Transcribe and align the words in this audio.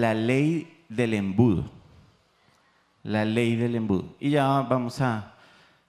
la 0.00 0.14
ley 0.14 0.84
del 0.88 1.14
embudo. 1.14 1.70
La 3.02 3.24
ley 3.24 3.56
del 3.56 3.76
embudo. 3.76 4.16
Y 4.18 4.30
ya 4.30 4.46
vamos 4.62 5.00
a, 5.00 5.34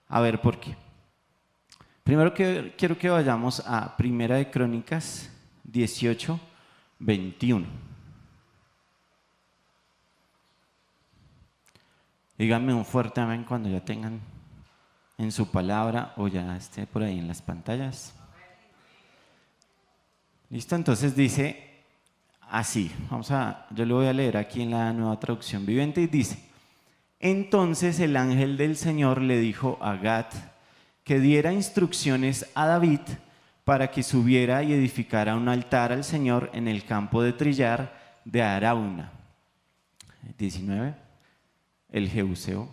a 0.08 0.20
ver 0.20 0.40
por 0.40 0.60
qué. 0.60 0.76
Primero 2.04 2.34
que, 2.34 2.74
quiero 2.76 2.98
que 2.98 3.08
vayamos 3.08 3.60
a 3.66 3.96
Primera 3.96 4.36
de 4.36 4.50
Crónicas 4.50 5.30
18, 5.64 6.38
21. 6.98 7.66
Díganme 12.36 12.74
un 12.74 12.84
fuerte 12.84 13.20
amén 13.20 13.44
cuando 13.44 13.68
ya 13.68 13.84
tengan 13.84 14.20
en 15.16 15.30
su 15.30 15.50
palabra 15.50 16.12
o 16.16 16.26
ya 16.28 16.56
esté 16.56 16.86
por 16.86 17.02
ahí 17.02 17.18
en 17.18 17.28
las 17.28 17.40
pantallas. 17.40 18.14
Listo, 20.50 20.74
entonces 20.74 21.14
dice 21.14 21.71
así. 22.52 22.92
Vamos 23.10 23.30
a, 23.30 23.66
yo 23.70 23.86
lo 23.86 23.96
voy 23.96 24.06
a 24.06 24.12
leer 24.12 24.36
aquí 24.36 24.60
en 24.60 24.70
la 24.70 24.92
nueva 24.92 25.18
traducción 25.18 25.64
viviente 25.64 26.02
y 26.02 26.06
dice: 26.06 26.38
Entonces 27.18 27.98
el 27.98 28.16
ángel 28.16 28.56
del 28.56 28.76
Señor 28.76 29.22
le 29.22 29.40
dijo 29.40 29.78
a 29.80 29.96
Gad 29.96 30.26
que 31.02 31.18
diera 31.18 31.52
instrucciones 31.52 32.48
a 32.54 32.66
David 32.66 33.00
para 33.64 33.90
que 33.90 34.02
subiera 34.02 34.62
y 34.62 34.74
edificara 34.74 35.34
un 35.34 35.48
altar 35.48 35.92
al 35.92 36.04
Señor 36.04 36.50
en 36.52 36.68
el 36.68 36.84
campo 36.84 37.22
de 37.22 37.32
trillar 37.32 37.96
de 38.24 38.42
Arauna. 38.42 39.12
19. 40.38 40.94
El 41.90 42.08
Jebuseo. 42.08 42.68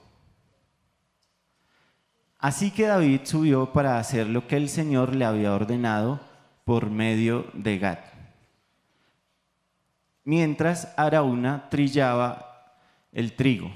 Así 2.38 2.72
que 2.72 2.86
David 2.86 3.22
subió 3.24 3.72
para 3.72 3.98
hacer 3.98 4.28
lo 4.28 4.46
que 4.46 4.58
el 4.58 4.70
Señor 4.70 5.16
le 5.16 5.26
había 5.26 5.54
ordenado 5.54 6.20
por 6.66 6.90
medio 6.90 7.48
de 7.54 7.78
Gad. 7.78 8.09
Mientras 10.30 10.94
Arauna 10.96 11.70
trillaba 11.72 12.76
el 13.12 13.34
trigo, 13.34 13.72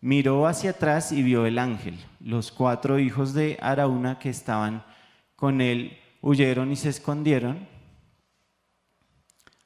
miró 0.00 0.48
hacia 0.48 0.70
atrás 0.70 1.12
y 1.12 1.22
vio 1.22 1.46
el 1.46 1.56
ángel. 1.56 1.96
Los 2.18 2.50
cuatro 2.50 2.98
hijos 2.98 3.32
de 3.32 3.58
Arauna 3.62 4.18
que 4.18 4.28
estaban 4.28 4.84
con 5.36 5.60
él 5.60 5.96
huyeron 6.20 6.72
y 6.72 6.74
se 6.74 6.88
escondieron. 6.88 7.68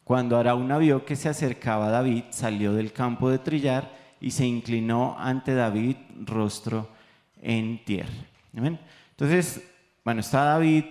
Cuando 0.04 0.36
Arauna 0.36 0.76
vio 0.76 1.06
que 1.06 1.16
se 1.16 1.30
acercaba 1.30 1.88
David, 1.88 2.24
salió 2.28 2.74
del 2.74 2.92
campo 2.92 3.30
de 3.30 3.38
trillar 3.38 3.90
y 4.20 4.32
se 4.32 4.44
inclinó 4.44 5.16
ante 5.18 5.54
David, 5.54 5.96
rostro 6.26 6.90
en 7.40 7.82
tierra. 7.86 8.12
Entonces, 8.52 9.66
bueno, 10.04 10.20
está 10.20 10.44
David, 10.44 10.84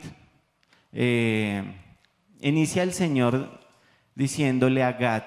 eh, 0.94 1.64
inicia 2.42 2.82
el 2.82 2.92
Señor 2.92 3.57
diciéndole 4.18 4.84
a 4.84 4.94
Gad, 4.94 5.26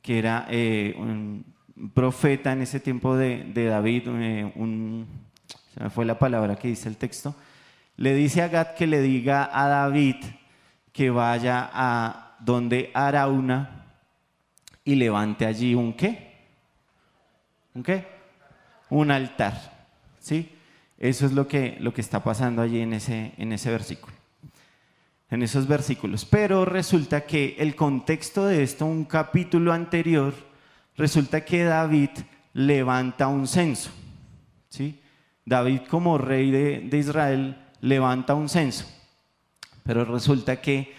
que 0.00 0.20
era 0.20 0.46
eh, 0.48 0.94
un 0.96 1.44
profeta 1.92 2.52
en 2.52 2.62
ese 2.62 2.78
tiempo 2.78 3.16
de, 3.16 3.52
David, 3.52 4.02
eh, 4.06 4.52
se 5.74 5.82
me 5.82 5.90
fue 5.90 6.04
la 6.04 6.16
palabra 6.16 6.54
que 6.54 6.68
dice 6.68 6.88
el 6.88 6.96
texto, 6.96 7.34
le 7.96 8.14
dice 8.14 8.42
a 8.42 8.48
Gad 8.48 8.74
que 8.74 8.86
le 8.86 9.02
diga 9.02 9.50
a 9.52 9.66
David 9.66 10.16
que 10.92 11.10
vaya 11.10 11.68
a 11.72 12.36
donde 12.38 12.92
Arauna 12.94 13.86
y 14.84 14.94
levante 14.94 15.44
allí 15.44 15.74
un 15.74 15.92
qué? 15.92 16.46
¿Un 17.74 17.82
qué? 17.82 18.06
Un 18.88 19.10
altar. 19.10 19.88
¿Sí? 20.20 20.54
Eso 20.96 21.26
es 21.26 21.32
lo 21.32 21.48
que, 21.48 21.76
lo 21.80 21.92
que 21.92 22.02
está 22.02 22.22
pasando 22.22 22.62
allí 22.62 22.80
en 22.80 22.92
ese, 22.92 23.32
en 23.36 23.52
ese 23.52 23.68
versículo. 23.68 24.19
En 25.30 25.42
esos 25.42 25.68
versículos. 25.68 26.24
Pero 26.24 26.64
resulta 26.64 27.24
que 27.24 27.56
el 27.58 27.76
contexto 27.76 28.46
de 28.46 28.62
esto, 28.62 28.84
un 28.84 29.04
capítulo 29.04 29.72
anterior, 29.72 30.34
resulta 30.96 31.44
que 31.44 31.64
David 31.64 32.10
levanta 32.52 33.28
un 33.28 33.46
censo. 33.46 33.90
¿Sí? 34.68 35.00
David 35.44 35.80
como 35.88 36.18
rey 36.18 36.50
de, 36.50 36.96
Israel 36.96 37.56
levanta 37.80 38.34
un 38.34 38.48
censo. 38.48 38.86
Pero 39.82 40.04
resulta 40.04 40.60
que 40.60 40.92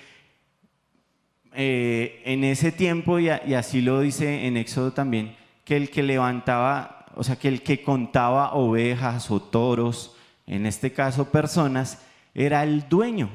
eh, 1.53 2.21
en 2.25 2.43
ese 2.43 2.71
tiempo, 2.71 3.19
y, 3.19 3.29
así 3.29 3.81
lo 3.81 4.01
dice 4.01 4.47
en 4.47 4.57
Éxodo 4.57 4.91
también, 4.91 5.35
que 5.63 5.77
el 5.77 5.89
que 5.89 6.03
levantaba, 6.03 7.05
o 7.15 7.23
sea, 7.23 7.37
que 7.37 7.47
el 7.47 7.61
que 7.61 7.83
contaba 7.83 8.53
ovejas 8.53 9.29
o 9.31 9.41
toros, 9.41 10.15
en 10.47 10.65
este 10.65 10.91
caso 10.91 11.31
personas, 11.31 12.05
era 12.33 12.63
el 12.63 12.87
dueño. 12.89 13.29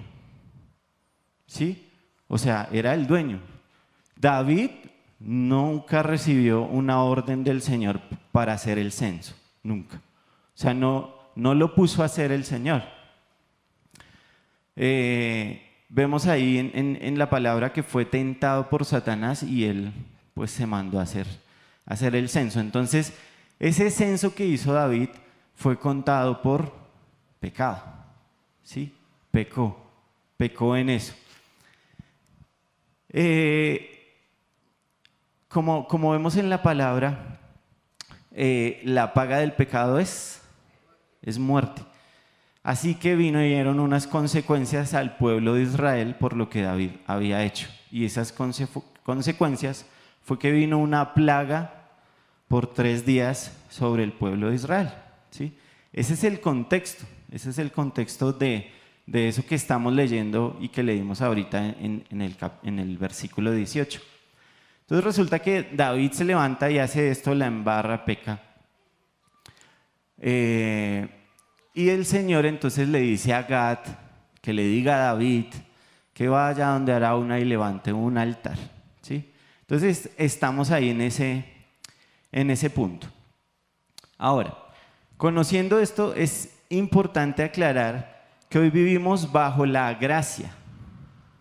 ¿Sí? 1.47 1.91
O 2.29 2.39
sea, 2.39 2.69
era 2.73 2.95
el 2.95 3.07
dueño. 3.07 3.41
David 4.17 4.71
nunca 5.21 6.03
recibió 6.03 6.63
una 6.63 7.03
orden 7.03 7.45
del 7.45 7.63
Señor 7.63 8.01
para 8.33 8.53
hacer 8.53 8.79
el 8.79 8.93
censo, 8.93 9.35
nunca. 9.63 9.97
O 9.97 10.59
sea, 10.59 10.75
no, 10.75 11.15
no 11.35 11.55
lo 11.55 11.75
puso 11.75 12.03
a 12.03 12.07
hacer 12.07 12.33
el 12.33 12.45
Señor. 12.45 12.83
Eh, 14.75 15.67
vemos 15.89 16.27
ahí 16.27 16.71
en, 16.75 17.19
la 17.19 17.31
palabra 17.31 17.73
que 17.73 17.83
fue 17.83 18.05
tentado 18.05 18.69
por 18.69 18.85
Satanás 18.85 19.43
y 19.43 19.65
él 19.65 19.93
pues 20.35 20.51
se 20.51 20.67
mandó 20.67 20.99
a 20.99 21.03
hacer, 21.03 21.27
hacer 21.87 22.15
el 22.17 22.29
censo. 22.29 22.61
Entonces, 22.61 23.15
ese 23.59 23.91
censo 23.91 24.35
que 24.35 24.47
hizo 24.47 24.73
David 24.73 25.09
fue 25.55 25.79
contado 25.79 26.43
por 26.43 26.75
pecado. 27.41 27.83
¿Sí? 28.63 28.95
Pecó, 29.31 29.91
pecó 30.37 30.77
en 30.77 30.91
eso. 30.91 31.15
Eh, 33.19 34.13
como, 35.49 36.11
vemos 36.11 36.37
en 36.37 36.51
la 36.51 36.63
palabra, 36.63 37.41
eh, 38.31 38.83
la 38.85 39.15
paga 39.15 39.39
del 39.39 39.55
pecado 39.55 39.99
es, 39.99 40.43
es 41.23 41.39
muerte. 41.39 41.81
Así 42.63 42.95
que 42.95 43.17
vino 43.17 43.43
y 43.43 43.49
dieron 43.49 43.81
unas 43.81 44.07
consecuencias 44.07 44.93
al 44.93 45.17
pueblo 45.17 45.55
de 45.55 45.63
Israel 45.63 46.17
por 46.17 46.37
lo 46.37 46.51
que 46.51 46.61
David 46.61 46.91
había 47.07 47.43
hecho. 47.43 47.69
Y 47.91 48.05
esas 48.05 48.35
consecuencias 48.35 49.87
fue 50.23 50.39
que 50.39 50.51
vino 50.51 50.77
una 50.77 51.15
plaga 51.15 51.89
por 52.49 52.75
tres 52.75 53.07
días 53.07 53.57
sobre 53.71 54.05
el 54.05 54.13
pueblo 54.13 54.51
de 54.51 54.57
Israel. 54.57 54.93
¿sí? 55.31 55.57
Ese 55.91 56.13
es 56.13 56.25
el 56.25 56.43
contexto, 56.43 57.07
ese 57.31 57.49
es 57.49 57.59
el 57.59 57.73
contexto 57.73 58.35
de, 58.35 58.71
eso 59.13 59.47
que 59.47 59.55
estamos 59.55 59.93
leyendo 59.93 60.57
y 60.61 60.69
que 60.69 60.83
leímos 60.83 61.23
ahorita 61.23 61.65
en, 61.65 62.05
el, 62.11 62.37
en 62.63 62.79
el 62.79 62.99
versículo 62.99 63.53
18. 63.53 64.01
Entonces 64.81 65.05
resulta 65.05 65.39
que 65.39 65.69
David 65.73 66.13
se 66.13 66.25
levanta 66.25 66.71
y 66.71 66.79
hace 66.79 67.11
esto, 67.11 67.35
la 67.35 67.47
embarra, 67.47 68.05
peca. 68.05 68.41
Eh, 70.19 71.09
y 71.75 71.89
el 71.89 72.07
Señor 72.07 72.47
entonces 72.47 72.89
le 72.89 73.01
dice 73.01 73.35
a 73.35 73.43
Gad 73.43 73.81
que 74.41 74.53
le 74.53 74.63
diga 74.65 74.95
a 74.95 75.13
David 75.13 75.47
que 76.15 76.29
vaya 76.29 76.69
donde 76.69 76.93
Arauna 76.93 77.39
y 77.39 77.45
levante 77.45 77.93
un 77.93 78.17
altar. 78.17 78.57
¿sí? 79.03 79.33
Entonces 79.61 80.11
estamos 80.17 80.71
ahí 80.71 80.91
en 80.91 81.01
ese, 81.01 81.45
en 82.33 82.51
ese 82.51 82.71
punto. 82.71 83.09
Ahora, 84.17 84.57
conociendo 85.17 85.79
esto, 85.79 86.15
es 86.15 86.57
importante 86.71 87.43
aclarar 87.43 88.16
que 88.49 88.59
hoy 88.59 88.71
vivimos 88.71 89.31
bajo 89.33 89.67
la 89.67 89.95
gracia. 89.95 90.53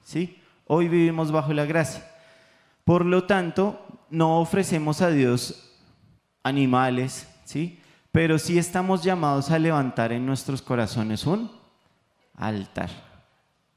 ¿sí? 0.04 0.42
Hoy 0.66 0.88
vivimos 0.88 1.32
bajo 1.32 1.54
la 1.54 1.66
gracia. 1.66 2.06
Por 2.84 3.06
lo 3.06 3.26
tanto, 3.26 4.06
no 4.10 4.40
ofrecemos 4.40 5.02
a 5.02 5.10
Dios 5.10 5.74
animales, 6.44 7.28
¿sí? 7.44 7.80
pero 8.12 8.40
sí 8.40 8.58
estamos 8.58 9.04
llamados 9.04 9.52
a 9.52 9.60
levantar 9.60 10.12
en 10.12 10.26
nuestros 10.26 10.62
corazones 10.62 11.26
un 11.26 11.52
altar. 12.36 12.90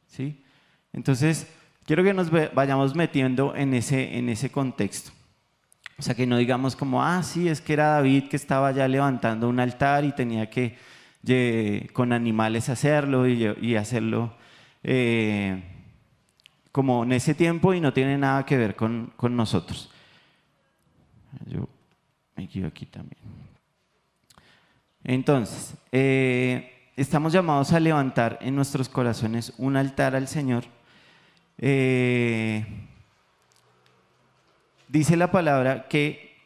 ¿sí? 0.06 0.44
Entonces, 0.92 1.46
quiero 1.84 2.04
que 2.04 2.14
nos 2.14 2.30
vayamos 2.30 2.94
metiendo 2.94 3.54
en 3.56 3.74
ese, 3.74 4.16
en 4.16 4.28
ese 4.28 4.50
contexto. 4.50 5.12
O 5.98 6.02
sea, 6.02 6.14
que 6.14 6.26
no 6.26 6.36
digamos 6.36 6.76
como, 6.76 7.02
ah, 7.02 7.22
sí, 7.22 7.48
es 7.48 7.60
que 7.60 7.72
era 7.72 7.88
David 7.88 8.28
que 8.28 8.36
estaba 8.36 8.70
ya 8.70 8.86
levantando 8.86 9.48
un 9.48 9.58
altar 9.58 10.04
y 10.04 10.12
tenía 10.12 10.48
que 10.48 10.78
con 11.92 12.12
animales 12.12 12.68
hacerlo 12.68 13.26
y, 13.28 13.76
hacerlo 13.76 14.34
eh, 14.82 15.62
como 16.72 17.04
en 17.04 17.12
ese 17.12 17.34
tiempo 17.34 17.74
y 17.74 17.80
no 17.80 17.92
tiene 17.92 18.16
nada 18.16 18.46
que 18.46 18.56
ver 18.56 18.76
con, 18.76 19.12
con 19.16 19.36
nosotros. 19.36 19.90
Yo 21.46 21.68
me 22.36 22.48
quedo 22.48 22.68
aquí 22.68 22.86
también. 22.86 23.20
Entonces, 25.04 25.74
eh, 25.92 26.92
estamos 26.96 27.32
llamados 27.32 27.72
a 27.72 27.80
levantar 27.80 28.38
en 28.40 28.54
nuestros 28.54 28.88
corazones 28.88 29.52
un 29.58 29.76
altar 29.76 30.14
al 30.14 30.28
Señor. 30.28 30.64
Eh, 31.58 32.64
dice 34.88 35.16
la 35.16 35.30
palabra 35.30 35.88
que 35.88 36.36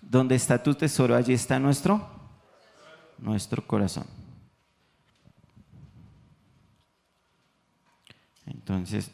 donde 0.00 0.34
está 0.34 0.62
tu 0.62 0.74
tesoro, 0.74 1.14
allí 1.14 1.32
está 1.32 1.58
nuestro, 1.58 2.13
nuestro 3.24 3.66
corazón. 3.66 4.06
Entonces, 8.46 9.10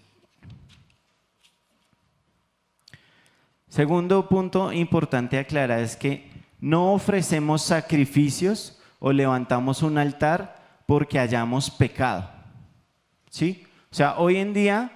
Segundo 3.71 4.29
punto 4.29 4.73
importante 4.73 5.39
aclarar 5.39 5.79
es 5.79 5.95
que 5.95 6.29
no 6.61 6.93
ofrecemos 6.93 7.63
sacrificios 7.63 8.77
o 8.99 9.13
levantamos 9.13 9.85
un 9.85 9.97
altar 9.97 10.83
porque 10.87 11.21
hayamos 11.21 11.71
pecado. 11.71 12.29
¿Sí? 13.31 13.65
O 13.93 13.95
sea, 13.95 14.19
hoy 14.19 14.39
en 14.39 14.53
día 14.53 14.91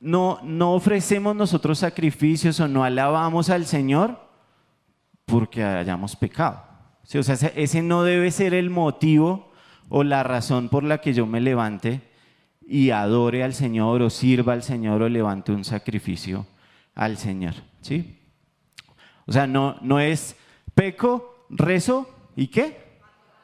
no, 0.00 0.38
no 0.42 0.74
ofrecemos 0.74 1.34
nosotros 1.34 1.78
sacrificios 1.78 2.60
o 2.60 2.68
no 2.68 2.84
alabamos 2.84 3.48
al 3.48 3.64
Señor 3.64 4.20
porque 5.24 5.64
hayamos 5.64 6.14
pecado. 6.14 6.71
O 7.14 7.22
sea, 7.22 7.34
ese 7.54 7.82
no 7.82 8.04
debe 8.04 8.30
ser 8.30 8.54
el 8.54 8.70
motivo 8.70 9.52
o 9.88 10.04
la 10.04 10.22
razón 10.22 10.68
por 10.68 10.84
la 10.84 11.02
que 11.02 11.12
yo 11.12 11.26
me 11.26 11.40
levante 11.40 12.00
y 12.66 12.90
adore 12.90 13.42
al 13.42 13.52
Señor 13.52 14.00
o 14.02 14.08
sirva 14.08 14.54
al 14.54 14.62
Señor 14.62 15.02
o 15.02 15.08
levante 15.08 15.52
un 15.52 15.64
sacrificio 15.64 16.46
al 16.94 17.18
Señor. 17.18 17.54
¿sí? 17.82 18.18
O 19.26 19.32
sea, 19.32 19.46
no, 19.46 19.76
no 19.82 20.00
es 20.00 20.36
peco, 20.74 21.46
rezo 21.50 22.08
y 22.36 22.46
qué? 22.46 23.00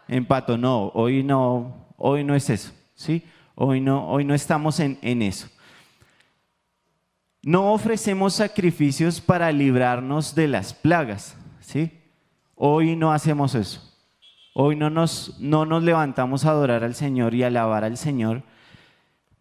Empato. 0.08 0.56
No, 0.56 0.88
hoy 0.94 1.22
no, 1.22 1.88
hoy 1.98 2.24
no 2.24 2.34
es 2.34 2.48
eso. 2.48 2.72
¿sí? 2.94 3.22
Hoy, 3.54 3.80
no, 3.80 4.08
hoy 4.08 4.24
no 4.24 4.34
estamos 4.34 4.80
en, 4.80 4.98
en 5.02 5.20
eso. 5.20 5.48
No 7.42 7.72
ofrecemos 7.72 8.34
sacrificios 8.34 9.20
para 9.20 9.52
librarnos 9.52 10.34
de 10.34 10.48
las 10.48 10.72
plagas. 10.72 11.36
¿sí? 11.60 11.97
Hoy 12.58 12.96
no 12.96 13.12
hacemos 13.12 13.54
eso. 13.54 13.80
Hoy 14.52 14.74
no 14.74 14.90
nos, 14.90 15.38
no 15.38 15.64
nos 15.64 15.84
levantamos 15.84 16.44
a 16.44 16.50
adorar 16.50 16.82
al 16.82 16.96
Señor 16.96 17.32
y 17.34 17.44
alabar 17.44 17.84
al 17.84 17.96
Señor 17.96 18.42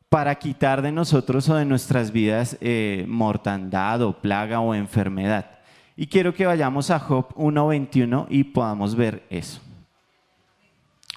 para 0.10 0.36
quitar 0.36 0.84
de 0.84 0.92
nosotros 0.92 1.50
o 1.50 1.56
de 1.56 1.66
nuestras 1.66 2.12
vidas 2.12 2.58
eh, 2.62 3.06
mortandad 3.08 4.04
o 4.04 4.22
plaga 4.22 4.60
o 4.60 4.76
enfermedad. 4.76 5.50
Y 5.96 6.06
quiero 6.06 6.36
que 6.36 6.46
vayamos 6.46 6.92
a 6.92 7.00
Job 7.00 7.34
1.21 7.34 8.28
y 8.30 8.44
podamos 8.44 8.96
ver 8.96 9.24
eso. 9.32 9.60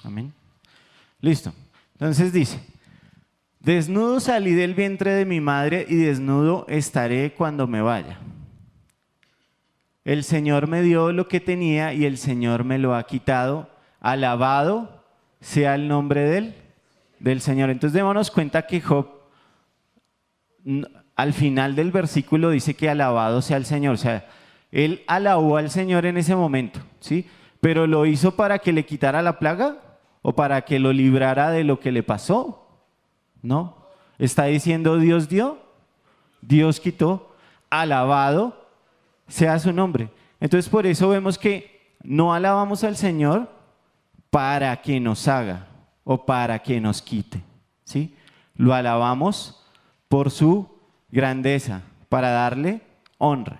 Amén. 0.03 0.33
Listo. 1.19 1.53
Entonces 1.93 2.33
dice, 2.33 2.59
desnudo 3.59 4.19
salí 4.19 4.53
del 4.53 4.73
vientre 4.73 5.11
de 5.11 5.25
mi 5.25 5.39
madre 5.39 5.85
y 5.87 5.97
desnudo 5.97 6.65
estaré 6.67 7.33
cuando 7.35 7.67
me 7.67 7.83
vaya. 7.83 8.17
El 10.03 10.23
Señor 10.23 10.67
me 10.67 10.81
dio 10.81 11.11
lo 11.11 11.27
que 11.27 11.39
tenía 11.39 11.93
y 11.93 12.05
el 12.05 12.17
Señor 12.17 12.63
me 12.63 12.79
lo 12.79 12.95
ha 12.95 13.03
quitado. 13.03 13.69
Alabado 13.99 15.03
sea 15.39 15.75
el 15.75 15.87
nombre 15.87 16.21
de 16.21 16.37
él 16.37 16.55
del 17.19 17.41
Señor. 17.41 17.69
Entonces 17.69 17.93
démonos 17.93 18.31
cuenta 18.31 18.65
que 18.65 18.81
Job 18.81 19.07
al 21.15 21.33
final 21.33 21.75
del 21.75 21.91
versículo 21.91 22.49
dice 22.49 22.73
que 22.73 22.89
alabado 22.89 23.41
sea 23.41 23.57
el 23.57 23.65
Señor. 23.65 23.93
O 23.93 23.97
sea, 23.97 24.27
él 24.71 25.03
alabó 25.07 25.57
al 25.57 25.69
Señor 25.69 26.05
en 26.05 26.17
ese 26.17 26.35
momento, 26.35 26.79
¿sí? 26.99 27.27
Pero 27.59 27.85
lo 27.85 28.07
hizo 28.07 28.35
para 28.35 28.59
que 28.59 28.73
le 28.73 28.85
quitara 28.85 29.21
la 29.21 29.37
plaga 29.37 29.77
o 30.23 30.33
para 30.33 30.61
que 30.61 30.79
lo 30.79 30.93
librara 30.93 31.51
de 31.51 31.63
lo 31.63 31.79
que 31.79 31.91
le 31.91 32.01
pasó. 32.01 32.67
¿No? 33.43 33.87
Está 34.17 34.45
diciendo 34.45 34.97
Dios 34.97 35.29
dio, 35.29 35.59
Dios 36.41 36.79
quitó, 36.79 37.35
alabado 37.69 38.60
sea 39.31 39.57
su 39.59 39.71
nombre. 39.71 40.09
Entonces 40.39 40.69
por 40.69 40.85
eso 40.85 41.09
vemos 41.09 41.37
que 41.37 41.95
no 42.03 42.33
alabamos 42.33 42.83
al 42.83 42.97
Señor 42.97 43.49
para 44.29 44.81
que 44.81 44.99
nos 44.99 45.27
haga, 45.27 45.67
o 46.03 46.25
para 46.25 46.59
que 46.59 46.79
nos 46.79 47.01
quite. 47.01 47.41
¿sí? 47.83 48.15
Lo 48.55 48.73
alabamos 48.73 49.63
por 50.07 50.31
su 50.31 50.69
grandeza, 51.09 51.81
para 52.09 52.29
darle 52.29 52.81
honra. 53.17 53.59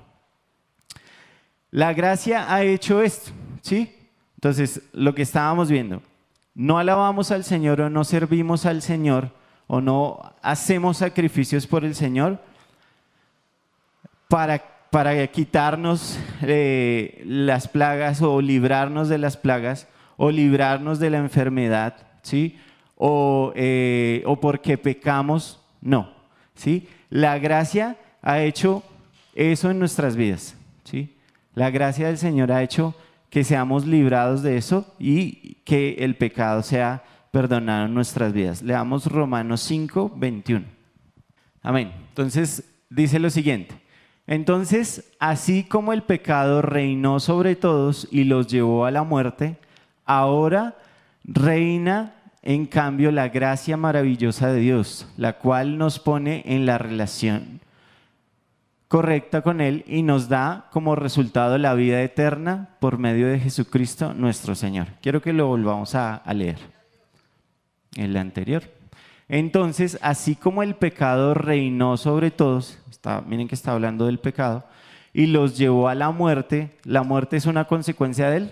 La 1.69 1.94
gracia 1.94 2.53
ha 2.53 2.63
hecho 2.63 3.01
esto, 3.01 3.31
¿sí? 3.62 3.95
Entonces, 4.35 4.81
lo 4.91 5.15
que 5.15 5.21
estábamos 5.21 5.69
viendo, 5.69 6.01
no 6.53 6.77
alabamos 6.77 7.31
al 7.31 7.44
Señor 7.44 7.79
o 7.79 7.89
no 7.89 8.03
servimos 8.03 8.65
al 8.65 8.81
Señor 8.81 9.31
o 9.67 9.79
no 9.79 10.33
hacemos 10.41 10.97
sacrificios 10.97 11.65
por 11.65 11.85
el 11.85 11.95
Señor 11.95 12.39
para, 14.27 14.70
para 14.91 15.25
quitarnos 15.27 16.19
eh, 16.43 17.23
las 17.25 17.67
plagas 17.67 18.21
o 18.21 18.39
librarnos 18.41 19.09
de 19.09 19.17
las 19.17 19.38
plagas 19.38 19.88
o 20.17 20.29
librarnos 20.29 20.99
de 20.99 21.09
la 21.09 21.17
enfermedad 21.17 21.95
¿sí? 22.21 22.57
Eh, 23.55 24.21
o, 24.25 24.39
porque 24.39 24.77
pecamos, 24.77 25.59
no, 25.81 26.11
¿sí? 26.53 26.88
La 27.09 27.39
gracia 27.39 27.97
ha 28.21 28.41
hecho 28.41 28.83
eso 29.33 29.71
en 29.71 29.79
nuestras 29.79 30.15
vidas, 30.15 30.55
¿sí? 30.83 31.17
La 31.55 31.71
gracia 31.71 32.07
del 32.07 32.17
Señor 32.17 32.51
ha 32.51 32.61
hecho 32.61 32.93
que 33.29 33.43
seamos 33.43 33.88
librados 33.88 34.43
de 34.43 34.57
eso 34.57 34.93
y 34.99 35.55
que 35.63 35.95
el 35.99 36.15
pecado 36.15 36.61
sea 36.61 37.03
perdonado 37.31 37.85
en 37.85 37.93
nuestras 37.93 38.33
vidas. 38.33 38.61
Leamos 38.61 39.05
Romanos 39.05 39.61
5, 39.61 40.13
21. 40.15 40.65
Amén. 41.63 41.91
Entonces 42.09 42.63
dice 42.89 43.19
lo 43.19 43.29
siguiente. 43.29 43.75
Entonces, 44.27 45.12
así 45.19 45.63
como 45.63 45.94
el 45.94 46.03
pecado 46.03 46.62
reinó 46.62 47.19
sobre 47.19 47.56
todos 47.56 48.07
y 48.12 48.23
los 48.23 48.47
llevó 48.47 48.85
a 48.85 48.91
la 48.91 49.03
muerte, 49.03 49.57
ahora 50.06 50.75
reina 51.23 52.15
en 52.41 52.65
cambio 52.65 53.12
la 53.12 53.29
gracia 53.29 53.77
maravillosa 53.77 54.51
de 54.51 54.59
Dios, 54.59 55.07
la 55.18 55.33
cual 55.38 55.77
nos 55.77 56.00
pone 56.00 56.44
en 56.45 56.65
la 56.65 56.77
relación 56.77 57.62
correcta 58.91 59.41
con 59.41 59.62
Él 59.62 59.85
y 59.88 60.03
nos 60.03 60.27
da 60.27 60.67
como 60.69 60.97
resultado 60.97 61.57
la 61.57 61.74
vida 61.75 62.01
eterna 62.01 62.75
por 62.81 62.97
medio 62.97 63.27
de 63.27 63.39
Jesucristo 63.39 64.13
nuestro 64.13 64.53
Señor. 64.53 64.88
Quiero 65.01 65.21
que 65.21 65.31
lo 65.31 65.47
volvamos 65.47 65.95
a, 65.95 66.21
leer. 66.33 66.57
El 67.95 68.17
anterior. 68.17 68.63
Entonces, 69.33 69.98
así 70.01 70.36
como 70.36 70.62
el 70.62 70.75
pecado 70.75 71.33
reinó 71.33 71.95
sobre 71.95 72.30
todos, 72.30 72.78
miren 73.25 73.48
que 73.48 73.56
está 73.56 73.72
hablando 73.72 74.06
del 74.06 74.19
pecado, 74.19 74.66
y 75.13 75.28
los 75.28 75.57
llevó 75.57 75.88
a 75.88 75.95
la 75.95 76.12
muerte, 76.12 76.78
la 76.83 77.04
muerte 77.04 77.38
es 77.38 77.45
una 77.45 77.66
consecuencia 77.66 78.30
del, 78.30 78.51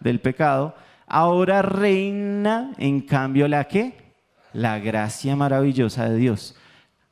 del 0.00 0.20
pecado, 0.20 0.74
Ahora 1.06 1.62
reina, 1.62 2.72
en 2.78 3.00
cambio, 3.02 3.46
la 3.46 3.64
qué? 3.64 3.94
La 4.52 4.78
gracia 4.78 5.36
maravillosa 5.36 6.08
de 6.08 6.16
Dios. 6.16 6.56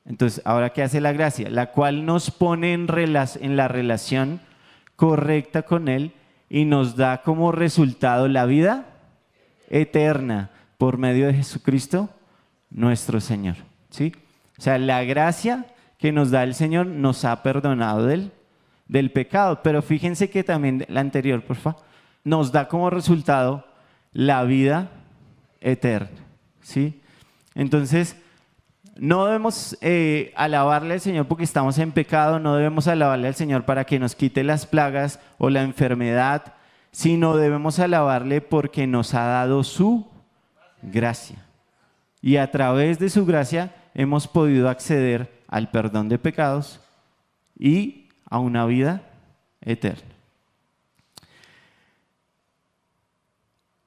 Entonces, 0.05 0.43
¿ahora 0.45 0.71
qué 0.71 0.83
hace 0.83 1.01
la 1.01 1.13
gracia? 1.13 1.51
La 1.51 1.73
cual 1.73 2.05
nos 2.05 2.31
pone 2.31 2.73
en, 2.73 2.89
en 2.89 3.57
la 3.57 3.69
relación 3.69 4.41
correcta 4.97 5.63
con 5.63 5.89
Él 5.89 6.13
y 6.49 6.65
nos 6.65 6.97
da 6.97 7.23
como 7.23 7.53
resultado 7.53 8.29
la 8.29 8.47
vida 8.47 8.87
eterna 9.69 10.51
por 10.79 10.99
medio 10.99 11.27
de 11.27 11.35
Jesucristo, 11.35 12.11
nuestro 12.73 13.21
Señor. 13.21 13.57
¿Sí? 13.91 14.13
O 14.59 14.63
sea, 14.63 14.79
la 14.79 15.05
gracia 15.05 15.67
que 15.99 16.13
nos 16.13 16.31
da 16.31 16.43
el 16.43 16.55
Señor 16.55 16.87
nos 16.87 17.25
ha 17.25 17.43
perdonado 17.43 18.07
del, 18.07 18.33
del 18.89 19.11
pecado. 19.13 19.63
Pero 19.63 19.83
fíjense 19.83 20.31
que 20.31 20.45
también 20.45 20.85
la 20.89 21.01
anterior, 21.01 21.43
por 21.43 21.57
favor, 21.57 21.81
nos 22.25 22.53
da 22.53 22.69
como 22.69 22.91
resultado 22.91 23.67
la 24.13 24.45
vida 24.45 24.91
eterna. 25.61 26.19
¿sí? 26.61 27.01
Entonces, 27.55 28.17
no 28.97 29.27
debemos 29.27 29.77
eh, 29.81 30.33
alabarle 30.37 30.95
al 30.95 31.01
Señor 31.01 31.27
porque 31.27 31.45
estamos 31.45 31.79
en 31.79 31.93
pecado, 31.93 32.39
no 32.39 32.57
debemos 32.57 32.89
alabarle 32.89 33.29
al 33.29 33.35
Señor 33.35 33.65
para 33.65 33.85
que 33.85 33.99
nos 33.99 34.15
quite 34.15 34.45
las 34.45 34.67
plagas 34.67 35.19
o 35.39 35.51
la 35.51 35.63
enfermedad, 35.63 36.55
sino 36.91 37.37
debemos 37.37 37.79
alabarle 37.79 38.41
porque 38.41 38.87
nos 38.87 39.15
ha 39.15 39.25
dado 39.25 39.65
su 39.65 40.07
gracia. 40.83 41.39
Y 42.23 42.37
a 42.37 42.51
través 42.51 42.99
de 43.01 43.11
su 43.11 43.27
gracia 43.27 43.75
hemos 43.95 44.29
podido 44.29 44.69
acceder 44.71 45.43
al 45.49 45.71
perdón 45.71 46.09
de 46.09 46.19
pecados 46.19 46.81
y 47.59 48.09
a 48.31 48.39
una 48.39 48.65
vida 48.65 49.03
eterna. 49.61 50.13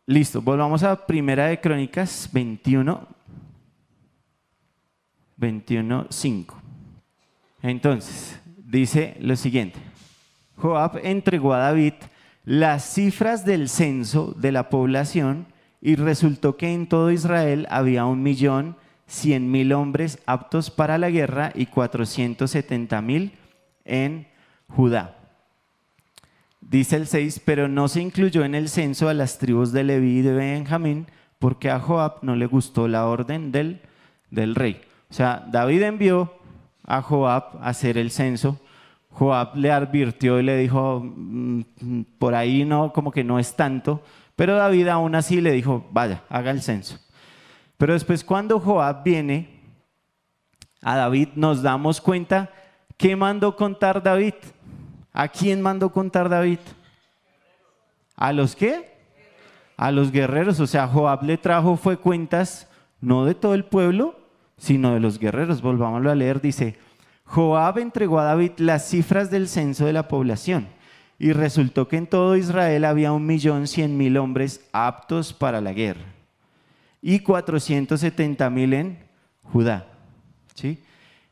Listo, 0.06 0.42
volvamos 0.42 0.84
a 0.84 1.08
Primera 1.08 1.48
de 1.48 1.60
Crónicas 1.60 2.30
21, 2.32 3.08
21, 5.38 6.08
5. 6.10 6.62
Entonces, 7.64 8.40
dice 8.58 9.18
lo 9.20 9.36
siguiente. 9.36 9.80
Joab 10.58 11.00
entregó 11.04 11.54
a 11.54 11.60
David 11.60 11.94
las 12.44 12.94
cifras 12.94 13.46
del 13.46 13.70
censo 13.70 14.36
de 14.38 14.52
la 14.52 14.70
población 14.70 15.48
y 15.82 15.96
resultó 15.96 16.58
que 16.58 16.74
en 16.74 16.88
todo 16.88 17.12
Israel 17.12 17.68
había 17.70 18.06
un 18.06 18.24
millón 18.24 18.76
cien 19.08 19.52
mil 19.52 19.74
hombres 19.74 20.20
aptos 20.26 20.72
para 20.72 20.98
la 20.98 21.10
guerra 21.10 21.52
y 21.54 21.68
cuatrocientos 21.68 22.52
setenta 22.52 23.02
mil 23.02 23.34
en 23.84 24.28
Judá. 24.68 25.18
Dice 26.62 26.96
el 26.96 27.06
6, 27.06 27.42
pero 27.46 27.68
no 27.68 27.88
se 27.88 28.02
incluyó 28.02 28.44
en 28.44 28.56
el 28.56 28.70
censo 28.70 29.08
a 29.08 29.14
las 29.14 29.38
tribus 29.38 29.72
de 29.72 29.84
Leví 29.84 30.20
y 30.20 30.22
de 30.24 30.34
Benjamín 30.34 31.06
porque 31.38 31.70
a 31.70 31.80
Joab 31.80 32.24
no 32.24 32.36
le 32.36 32.48
gustó 32.48 32.88
la 32.88 33.06
orden 33.06 33.52
del, 33.52 33.82
del 34.32 34.56
rey. 34.56 34.82
O 35.12 35.14
sea, 35.14 35.46
David 35.52 35.84
envió 35.84 36.34
a 36.84 37.04
Joab 37.04 37.58
a 37.62 37.70
hacer 37.70 38.00
el 38.00 38.10
censo 38.10 38.60
Joab 39.16 39.56
le 39.56 39.72
advirtió 39.72 40.40
y 40.40 40.44
le 40.44 40.58
dijo, 40.58 41.02
"Mm, 41.02 41.62
por 42.20 42.36
ahí 42.36 42.66
no, 42.66 42.92
como 42.92 43.12
que 43.12 43.24
no 43.24 43.40
es 43.40 43.56
tanto, 43.56 44.04
pero 44.36 44.56
David 44.56 44.88
aún 44.90 45.16
así 45.16 45.40
le 45.40 45.52
dijo, 45.52 45.88
vaya, 45.92 46.24
haga 46.30 46.52
el 46.52 46.62
censo. 46.62 47.00
Pero 47.78 47.94
después 47.94 48.24
cuando 48.24 48.60
Joab 48.60 49.04
viene 49.04 49.62
a 50.82 50.98
David, 50.98 51.30
nos 51.36 51.62
damos 51.62 52.02
cuenta 52.02 52.52
que 52.98 53.16
mandó 53.16 53.56
contar 53.56 54.04
David. 54.04 54.36
¿A 55.14 55.30
quién 55.30 55.62
mandó 55.62 55.90
contar 55.92 56.28
David? 56.28 56.60
¿A 58.16 58.34
los 58.34 58.56
qué? 58.56 58.94
A 59.78 59.92
los 59.92 60.12
guerreros. 60.12 60.60
O 60.60 60.68
sea, 60.68 60.88
Joab 60.88 61.24
le 61.24 61.38
trajo 61.38 61.78
fue 61.78 61.98
cuentas 61.98 62.70
no 63.00 63.26
de 63.26 63.36
todo 63.36 63.54
el 63.54 63.66
pueblo, 63.66 64.20
sino 64.58 64.94
de 64.94 65.00
los 65.00 65.20
guerreros. 65.20 65.62
Volvámoslo 65.62 66.12
a 66.12 66.16
leer. 66.16 66.42
Dice, 66.42 66.78
Joab 67.24 67.80
entregó 67.80 68.20
a 68.20 68.26
David 68.26 68.52
las 68.58 68.88
cifras 68.90 69.32
del 69.32 69.48
censo 69.48 69.86
de 69.86 69.94
la 69.94 70.08
población 70.10 70.75
y 71.18 71.32
resultó 71.32 71.88
que 71.88 71.98
en 71.98 72.08
todo 72.08 72.36
Israel 72.36 72.86
había 72.86 73.12
un 73.14 73.26
millón 73.26 73.68
cien 73.68 73.98
mil 73.98 74.18
hombres 74.18 74.68
aptos 74.74 75.34
para 75.34 75.62
la 75.62 75.74
guerra 75.74 76.06
y 77.02 77.20
470 77.20 78.50
mil 78.50 78.74
en 78.74 78.98
Judá. 79.44 79.86
¿sí? 80.56 80.80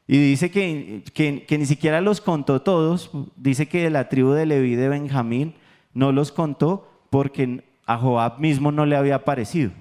Y 0.08 0.18
dice 0.18 0.52
que, 0.52 1.04
que, 1.14 1.58
ni 1.58 1.66
siquiera 1.66 2.02
los 2.02 2.22
contó 2.22 2.62
todos, 2.62 3.10
dice 3.36 3.68
que 3.68 3.84
de 3.84 3.90
la 3.90 4.10
tribu 4.10 4.32
de 4.32 4.46
Leví 4.46 4.76
de 4.76 4.90
Benjamín 4.90 5.56
no 5.94 6.12
los 6.12 6.32
contó 6.32 6.90
porque 7.10 7.64
a 7.86 7.98
Joab 7.98 8.40
mismo 8.40 8.72
no 8.72 8.86
le 8.86 8.96
había 8.96 9.24
parecido. 9.26 9.72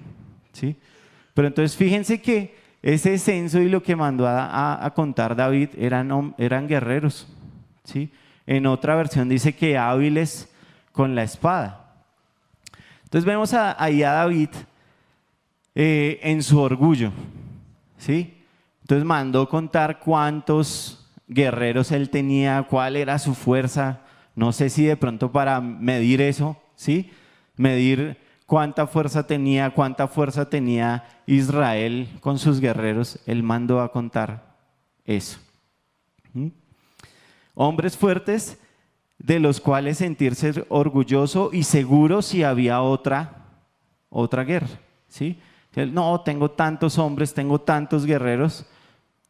¿sí? 0.52 0.76
Pero 1.35 1.49
entonces 1.49 1.76
fíjense 1.76 2.21
que 2.21 2.54
ese 2.82 3.18
censo 3.18 3.61
y 3.61 3.68
lo 3.68 3.82
que 3.82 3.94
mandó 3.94 4.26
a, 4.26 4.85
a- 4.85 4.94
contar 4.94 5.37
David 5.37 5.71
eran, 5.78 6.35
eran 6.38 6.66
guerreros. 6.66 7.28
¿sí? 7.85 8.11
En 8.46 8.66
otra 8.66 8.94
versión 8.96 9.28
dice 9.28 9.54
que 9.54 9.78
hábiles 9.78 10.49
con 10.92 11.14
la 11.14 11.22
espada. 11.22 11.94
Entonces 13.04 13.25
vemos 13.25 13.52
a- 13.54 13.82
ahí 13.82 14.02
a 14.02 14.12
David 14.12 14.49
eh, 15.75 16.20
en 16.22 16.42
su 16.42 16.61
orgullo. 16.61 17.12
¿sí? 17.99 18.42
Entonces 18.82 19.04
mandó 19.04 19.49
contar 19.49 20.00
cuántos 20.00 21.08
guerreros 21.28 21.92
él 21.92 22.11
tenía, 22.11 22.62
cuál 22.68 22.96
era 22.96 23.18
su 23.18 23.34
fuerza. 23.34 24.00
No 24.34 24.52
sé 24.52 24.70
si 24.70 24.84
de 24.84 24.96
pronto 24.96 25.30
para 25.30 25.61
medir 25.61 26.20
eso, 26.20 26.61
¿sí? 26.75 27.11
Medir 27.56 28.18
cuánta 28.46 28.87
fuerza 28.87 29.26
tenía, 29.26 29.70
cuánta 29.70 30.08
fuerza 30.08 30.49
tenía 30.50 31.04
Israel 31.26 32.08
con 32.20 32.38
sus 32.38 32.61
guerreros. 32.61 33.18
Él 33.26 33.42
mandó 33.42 33.80
a 33.80 33.92
contar 33.92 34.56
eso. 35.04 35.38
¿Mm? 36.32 36.49
Hombres 37.54 37.97
fuertes 37.97 38.59
de 39.18 39.38
los 39.38 39.61
cuales 39.61 39.99
sentirse 39.99 40.64
orgulloso 40.68 41.50
y 41.52 41.62
seguro 41.62 42.23
si 42.23 42.42
había 42.42 42.82
otra, 42.82 43.47
otra 44.11 44.44
guerra, 44.44 44.68
¿sí? 45.09 45.38
No, 45.75 46.21
tengo 46.21 46.50
tantos 46.50 46.99
hombres, 46.99 47.32
tengo 47.32 47.61
tantos 47.61 48.04
guerreros. 48.04 48.66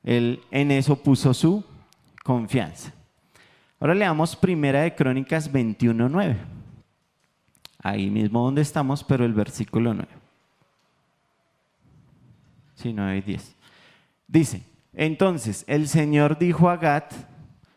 Él 0.03 0.41
en 0.51 0.73
eso 0.73 0.97
puso 0.97 1.33
su 1.35 1.65
confianza. 2.25 2.93
Ahora 3.79 3.95
leamos 3.95 4.35
Primera 4.35 4.83
de 4.83 4.95
Crónicas 4.95 5.53
21.9. 5.53 6.37
Ahí 7.79 8.11
mismo 8.11 8.45
donde 8.45 8.63
estamos, 8.63 9.05
pero 9.05 9.25
el 9.25 9.33
versículo 9.33 9.95
9. 9.95 10.09
Sí, 12.75 12.93
9 12.93 13.19
y 13.19 13.21
10. 13.23 13.57
Dice, 14.27 14.63
entonces 14.95 15.65
el 15.69 15.89
Señor 15.89 16.39
dijo 16.39 16.69
a 16.71 16.77
Gad, 16.77 17.05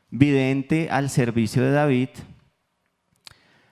vidente 0.09 0.89
al 0.89 1.09
servicio 1.09 1.63
de 1.63 1.71
David, 1.71 2.09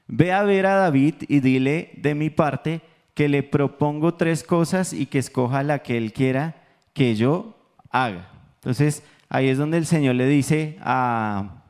ve 0.08 0.32
a 0.32 0.44
ver 0.44 0.66
a 0.66 0.76
David 0.76 1.16
y 1.28 1.40
dile 1.40 1.92
de 1.98 2.16
mi 2.16 2.30
parte 2.30 2.82
que 3.14 3.30
le 3.30 3.44
propongo 3.44 4.16
tres 4.16 4.44
cosas 4.44 4.94
y 4.94 5.06
que 5.06 5.20
escoja 5.20 5.64
la 5.64 5.80
que 5.80 5.98
él 5.98 6.14
quiera 6.14 6.56
que 6.94 7.16
yo 7.16 7.58
haga. 7.90 8.30
Entonces 8.56 9.04
ahí 9.30 9.50
es 9.50 9.58
donde 9.58 9.78
el 9.78 9.86
Señor 9.86 10.16
le 10.16 10.28
dice 10.28 10.78
a, 10.82 11.64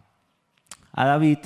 a 0.91 1.05
David 1.05 1.39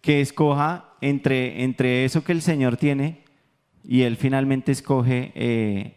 que 0.00 0.20
escoja 0.20 0.94
entre, 1.00 1.62
entre 1.62 2.04
eso 2.04 2.24
que 2.24 2.32
el 2.32 2.42
Señor 2.42 2.76
tiene 2.76 3.24
y 3.84 4.02
él 4.02 4.16
finalmente 4.16 4.72
escoge 4.72 5.32
eh, 5.34 5.96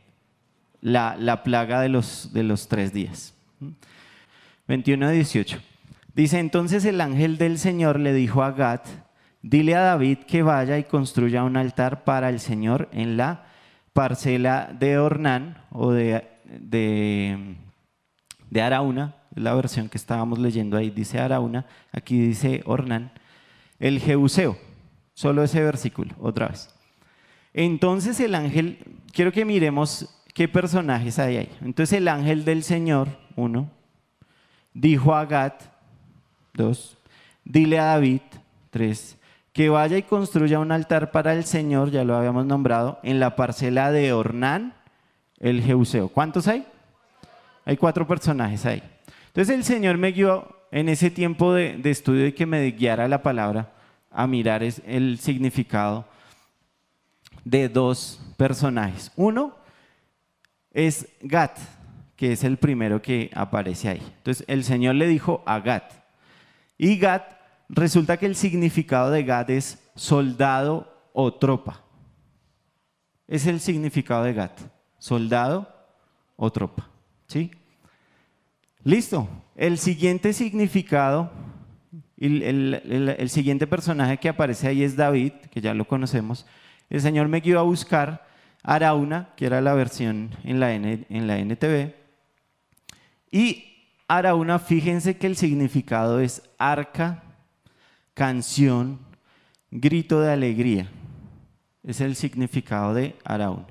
la, 0.81 1.15
la 1.19 1.43
plaga 1.43 1.81
de 1.81 1.89
los, 1.89 2.31
de 2.33 2.43
los 2.43 2.67
tres 2.67 2.93
días. 2.93 3.33
21 4.67 5.05
a 5.05 5.11
18. 5.11 5.59
Dice, 6.15 6.39
entonces 6.39 6.85
el 6.85 7.01
ángel 7.01 7.37
del 7.37 7.59
Señor 7.59 7.99
le 7.99 8.13
dijo 8.13 8.41
a 8.41 8.51
Gad, 8.51 8.79
dile 9.41 9.75
a 9.75 9.81
David 9.81 10.19
que 10.19 10.43
vaya 10.43 10.77
y 10.77 10.85
construya 10.85 11.43
un 11.43 11.57
altar 11.57 12.05
para 12.05 12.29
el 12.29 12.39
Señor 12.39 12.87
en 12.93 13.17
la 13.17 13.43
parcela 13.91 14.73
de 14.79 14.97
Ornán 14.97 15.57
o 15.71 15.91
de, 15.91 16.25
de, 16.45 17.57
Arauna, 18.61 19.15
la 19.33 19.53
versión 19.55 19.89
que 19.89 19.97
estábamos 19.97 20.39
leyendo 20.39 20.77
ahí, 20.77 20.89
dice 20.89 21.19
Arauna, 21.19 21.65
aquí 21.91 22.17
dice 22.17 22.63
Ornán, 22.65 23.11
el 23.77 23.99
Jebuseo, 23.99 24.57
solo 25.13 25.43
ese 25.43 25.61
versículo, 25.61 26.15
otra 26.21 26.47
vez. 26.47 26.73
Entonces 27.53 28.21
el 28.21 28.35
ángel, 28.35 28.79
quiero 29.11 29.33
que 29.33 29.43
miremos 29.43 30.23
qué 30.33 30.47
personajes 30.47 31.19
hay 31.19 31.37
ahí. 31.37 31.49
Entonces 31.61 31.97
el 31.97 32.07
ángel 32.07 32.45
del 32.45 32.63
Señor, 32.63 33.09
uno, 33.35 33.69
dijo 34.73 35.13
a 35.13 35.25
Gad, 35.25 35.53
dos, 36.55 36.97
dile 37.43 37.79
a 37.79 37.85
David, 37.85 38.21
tres, 38.69 39.17
que 39.53 39.69
vaya 39.69 39.97
y 39.97 40.03
construya 40.03 40.59
un 40.59 40.71
altar 40.71 41.11
para 41.11 41.33
el 41.33 41.45
Señor, 41.45 41.91
ya 41.91 42.03
lo 42.03 42.15
habíamos 42.15 42.45
nombrado, 42.45 42.99
en 43.03 43.19
la 43.19 43.35
parcela 43.35 43.91
de 43.91 44.11
Ornán, 44.13 44.73
el 45.39 45.61
Jeuseo. 45.61 46.09
¿Cuántos 46.09 46.47
hay? 46.47 46.65
Hay 47.65 47.77
cuatro 47.77 48.05
personajes 48.07 48.65
ahí. 48.65 48.83
Entonces 49.27 49.55
el 49.55 49.63
Señor 49.63 49.97
me 49.97 50.11
guió 50.11 50.55
en 50.71 50.89
ese 50.89 51.09
tiempo 51.11 51.53
de, 51.53 51.77
de 51.77 51.91
estudio 51.91 52.27
y 52.27 52.33
que 52.33 52.45
me 52.45 52.65
guiara 52.71 53.07
la 53.07 53.21
palabra 53.21 53.71
a 54.11 54.27
mirar 54.27 54.63
es- 54.63 54.81
el 54.85 55.19
significado 55.19 56.05
de 57.43 57.69
dos 57.69 58.19
personajes. 58.37 59.11
Uno 59.15 59.55
es 60.71 61.07
Gat, 61.21 61.57
que 62.15 62.31
es 62.33 62.43
el 62.43 62.57
primero 62.57 63.01
que 63.01 63.29
aparece 63.33 63.89
ahí. 63.89 64.01
Entonces 64.17 64.43
el 64.47 64.63
Señor 64.63 64.95
le 64.95 65.07
dijo 65.07 65.43
a 65.45 65.59
Gat. 65.59 65.91
Y 66.77 66.97
Gat, 66.97 67.23
resulta 67.69 68.17
que 68.17 68.25
el 68.25 68.35
significado 68.35 69.11
de 69.11 69.23
Gat 69.23 69.49
es 69.49 69.79
soldado 69.95 70.91
o 71.13 71.33
tropa. 71.33 71.81
Es 73.27 73.47
el 73.47 73.59
significado 73.59 74.23
de 74.23 74.33
Gat, 74.33 74.59
soldado 74.99 75.67
o 76.35 76.51
tropa. 76.51 76.89
¿Sí? 77.27 77.51
Listo. 78.83 79.27
El 79.55 79.77
siguiente 79.77 80.33
significado, 80.33 81.31
el, 82.17 82.43
el- 82.43 83.29
siguiente 83.29 83.65
personaje 83.67 84.17
que 84.17 84.29
aparece 84.29 84.67
ahí 84.67 84.83
es 84.83 84.95
David, 84.95 85.31
que 85.49 85.61
ya 85.61 85.73
lo 85.73 85.85
conocemos. 85.87 86.45
El 86.89 87.01
Señor 87.01 87.29
me 87.29 87.39
guió 87.39 87.59
a 87.59 87.63
buscar 87.63 88.27
Arauna, 88.63 89.29
que 89.37 89.45
era 89.45 89.61
la 89.61 89.73
versión 89.73 90.31
en 90.43 90.59
la, 90.59 90.73
en 90.73 91.27
la 91.27 91.39
NTV. 91.39 91.93
Y 93.31 93.74
Arauna, 94.07 94.59
fíjense 94.59 95.17
que 95.17 95.27
el 95.27 95.35
significado 95.35 96.19
es 96.19 96.43
arca, 96.57 97.23
canción, 98.13 98.99
grito 99.71 100.21
de 100.21 100.31
alegría. 100.31 100.89
Es 101.83 102.01
el 102.01 102.15
significado 102.15 102.93
de 102.93 103.15
Arauna. 103.23 103.67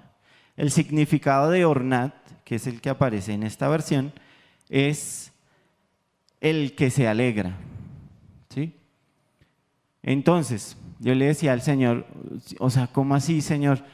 El 0.57 0.71
significado 0.71 1.51
de 1.51 1.65
Ornat, 1.65 2.15
que 2.45 2.57
es 2.57 2.67
el 2.67 2.81
que 2.81 2.91
aparece 2.91 3.33
en 3.33 3.43
esta 3.43 3.69
versión, 3.69 4.13
es 4.69 5.33
el 6.41 6.75
que 6.75 6.91
se 6.91 7.09
alegra. 7.09 7.57
¿Sí? 8.51 8.75
Entonces, 10.03 10.77
yo 11.01 11.15
le 11.15 11.27
decía 11.27 11.53
al 11.53 11.63
Señor, 11.63 12.07
o 12.59 12.71
sea, 12.71 12.89
¿cómo 12.89 13.15
así, 13.15 13.41
Señor? 13.41 13.85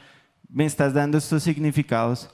Me 0.49 0.65
estás 0.65 0.93
dando 0.93 1.17
estos 1.17 1.43
significados. 1.43 2.29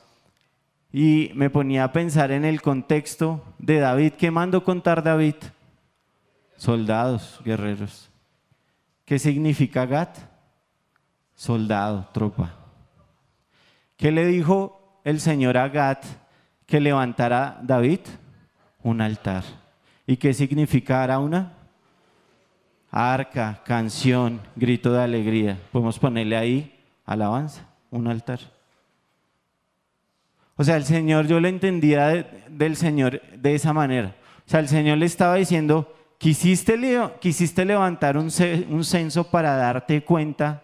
Y 0.91 1.31
me 1.35 1.49
ponía 1.49 1.83
a 1.83 1.91
pensar 1.91 2.31
en 2.31 2.45
el 2.45 2.61
contexto 2.61 3.43
de 3.59 3.79
David. 3.79 4.13
¿Qué 4.13 4.31
mandó 4.31 4.63
contar 4.63 5.03
David? 5.03 5.35
Soldados, 6.55 7.39
guerreros. 7.43 8.09
¿Qué 9.05 9.19
significa 9.19 9.85
Gat? 9.85 10.17
Soldado, 11.35 12.09
tropa. 12.13 12.55
¿Qué 13.95 14.11
le 14.11 14.25
dijo 14.25 15.01
el 15.03 15.19
Señor 15.19 15.57
a 15.57 15.69
Gat 15.69 16.05
que 16.65 16.79
levantara 16.79 17.59
David? 17.61 17.99
Un 18.83 19.01
altar. 19.01 19.43
¿Y 20.05 20.17
qué 20.17 20.33
significa 20.33 21.03
Arauna? 21.03 21.53
Arca, 22.89 23.61
canción, 23.65 24.41
grito 24.55 24.91
de 24.93 25.03
alegría. 25.03 25.59
Podemos 25.71 25.99
ponerle 25.99 26.37
ahí 26.37 26.79
alabanza, 27.05 27.67
un 27.91 28.07
altar. 28.07 28.39
O 30.57 30.63
sea, 30.63 30.75
el 30.75 30.83
Señor, 30.85 31.27
yo 31.27 31.39
lo 31.39 31.47
entendía 31.47 32.07
de- 32.07 32.25
del 32.49 32.75
Señor 32.75 33.21
de 33.37 33.55
esa 33.55 33.73
manera. 33.73 34.15
O 34.45 34.49
sea, 34.49 34.59
el 34.59 34.67
Señor 34.67 34.97
le 34.97 35.05
estaba 35.05 35.35
diciendo, 35.35 35.93
¿quisiste, 36.17 36.77
quisiste 37.21 37.63
levantar 37.63 38.17
un, 38.17 38.29
un 38.69 38.83
censo 38.83 39.29
para 39.29 39.55
darte 39.55 40.03
cuenta 40.03 40.63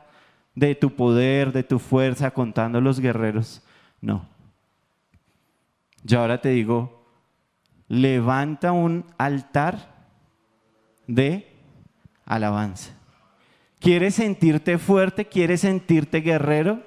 de 0.55 0.75
tu 0.75 0.95
poder, 0.95 1.51
de 1.51 1.63
tu 1.63 1.79
fuerza, 1.79 2.31
contando 2.31 2.81
los 2.81 2.99
guerreros? 2.99 3.61
No. 4.01 4.27
Yo 6.03 6.19
ahora 6.19 6.41
te 6.41 6.49
digo, 6.49 7.05
levanta 7.87 8.71
un 8.71 9.05
altar 9.17 9.93
de 11.07 11.47
alabanza. 12.25 12.91
¿Quieres 13.79 14.15
sentirte 14.15 14.77
fuerte? 14.77 15.25
¿Quieres 15.25 15.61
sentirte 15.61 16.21
guerrero? 16.21 16.81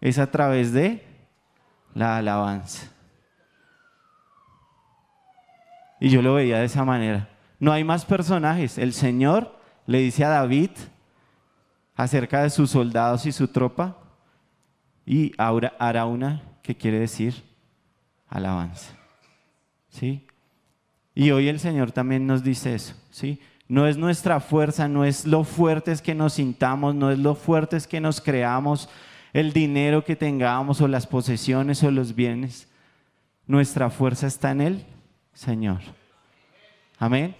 Es 0.00 0.18
a 0.18 0.30
través 0.30 0.72
de 0.72 1.04
la 1.94 2.18
alabanza. 2.18 2.88
Y 6.00 6.10
yo 6.10 6.20
lo 6.20 6.34
veía 6.34 6.58
de 6.58 6.66
esa 6.66 6.84
manera. 6.84 7.28
No 7.58 7.72
hay 7.72 7.84
más 7.84 8.04
personajes. 8.04 8.76
El 8.78 8.92
Señor 8.92 9.58
le 9.86 9.98
dice 9.98 10.24
a 10.24 10.28
David 10.28 10.70
acerca 11.94 12.42
de 12.42 12.50
sus 12.50 12.70
soldados 12.70 13.24
y 13.26 13.32
su 13.32 13.48
tropa. 13.48 13.96
Y 15.06 15.32
ahora 15.38 15.74
hará 15.78 16.04
una 16.06 16.42
que 16.62 16.76
quiere 16.76 16.98
decir 16.98 17.42
alabanza. 18.28 18.94
¿Sí? 19.88 20.26
Y 21.14 21.30
hoy 21.30 21.48
el 21.48 21.60
Señor 21.60 21.92
también 21.92 22.26
nos 22.26 22.42
dice 22.42 22.74
eso. 22.74 22.94
¿Sí? 23.10 23.40
No 23.68 23.86
es 23.86 23.96
nuestra 23.96 24.40
fuerza, 24.40 24.88
no 24.88 25.04
es 25.04 25.24
lo 25.24 25.44
fuertes 25.44 26.02
que 26.02 26.14
nos 26.14 26.34
sintamos, 26.34 26.94
no 26.94 27.10
es 27.10 27.18
lo 27.18 27.34
fuertes 27.34 27.86
que 27.86 28.00
nos 28.00 28.20
creamos, 28.20 28.88
el 29.34 29.52
dinero 29.52 30.04
que 30.04 30.16
tengamos 30.16 30.80
o 30.80 30.88
las 30.88 31.06
posesiones 31.06 31.82
o 31.82 31.90
los 31.90 32.14
bienes. 32.14 32.68
Nuestra 33.46 33.90
fuerza 33.90 34.28
está 34.28 34.52
en 34.52 34.60
Él, 34.60 34.86
Señor. 35.34 35.80
Amén. 36.98 37.34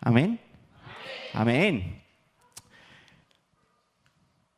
Amén. 0.00 0.40
Amén. 1.32 2.02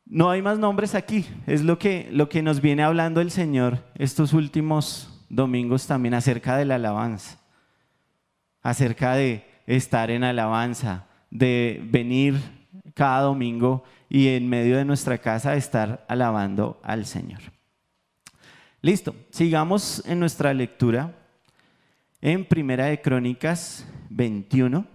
No 0.06 0.30
hay 0.30 0.40
más 0.40 0.58
nombres 0.58 0.94
aquí. 0.94 1.26
Es 1.46 1.62
lo 1.62 1.78
que, 1.78 2.08
lo 2.10 2.30
que 2.30 2.42
nos 2.42 2.62
viene 2.62 2.82
hablando 2.82 3.20
el 3.20 3.30
Señor 3.30 3.84
estos 3.94 4.32
últimos 4.32 5.26
domingos 5.28 5.86
también 5.86 6.14
acerca 6.14 6.56
de 6.56 6.64
la 6.64 6.76
alabanza. 6.76 7.38
Acerca 8.62 9.14
de 9.14 9.46
estar 9.66 10.10
en 10.10 10.24
alabanza, 10.24 11.06
de 11.30 11.82
venir 11.84 12.40
cada 12.94 13.20
domingo 13.20 13.84
y 14.14 14.28
en 14.28 14.49
medio 14.49 14.76
de 14.76 14.85
nuestra 14.85 15.18
casa 15.18 15.56
estar 15.56 16.04
alabando 16.09 16.80
al 16.85 17.04
Señor. 17.04 17.40
Listo, 18.80 19.16
sigamos 19.30 20.04
en 20.06 20.21
nuestra 20.21 20.54
lectura 20.54 21.18
en 22.21 22.44
Primera 22.44 22.85
de 22.85 23.00
Crónicas 23.00 23.85
21, 24.11 24.87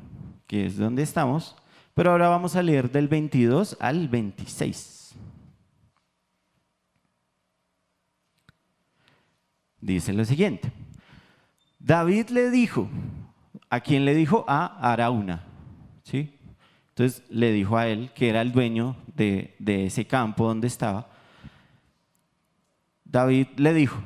que 0.47 0.67
es 0.67 0.77
donde 0.77 1.03
estamos, 1.03 1.57
pero 1.93 2.11
ahora 2.11 2.29
vamos 2.29 2.55
a 2.55 2.63
leer 2.63 2.89
del 2.91 3.09
22 3.09 3.75
al 3.81 4.07
26. 4.07 5.15
Dice 9.81 10.13
lo 10.13 10.23
siguiente. 10.23 10.71
David 11.77 12.29
le 12.29 12.51
dijo, 12.51 12.89
¿A 13.69 13.81
quién 13.81 14.05
le 14.05 14.15
dijo? 14.15 14.45
A 14.47 14.93
Arauna. 14.93 15.43
¿sí? 16.03 16.38
Entonces 16.99 17.23
le 17.29 17.53
dijo 17.53 17.77
a 17.77 17.87
él, 17.87 18.11
que 18.13 18.27
era 18.27 18.41
el 18.41 18.51
dueño 18.51 18.97
de, 19.15 19.55
ese 19.65 20.03
campo 20.03 20.45
donde 20.45 20.67
estaba, 20.67 21.07
David 23.05 23.47
le 23.55 23.73
dijo, 23.73 24.01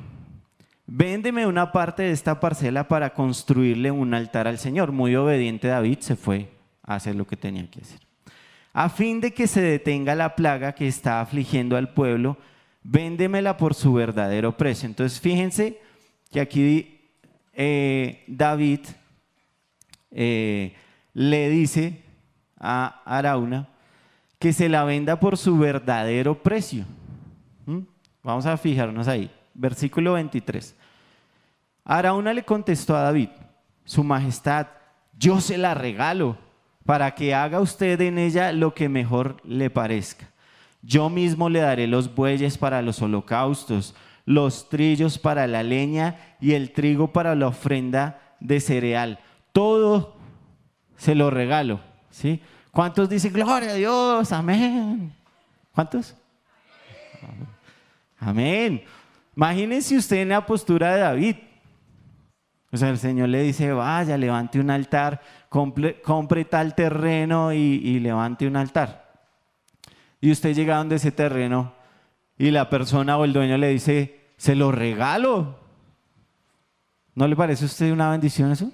véndeme 0.86 1.44
una 1.48 1.72
parte 1.72 2.04
de 2.04 2.12
esta 2.12 2.38
parcela 2.38 2.86
para 2.86 3.12
construirle 3.12 3.90
un 3.90 4.14
altar 4.14 4.46
al 4.46 4.58
Señor. 4.58 4.92
Muy 4.92 5.16
obediente 5.16 5.66
David 5.66 5.98
se 6.02 6.14
fue 6.14 6.52
a 6.84 6.94
hacer 6.94 7.16
lo 7.16 7.26
que 7.26 7.36
tenía 7.36 7.68
que 7.68 7.80
hacer. 7.80 7.98
A 8.72 8.88
fin 8.88 9.20
de 9.20 9.32
que 9.32 9.48
se 9.48 9.60
detenga 9.60 10.14
la 10.14 10.36
plaga 10.36 10.76
que 10.76 10.86
está 10.86 11.20
afligiendo 11.20 11.76
al 11.76 11.94
pueblo, 11.94 12.38
véndemela 12.84 13.56
por 13.56 13.74
su 13.74 13.92
verdadero 13.92 14.56
precio. 14.56 14.86
Entonces 14.86 15.18
fíjense 15.18 15.80
que 16.30 16.38
aquí 16.38 17.00
eh, 17.54 18.22
David 18.28 18.82
eh, 20.12 20.76
le 21.12 21.50
dice 21.50 22.03
a 22.64 23.02
Arauna 23.04 23.68
que 24.38 24.52
se 24.52 24.68
la 24.68 24.84
venda 24.84 25.20
por 25.20 25.36
su 25.36 25.56
verdadero 25.58 26.42
precio. 26.42 26.84
¿Mm? 27.66 27.80
Vamos 28.22 28.46
a 28.46 28.56
fijarnos 28.56 29.08
ahí. 29.08 29.30
Versículo 29.54 30.14
23. 30.14 30.74
Arauna 31.84 32.32
le 32.32 32.44
contestó 32.44 32.96
a 32.96 33.02
David, 33.02 33.28
Su 33.84 34.02
Majestad, 34.02 34.66
yo 35.18 35.40
se 35.40 35.58
la 35.58 35.74
regalo 35.74 36.36
para 36.84 37.14
que 37.14 37.34
haga 37.34 37.60
usted 37.60 38.00
en 38.00 38.18
ella 38.18 38.52
lo 38.52 38.74
que 38.74 38.88
mejor 38.88 39.36
le 39.44 39.70
parezca. 39.70 40.30
Yo 40.82 41.08
mismo 41.10 41.48
le 41.48 41.60
daré 41.60 41.86
los 41.86 42.14
bueyes 42.14 42.58
para 42.58 42.82
los 42.82 43.00
holocaustos, 43.00 43.94
los 44.26 44.68
trillos 44.68 45.18
para 45.18 45.46
la 45.46 45.62
leña 45.62 46.16
y 46.40 46.52
el 46.52 46.72
trigo 46.72 47.12
para 47.12 47.34
la 47.34 47.46
ofrenda 47.46 48.20
de 48.40 48.60
cereal 48.60 49.18
todo 49.54 50.16
se 50.96 51.14
lo 51.14 51.30
regalo. 51.30 51.80
¿sí? 52.10 52.42
¿Cuántos 52.74 53.08
dicen 53.08 53.32
gloria 53.32 53.70
a 53.70 53.74
Dios? 53.74 54.32
Amén. 54.32 55.14
¿Cuántos? 55.72 56.16
Amén. 58.18 58.82
Imagínense 59.36 59.96
usted 59.96 60.16
en 60.16 60.30
la 60.30 60.44
postura 60.44 60.94
de 60.94 61.00
David. 61.00 61.36
O 62.72 62.76
sea, 62.76 62.90
el 62.90 62.98
Señor 62.98 63.28
le 63.28 63.42
dice, 63.42 63.72
vaya, 63.72 64.18
levante 64.18 64.58
un 64.58 64.70
altar, 64.70 65.20
compre, 65.48 66.44
tal 66.46 66.74
terreno 66.74 67.52
y, 67.52 67.56
y, 67.56 68.00
levante 68.00 68.48
un 68.48 68.56
altar. 68.56 69.22
Y 70.20 70.32
usted 70.32 70.52
llega 70.52 70.78
donde 70.78 70.96
ese 70.96 71.12
terreno 71.12 71.74
y 72.36 72.50
la 72.50 72.68
persona 72.68 73.16
o 73.16 73.24
el 73.24 73.32
dueño 73.32 73.56
le 73.56 73.68
dice, 73.68 74.32
se 74.36 74.56
lo 74.56 74.72
regalo. 74.72 75.60
¿No 77.14 77.28
le 77.28 77.36
parece 77.36 77.64
a 77.64 77.66
usted 77.66 77.92
una 77.92 78.10
bendición 78.10 78.50
eso? 78.50 78.72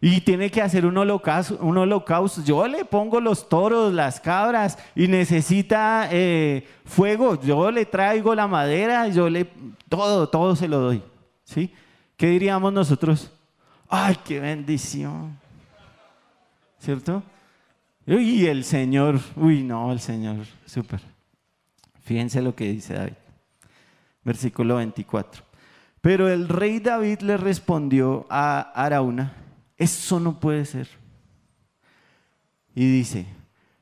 Y 0.00 0.20
tiene 0.20 0.50
que 0.50 0.60
hacer 0.60 0.84
un 0.84 0.96
holocausto, 0.98 1.56
un 1.60 1.78
holocausto. 1.78 2.42
Yo 2.42 2.66
le 2.68 2.84
pongo 2.84 3.20
los 3.20 3.48
toros, 3.48 3.92
las 3.92 4.20
cabras 4.20 4.78
y 4.94 5.08
necesita 5.08 6.08
eh, 6.10 6.66
fuego. 6.84 7.40
Yo 7.40 7.70
le 7.70 7.86
traigo 7.86 8.34
la 8.34 8.46
madera, 8.46 9.08
yo 9.08 9.30
le 9.30 9.46
todo, 9.88 10.28
todo 10.28 10.54
se 10.54 10.68
lo 10.68 10.80
doy. 10.80 11.02
¿Sí? 11.44 11.72
¿Qué 12.16 12.26
diríamos 12.28 12.72
nosotros? 12.72 13.30
Ay, 13.88 14.16
qué 14.24 14.40
bendición. 14.40 15.38
¿Cierto? 16.78 17.22
Y 18.06 18.46
el 18.46 18.64
Señor, 18.64 19.18
uy, 19.34 19.62
no, 19.62 19.90
el 19.92 20.00
Señor, 20.00 20.46
súper. 20.66 21.00
Fíjense 22.02 22.42
lo 22.42 22.54
que 22.54 22.70
dice 22.70 22.94
David. 22.94 23.14
Versículo 24.22 24.76
24. 24.76 25.42
Pero 26.00 26.28
el 26.28 26.48
rey 26.48 26.78
David 26.78 27.20
le 27.20 27.36
respondió 27.36 28.26
a 28.28 28.60
Arauna 28.60 29.45
eso 29.76 30.20
no 30.20 30.40
puede 30.40 30.64
ser. 30.64 30.88
Y 32.74 32.90
dice, 32.90 33.26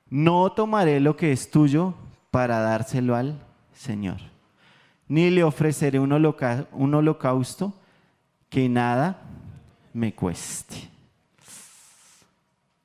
no 0.08 0.52
tomaré 0.52 1.00
lo 1.00 1.16
que 1.16 1.32
es 1.32 1.50
tuyo 1.50 1.94
para 2.30 2.60
dárselo 2.60 3.16
al 3.16 3.40
Señor, 3.72 4.18
ni 5.08 5.30
le 5.30 5.44
ofreceré 5.44 5.98
un, 5.98 6.12
holocausto 6.12 7.74
que 8.48 8.68
nada 8.68 9.20
me 9.92 10.14
cueste. 10.14 10.88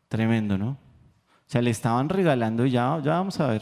Tremendo, 0.08 0.58
¿no? 0.58 0.70
O 0.70 1.52
sea, 1.52 1.62
le 1.62 1.70
estaban 1.70 2.10
regalando, 2.10 2.66
ya, 2.66 3.00
ya 3.04 3.12
vamos 3.14 3.40
a 3.40 3.48
ver 3.48 3.62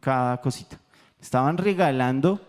cada 0.00 0.40
cosita. 0.40 0.78
Estaban 1.20 1.58
regalando 1.58 2.40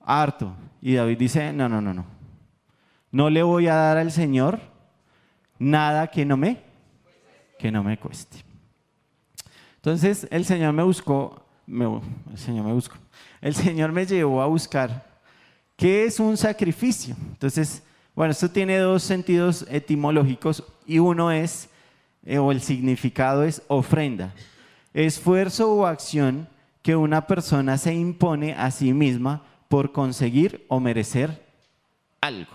harto. 0.00 0.54
Y 0.80 0.94
David 0.94 1.18
dice, 1.18 1.52
no, 1.52 1.68
no, 1.68 1.80
no, 1.80 1.92
no. 1.92 2.06
No 3.10 3.28
le 3.28 3.42
voy 3.42 3.68
a 3.68 3.74
dar 3.74 3.98
al 3.98 4.10
Señor 4.10 4.71
nada 5.62 6.08
que 6.08 6.24
no 6.24 6.36
me, 6.36 6.58
que 7.58 7.70
no 7.70 7.82
me 7.84 7.98
cueste. 7.98 8.44
Entonces 9.76 10.26
el 10.30 10.44
Señor 10.44 10.72
me 10.72 10.82
buscó, 10.82 11.44
el 11.66 12.38
Señor 12.38 12.66
me 12.66 12.72
buscó, 12.72 12.96
el 13.40 13.54
Señor 13.54 13.92
me 13.92 14.04
llevó 14.04 14.42
a 14.42 14.46
buscar 14.46 15.06
qué 15.76 16.04
es 16.04 16.18
un 16.18 16.36
sacrificio. 16.36 17.14
Entonces, 17.30 17.82
bueno, 18.14 18.32
esto 18.32 18.50
tiene 18.50 18.78
dos 18.78 19.02
sentidos 19.02 19.64
etimológicos 19.70 20.64
y 20.84 20.98
uno 20.98 21.30
es, 21.30 21.68
eh, 22.24 22.38
o 22.38 22.50
el 22.50 22.60
significado 22.60 23.44
es 23.44 23.62
ofrenda, 23.68 24.34
esfuerzo 24.92 25.72
o 25.72 25.86
acción 25.86 26.48
que 26.82 26.96
una 26.96 27.26
persona 27.26 27.78
se 27.78 27.94
impone 27.94 28.54
a 28.54 28.70
sí 28.72 28.92
misma 28.92 29.44
por 29.68 29.92
conseguir 29.92 30.66
o 30.68 30.80
merecer 30.80 31.46
algo. 32.20 32.52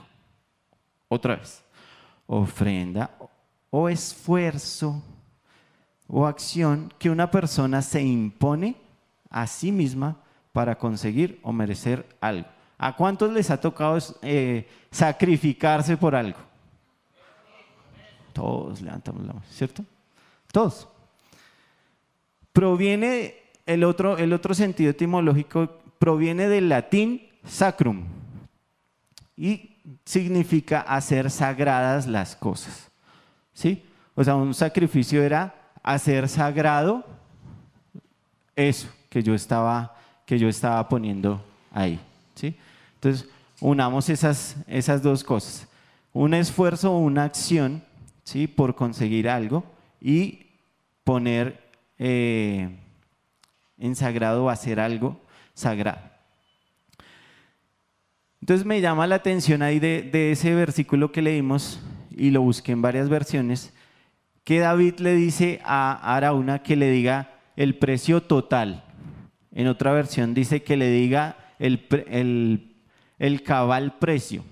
Otra 1.09 1.37
vez 1.37 1.63
ofrenda 2.27 3.09
o 3.69 3.89
esfuerzo 3.89 5.01
o 6.07 6.25
acción 6.25 6.93
que 6.99 7.09
una 7.09 7.31
persona 7.31 7.81
se 7.81 8.01
impone 8.01 8.75
a 9.29 9.47
sí 9.47 9.71
misma 9.71 10.17
para 10.53 10.77
conseguir 10.77 11.39
o 11.41 11.51
merecer 11.51 12.05
algo. 12.21 12.47
¿A 12.77 12.95
cuántos 12.95 13.31
les 13.33 13.49
ha 13.49 13.59
tocado 13.59 13.97
eh, 14.21 14.67
sacrificarse 14.91 15.97
por 15.97 16.15
algo? 16.15 16.47
todos 18.37 18.81
levantamos 18.81 19.23
la 19.23 19.33
mano, 19.33 19.45
¿cierto? 19.49 19.83
Todos. 20.51 20.87
Proviene, 22.53 23.33
el 23.65 23.83
otro, 23.83 24.19
el 24.19 24.31
otro 24.31 24.53
sentido 24.53 24.91
etimológico 24.91 25.79
proviene 25.97 26.47
del 26.47 26.69
latín 26.69 27.27
sacrum 27.43 28.05
y 29.35 29.76
significa 30.05 30.81
hacer 30.81 31.29
sagradas 31.31 32.07
las 32.07 32.35
cosas. 32.35 32.89
¿Sí? 33.53 33.85
O 34.15 34.23
sea, 34.23 34.35
un 34.35 34.53
sacrificio 34.53 35.23
era 35.23 35.55
hacer 35.83 36.27
sagrado 36.27 37.05
eso 38.55 38.89
que 39.09 39.23
yo 39.23 39.33
estaba, 39.33 39.95
que 40.25 40.37
yo 40.37 40.49
estaba 40.49 40.87
poniendo 40.89 41.43
ahí. 41.71 41.99
¿sí? 42.35 42.55
Entonces, 42.95 43.29
unamos 43.61 44.09
esas, 44.09 44.57
esas 44.67 45.01
dos 45.01 45.23
cosas. 45.23 45.67
Un 46.13 46.33
esfuerzo 46.33 46.91
o 46.93 46.99
una 46.99 47.23
acción 47.23 47.83
¿sí? 48.23 48.47
por 48.47 48.75
conseguir 48.75 49.29
algo 49.29 49.63
y 50.01 50.47
poner 51.03 51.63
eh, 51.97 52.77
en 53.77 53.95
sagrado 53.95 54.45
o 54.45 54.49
hacer 54.49 54.79
algo 54.79 55.19
sagrado. 55.53 56.16
Entonces 58.41 58.65
me 58.65 58.81
llama 58.81 59.07
la 59.07 59.15
atención 59.15 59.61
ahí 59.61 59.79
de, 59.79 60.31
ese 60.31 60.53
versículo 60.53 61.11
que 61.11 61.21
leímos 61.21 61.79
y 62.11 62.29
lo 62.29 62.41
busqué 62.41 62.71
en 62.71 62.81
varias 62.81 63.09
versiones, 63.09 63.73
que 64.43 64.59
David 64.59 64.99
le 64.99 65.15
dice 65.15 65.59
a 65.63 66.15
Arauna 66.15 66.63
que 66.63 66.75
le 66.75 66.89
diga 66.89 67.33
el 67.55 67.77
precio 67.77 68.21
total. 68.23 68.83
En 69.51 69.67
otra 69.67 69.91
versión 69.91 70.33
dice 70.33 70.63
que 70.63 70.77
le 70.77 70.89
diga 70.89 71.37
el, 71.59 72.77
el, 73.17 73.43
cabal 73.43 73.97
precio. 73.97 74.43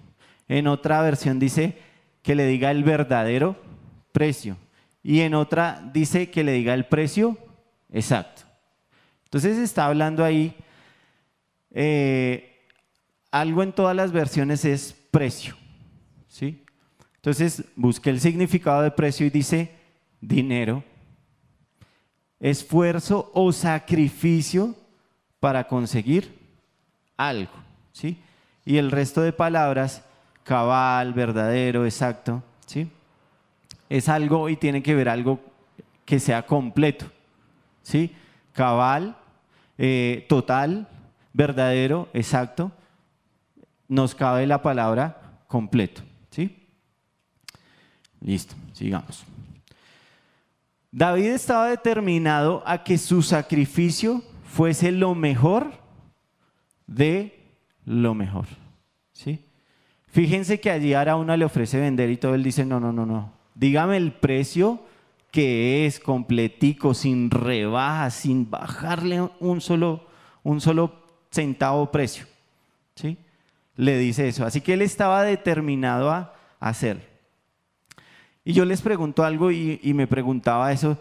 En 0.47 0.67
otra 0.67 1.01
versión 1.01 1.39
dice 1.39 1.77
que 2.21 2.35
le 2.35 2.45
diga 2.47 2.71
el 2.71 2.83
verdadero 2.83 3.55
precio. 4.11 4.57
Y 5.03 5.21
en 5.21 5.35
otra 5.35 5.89
dice 5.93 6.31
que 6.31 6.43
le 6.43 6.53
diga 6.53 6.73
el 6.73 6.85
precio 6.85 7.37
exacto. 7.91 8.41
Entonces 9.25 9.57
está 9.57 9.85
hablando 9.85 10.23
ahí, 10.23 10.55
eh, 11.71 12.54
algo 13.35 13.63
en 13.63 13.73
todas 13.73 13.93
las 13.93 14.13
versiones 14.13 14.63
es 14.63 14.93
precio. 15.11 15.57
¿sí? 16.29 16.63
Entonces 17.17 17.65
busque 17.75 18.09
el 18.09 18.21
significado 18.21 18.81
de 18.81 18.91
precio 18.91 19.25
y 19.25 19.29
dice 19.29 19.75
dinero, 20.21 20.85
esfuerzo 22.39 23.29
o 23.33 23.51
sacrificio 23.51 24.73
para 25.41 25.67
conseguir 25.67 26.33
algo, 27.17 27.51
¿sí? 27.91 28.21
Y 28.63 28.77
el 28.77 28.89
resto 28.89 29.21
de 29.21 29.33
palabras, 29.33 30.03
cabal, 30.43 31.13
verdadero, 31.13 31.83
exacto, 31.83 32.41
¿sí? 32.65 32.89
Es 33.89 34.07
algo 34.07 34.47
y 34.47 34.55
tiene 34.55 34.81
que 34.81 34.95
ver 34.95 35.09
algo 35.09 35.41
que 36.05 36.19
sea 36.19 36.45
completo, 36.45 37.05
¿sí? 37.81 38.15
Cabal, 38.53 39.17
eh, 39.77 40.25
total, 40.29 40.87
verdadero, 41.33 42.07
exacto, 42.13 42.71
nos 43.87 44.15
cabe 44.15 44.47
la 44.47 44.61
palabra 44.61 45.43
completo, 45.47 46.01
¿sí? 46.31 46.67
Listo, 48.21 48.55
sigamos. 48.73 49.23
David 50.91 51.25
estaba 51.25 51.69
determinado 51.69 52.63
a 52.65 52.83
que 52.83 52.97
su 52.97 53.21
sacrificio 53.21 54.23
fuese 54.45 54.93
lo 54.93 55.13
mejor 55.13 55.73
de 56.87 57.37
lo 57.83 58.13
mejor. 58.13 58.45
¿sí? 59.11 59.45
Fíjense 60.07 60.59
que 60.61 60.71
allí 60.71 60.93
una 60.95 61.35
le 61.35 61.43
ofrece 61.43 61.79
vender 61.79 62.09
y 62.09 62.17
todo 62.17 62.35
él 62.35 62.43
dice, 62.43 62.65
no, 62.65 62.79
no, 62.79 62.93
no, 62.93 63.05
no. 63.05 63.33
Dígame 63.53 63.97
el 63.97 64.13
precio 64.13 64.79
que 65.31 65.85
es 65.85 65.99
completico, 65.99 66.93
sin 66.93 67.29
rebaja, 67.29 68.09
sin 68.09 68.49
bajarle 68.49 69.29
un 69.41 69.59
solo, 69.59 70.07
un 70.43 70.61
solo 70.61 70.93
centavo 71.29 71.91
precio. 71.91 72.25
¿sí? 72.95 73.17
Le 73.75 73.97
dice 73.97 74.27
eso. 74.27 74.45
Así 74.45 74.61
que 74.61 74.73
él 74.73 74.81
estaba 74.81 75.23
determinado 75.23 76.11
a 76.11 76.33
hacerlo. 76.59 77.03
Y 78.43 78.53
yo 78.53 78.65
les 78.65 78.81
pregunto 78.81 79.23
algo 79.23 79.51
y, 79.51 79.79
y 79.83 79.93
me 79.93 80.07
preguntaba 80.07 80.71
eso, 80.71 80.97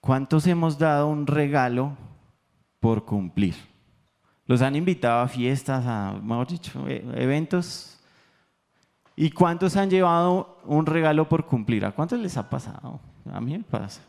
¿cuántos 0.00 0.46
hemos 0.46 0.78
dado 0.78 1.08
un 1.08 1.26
regalo 1.26 1.96
por 2.80 3.04
cumplir. 3.04 3.54
Los 4.46 4.62
han 4.62 4.76
invitado 4.76 5.20
a 5.20 5.28
fiestas, 5.28 5.84
a, 5.86 6.12
mejor 6.22 6.46
dicho, 6.46 6.88
e, 6.88 7.04
eventos. 7.16 7.98
¿Y 9.16 9.30
cuántos 9.30 9.76
han 9.76 9.90
llevado 9.90 10.58
un 10.64 10.86
regalo 10.86 11.28
por 11.28 11.44
cumplir? 11.44 11.84
¿A 11.84 11.92
cuántos 11.92 12.18
les 12.20 12.36
ha 12.36 12.48
pasado? 12.48 13.00
A 13.30 13.40
mí 13.40 13.58
me 13.58 13.64
pasa. 13.64 14.00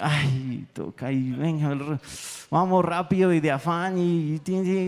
Ay, 0.00 0.66
toca 0.72 1.12
y 1.12 1.32
venga, 1.32 1.98
vamos 2.50 2.84
rápido 2.84 3.32
y 3.32 3.40
de 3.40 3.50
afán 3.50 3.98
y, 3.98 4.40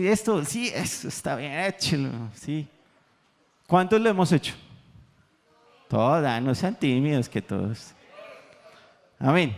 esto, 0.07 0.43
sí, 0.43 0.71
eso 0.73 1.07
está 1.07 1.35
bien, 1.35 1.51
échelo, 1.53 2.09
sí. 2.33 2.67
¿Cuántos 3.67 4.01
lo 4.01 4.09
hemos 4.09 4.31
hecho? 4.31 4.55
Todos, 5.87 6.25
ah, 6.25 6.41
no 6.41 6.55
sean 6.55 6.75
tímidos 6.75 7.29
que 7.29 7.41
todos. 7.41 7.93
Amén. 9.19 9.55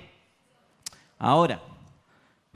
Ahora, 1.18 1.62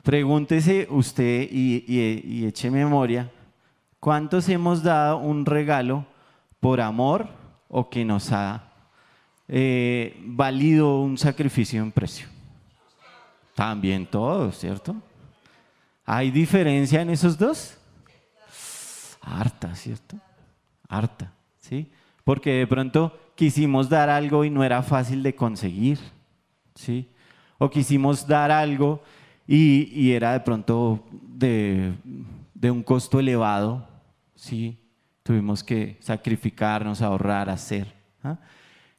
Pregúntese 0.04 0.86
usted 0.90 1.48
y, 1.50 2.46
eche 2.46 2.70
memoria, 2.70 3.32
¿cuántos 4.02 4.50
hemos 4.50 4.84
dado 4.84 5.20
un 5.20 5.46
regalo 5.46 6.06
por 6.60 6.82
amor 6.82 7.30
o 7.70 7.90
que 7.90 8.04
nos 8.04 8.30
ha 8.34 8.70
eh, 9.48 10.22
valido 10.26 11.00
un 11.00 11.18
sacrificio 11.18 11.82
en 11.82 11.90
precio? 11.90 12.33
También 13.56 14.06
todos, 14.06 14.58
¿cierto? 14.58 14.96
¿Hay 16.06 16.32
diferencia 16.32 17.02
en 17.02 17.10
esos 17.10 17.38
dos? 17.38 17.78
Harta, 19.22 19.74
¿cierto? 19.76 20.18
Harta, 20.90 21.32
¿sí? 21.60 21.90
Porque 22.24 22.52
de 22.52 22.68
pronto 22.68 23.18
quisimos 23.36 23.90
dar 23.90 24.10
algo 24.10 24.44
y 24.44 24.50
no 24.50 24.64
era 24.64 24.84
fácil 24.84 25.24
de 25.24 25.36
conseguir, 25.36 26.00
¿sí? 26.76 27.10
O 27.58 27.70
quisimos 27.70 28.28
dar 28.28 28.52
algo 28.52 29.02
y, 29.48 30.12
era 30.12 30.34
de 30.34 30.40
pronto 30.40 31.06
de, 31.12 31.94
un 32.64 32.84
costo 32.84 33.20
elevado, 33.20 33.88
¿sí? 34.36 34.78
Tuvimos 35.24 35.64
que 35.64 35.98
sacrificarnos, 36.02 37.02
ahorrar, 37.02 37.50
hacer. 37.50 37.94
¿ah? 38.24 38.38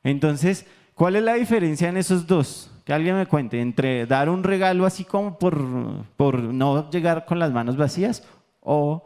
Entonces, 0.02 0.66
¿cuál 0.94 1.16
es 1.16 1.22
la 1.22 1.34
diferencia 1.34 1.88
en 1.88 1.96
esos 1.96 2.26
dos? 2.26 2.70
Que 2.84 2.92
alguien 2.92 3.16
me 3.16 3.26
cuente, 3.26 3.60
entre 3.60 4.06
dar 4.06 4.28
un 4.28 4.44
regalo 4.44 4.84
así 4.84 5.04
como 5.04 5.38
por, 5.38 6.04
por 6.16 6.40
no 6.40 6.90
llegar 6.90 7.24
con 7.24 7.38
las 7.38 7.50
manos 7.50 7.76
vacías 7.76 8.22
o 8.60 9.04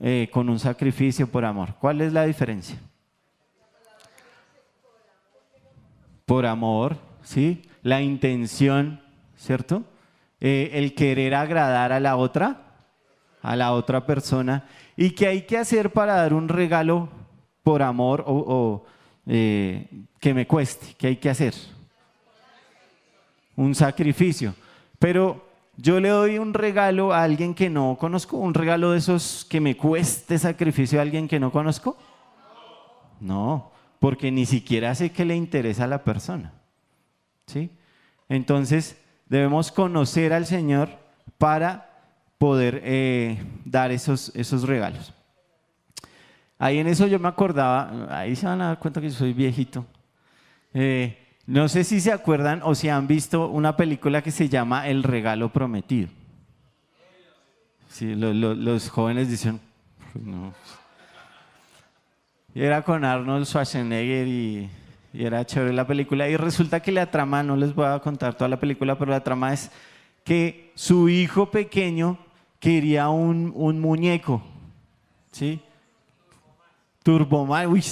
eh, 0.00 0.28
con 0.32 0.48
un 0.48 0.60
sacrificio 0.60 1.26
por 1.26 1.44
amor. 1.44 1.74
¿Cuál 1.80 2.00
es 2.00 2.12
la 2.12 2.24
diferencia? 2.24 2.78
Por 6.24 6.46
amor, 6.46 6.96
¿sí? 7.22 7.62
La 7.82 8.00
intención, 8.00 9.00
¿cierto? 9.36 9.82
Eh, 10.40 10.70
el 10.74 10.94
querer 10.94 11.34
agradar 11.34 11.90
a 11.90 11.98
la 11.98 12.16
otra, 12.16 12.76
a 13.42 13.56
la 13.56 13.72
otra 13.72 14.06
persona, 14.06 14.64
y 14.96 15.10
qué 15.10 15.26
hay 15.26 15.42
que 15.42 15.58
hacer 15.58 15.90
para 15.90 16.14
dar 16.14 16.34
un 16.34 16.48
regalo 16.48 17.08
por 17.64 17.82
amor 17.82 18.22
o, 18.26 18.84
eh, 19.26 19.88
que 20.20 20.32
me 20.34 20.46
cueste, 20.46 20.94
qué 20.96 21.08
hay 21.08 21.16
que 21.16 21.30
hacer. 21.30 21.54
Un 23.58 23.74
sacrificio. 23.74 24.54
Pero 24.98 25.46
yo 25.76 26.00
le 26.00 26.08
doy 26.08 26.38
un 26.38 26.54
regalo 26.54 27.12
a 27.12 27.22
alguien 27.22 27.54
que 27.54 27.68
no 27.68 27.96
conozco, 27.98 28.36
un 28.36 28.54
regalo 28.54 28.92
de 28.92 28.98
esos 28.98 29.46
que 29.48 29.60
me 29.60 29.76
cueste 29.76 30.38
sacrificio 30.38 30.98
a 30.98 31.02
alguien 31.02 31.28
que 31.28 31.38
no 31.38 31.52
conozco. 31.52 31.96
No, 33.20 33.70
porque 33.98 34.30
ni 34.30 34.46
siquiera 34.46 34.94
sé 34.94 35.10
qué 35.10 35.24
le 35.24 35.36
interesa 35.36 35.84
a 35.84 35.88
la 35.88 36.04
persona. 36.04 36.52
¿Sí? 37.46 37.70
Entonces, 38.28 38.96
Debemos 39.28 39.70
conocer 39.70 40.32
al 40.32 40.46
Señor 40.46 40.88
para 41.36 41.90
poder 42.38 42.80
eh, 42.82 43.38
dar 43.64 43.92
esos, 43.92 44.32
esos 44.34 44.62
regalos. 44.62 45.12
Ahí 46.58 46.78
en 46.78 46.86
eso 46.86 47.06
yo 47.06 47.18
me 47.18 47.28
acordaba, 47.28 48.06
ahí 48.08 48.34
se 48.34 48.46
van 48.46 48.62
a 48.62 48.68
dar 48.68 48.78
cuenta 48.78 49.00
que 49.00 49.10
yo 49.10 49.14
soy 49.14 49.34
viejito. 49.34 49.84
Eh, 50.72 51.27
no 51.48 51.68
sé 51.68 51.82
si 51.82 52.00
se 52.00 52.12
acuerdan 52.12 52.60
o 52.62 52.74
si 52.74 52.88
han 52.88 53.06
visto 53.06 53.48
una 53.48 53.76
película 53.76 54.22
que 54.22 54.30
se 54.30 54.48
llama 54.48 54.86
El 54.86 55.02
regalo 55.02 55.48
prometido. 55.48 56.08
Sí, 57.88 58.14
los 58.14 58.88
jóvenes 58.88 59.28
dicen, 59.28 59.60
no. 60.14 60.54
Y 62.54 62.62
era 62.62 62.82
con 62.82 63.04
Arnold 63.04 63.46
Schwarzenegger 63.46 64.28
y 64.28 64.70
y 65.12 65.24
era 65.24 65.44
chévere 65.44 65.72
la 65.72 65.86
película. 65.86 66.28
Y 66.28 66.36
resulta 66.36 66.80
que 66.80 66.92
la 66.92 67.10
trama, 67.10 67.42
no 67.42 67.56
les 67.56 67.74
voy 67.74 67.86
a 67.86 67.98
contar 67.98 68.34
toda 68.34 68.48
la 68.48 68.60
película, 68.60 68.98
pero 68.98 69.10
la 69.10 69.22
trama 69.24 69.52
es 69.52 69.70
que 70.24 70.72
su 70.74 71.08
hijo 71.08 71.50
pequeño 71.50 72.18
quería 72.60 73.08
un, 73.08 73.52
un 73.54 73.80
muñeco. 73.80 74.42
¿Sí? 75.32 75.60
Turboman, 77.02 77.66
uy, 77.68 77.82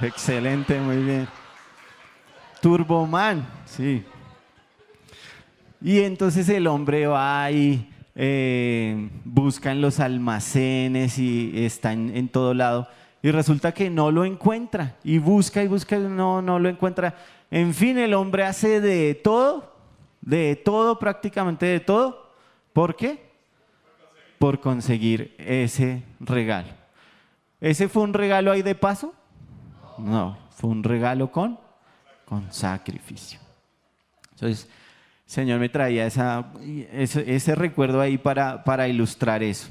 excelente, 0.00 0.80
muy 0.80 0.96
bien. 0.96 1.28
Turboman, 2.64 3.46
sí. 3.66 4.02
Y 5.82 6.00
entonces 6.00 6.48
el 6.48 6.66
hombre 6.66 7.06
va 7.06 7.50
y 7.50 7.92
eh, 8.14 9.10
busca 9.22 9.70
en 9.70 9.82
los 9.82 10.00
almacenes 10.00 11.18
y 11.18 11.52
está 11.62 11.92
en, 11.92 12.16
en, 12.16 12.26
todo 12.30 12.54
lado. 12.54 12.88
Y 13.22 13.30
resulta 13.32 13.72
que 13.72 13.90
no 13.90 14.10
lo 14.10 14.24
encuentra. 14.24 14.96
Y 15.04 15.18
busca 15.18 15.62
y 15.62 15.68
busca 15.68 15.98
y 15.98 16.04
no, 16.04 16.40
no 16.40 16.58
lo 16.58 16.70
encuentra. 16.70 17.14
En 17.50 17.74
fin, 17.74 17.98
el 17.98 18.14
hombre 18.14 18.44
hace 18.44 18.80
de 18.80 19.14
todo, 19.14 19.74
de 20.22 20.56
todo, 20.56 20.98
prácticamente 20.98 21.66
de 21.66 21.80
todo. 21.80 22.30
¿Por 22.72 22.96
qué? 22.96 23.30
Por 24.38 24.58
conseguir 24.58 25.34
ese 25.36 26.02
regalo. 26.18 26.70
¿Ese 27.60 27.90
fue 27.90 28.04
un 28.04 28.14
regalo 28.14 28.50
ahí 28.50 28.62
de 28.62 28.74
paso? 28.74 29.12
No, 29.98 30.38
fue 30.48 30.70
un 30.70 30.82
regalo 30.82 31.30
con, 31.30 31.58
sacrificio. 32.50 33.38
Entonces, 34.32 34.68
Señor 35.26 35.58
me 35.58 35.68
traía 35.68 36.06
ese, 36.06 37.54
recuerdo 37.54 38.00
ahí 38.00 38.18
para, 38.18 38.62
para 38.62 38.88
ilustrar 38.88 39.42
eso. 39.42 39.68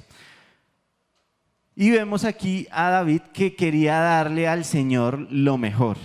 Y 1.76 1.92
vemos 1.92 2.24
aquí 2.24 2.68
a 2.72 2.90
David 2.90 3.22
que 3.34 3.56
quería 3.56 4.00
darle 4.00 4.48
al 4.48 4.64
Señor 4.64 5.28
lo 5.32 5.58
mejor. 5.58 5.98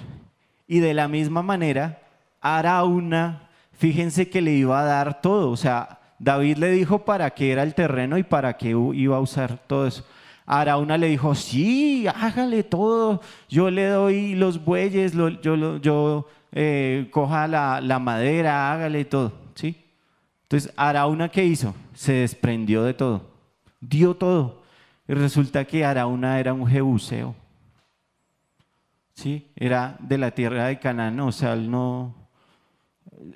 Y 0.67 0.81
de 0.81 0.95
la 0.95 1.09
misma 1.09 1.43
manera, 1.43 2.01
Arauna, 2.41 3.49
fíjense 3.73 4.29
que 4.29 4.41
le 4.41 4.53
iba 4.53 4.81
a 4.81 4.85
dar 4.85 5.21
todo. 5.21 5.51
O 5.51 5.57
sea, 5.57 5.99
David 6.19 6.59
le 6.59 6.71
dijo 6.71 7.05
para 7.05 7.31
qué 7.31 7.53
era 7.53 7.63
el 7.63 7.75
terreno 7.75 8.19
y 8.19 8.23
para 8.23 8.57
qué 8.57 8.71
iba 8.71 9.17
a 9.17 9.21
usar 9.21 9.59
todo 9.67 9.87
eso. 9.87 10.05
Arauna 10.47 10.97
le 10.97 11.09
dijo, 11.09 11.35
sí, 11.35 12.07
hágale 12.07 12.63
todo. 12.63 13.21
Yo 13.49 13.71
le 13.71 13.87
doy 13.87 14.35
los 14.35 14.65
bueyes, 14.65 15.13
yo, 15.13 15.29
yo 15.81 16.27
eh, 16.53 17.09
coja 17.11 17.47
la, 17.47 17.99
madera, 17.99 18.73
hágale 18.73 19.05
todo, 19.05 19.33
¿sí? 19.55 19.85
Entonces, 20.43 20.73
Arauna, 20.77 21.29
¿qué 21.29 21.45
hizo? 21.45 21.75
Se 21.95 22.13
desprendió 22.13 22.83
de 22.85 22.95
todo, 22.95 23.31
dio 23.81 24.15
todo. 24.15 24.63
Y 25.07 25.15
resulta 25.15 25.65
que 25.65 25.85
Arauna 25.85 26.39
era 26.41 26.53
un 26.53 26.67
jebuseo, 26.67 27.35
¿sí? 29.15 29.51
Era 29.57 29.97
de 30.01 30.19
la 30.19 30.31
tierra 30.31 30.67
de 30.67 30.79
Canaán, 30.79 31.21
o 31.21 31.33
sea, 31.33 31.53
él 31.53 31.71
no... 31.71 32.15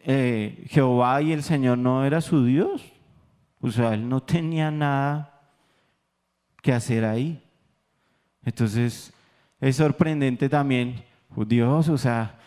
Eh, 0.05 0.65
Jehová 0.69 1.21
y 1.23 1.33
el 1.33 1.43
Señor 1.43 1.77
no 1.79 2.05
era 2.05 2.21
su 2.21 2.45
Dios, 2.45 2.93
o 3.61 3.71
sea, 3.71 3.95
él 3.95 4.09
no 4.09 4.23
tenía 4.23 4.71
nada 4.71 5.41
que 6.63 6.73
hacer 6.73 7.05
ahí. 7.05 7.43
Entonces, 8.45 9.13
es 9.61 9.77
sorprendente 9.77 10.49
también, 10.49 11.05
oh 11.35 11.45
Dios, 11.45 11.89
o 11.89 11.99
sea, 11.99 12.39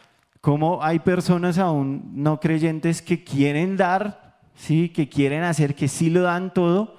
cómo 0.45 0.83
hay 0.83 0.99
personas 0.99 1.57
aún 1.57 2.11
no 2.13 2.39
creyentes 2.39 3.01
que 3.01 3.23
quieren 3.23 3.77
dar, 3.77 4.37
sí, 4.53 4.89
que 4.89 5.09
quieren 5.09 5.41
hacer, 5.41 5.73
que 5.73 5.87
sí 5.87 6.11
lo 6.11 6.21
dan 6.21 6.53
todo, 6.53 6.97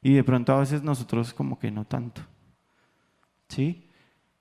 y 0.00 0.14
de 0.14 0.24
pronto 0.24 0.54
a 0.54 0.60
veces 0.60 0.82
nosotros 0.82 1.34
como 1.34 1.58
que 1.58 1.70
no 1.70 1.84
tanto. 1.84 2.22
¿Sí? 3.50 3.86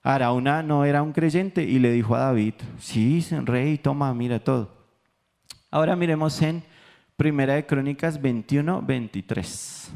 Arauna 0.01 0.63
no 0.63 0.85
era 0.85 1.03
un 1.03 1.11
creyente 1.11 1.63
y 1.63 1.79
le 1.79 1.91
dijo 1.91 2.15
a 2.15 2.19
David, 2.19 2.53
sí, 2.79 3.19
rey, 3.43 3.77
toma, 3.77 4.13
mira 4.13 4.39
todo. 4.39 4.71
Ahora 5.69 5.97
miremos 5.97 6.41
en 6.41 6.63
Primera 7.17 7.55
de 7.55 7.65
Crónicas 7.65 8.21
21, 8.21 8.81
23. 8.81 9.91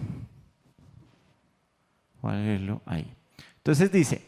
Voy 2.21 2.77
ahí. 2.87 3.09
Entonces 3.55 3.89
dice, 3.89 4.21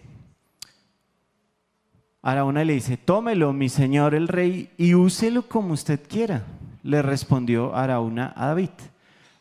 Araúna 2.23 2.63
le 2.63 2.73
dice, 2.73 2.97
tómelo, 2.97 3.51
mi 3.51 3.67
señor 3.67 4.13
el 4.13 4.27
rey, 4.27 4.69
y 4.77 4.93
úselo 4.93 5.47
como 5.47 5.73
usted 5.73 5.99
quiera. 6.07 6.43
Le 6.83 7.01
respondió 7.01 7.75
Araúna 7.75 8.33
a 8.35 8.47
David, 8.47 8.69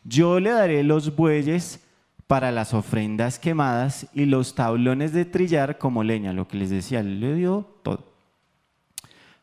yo 0.03 0.39
le 0.39 0.51
daré 0.51 0.83
los 0.83 1.15
bueyes 1.15 1.79
para 2.27 2.51
las 2.51 2.73
ofrendas 2.73 3.39
quemadas 3.39 4.07
y 4.13 4.25
los 4.25 4.55
tablones 4.55 5.11
de 5.11 5.25
trillar 5.25 5.77
como 5.77 6.03
leña, 6.03 6.33
lo 6.33 6.47
que 6.47 6.57
les 6.57 6.69
decía, 6.69 7.03
le 7.03 7.35
dio 7.35 7.67
todo. 7.83 8.05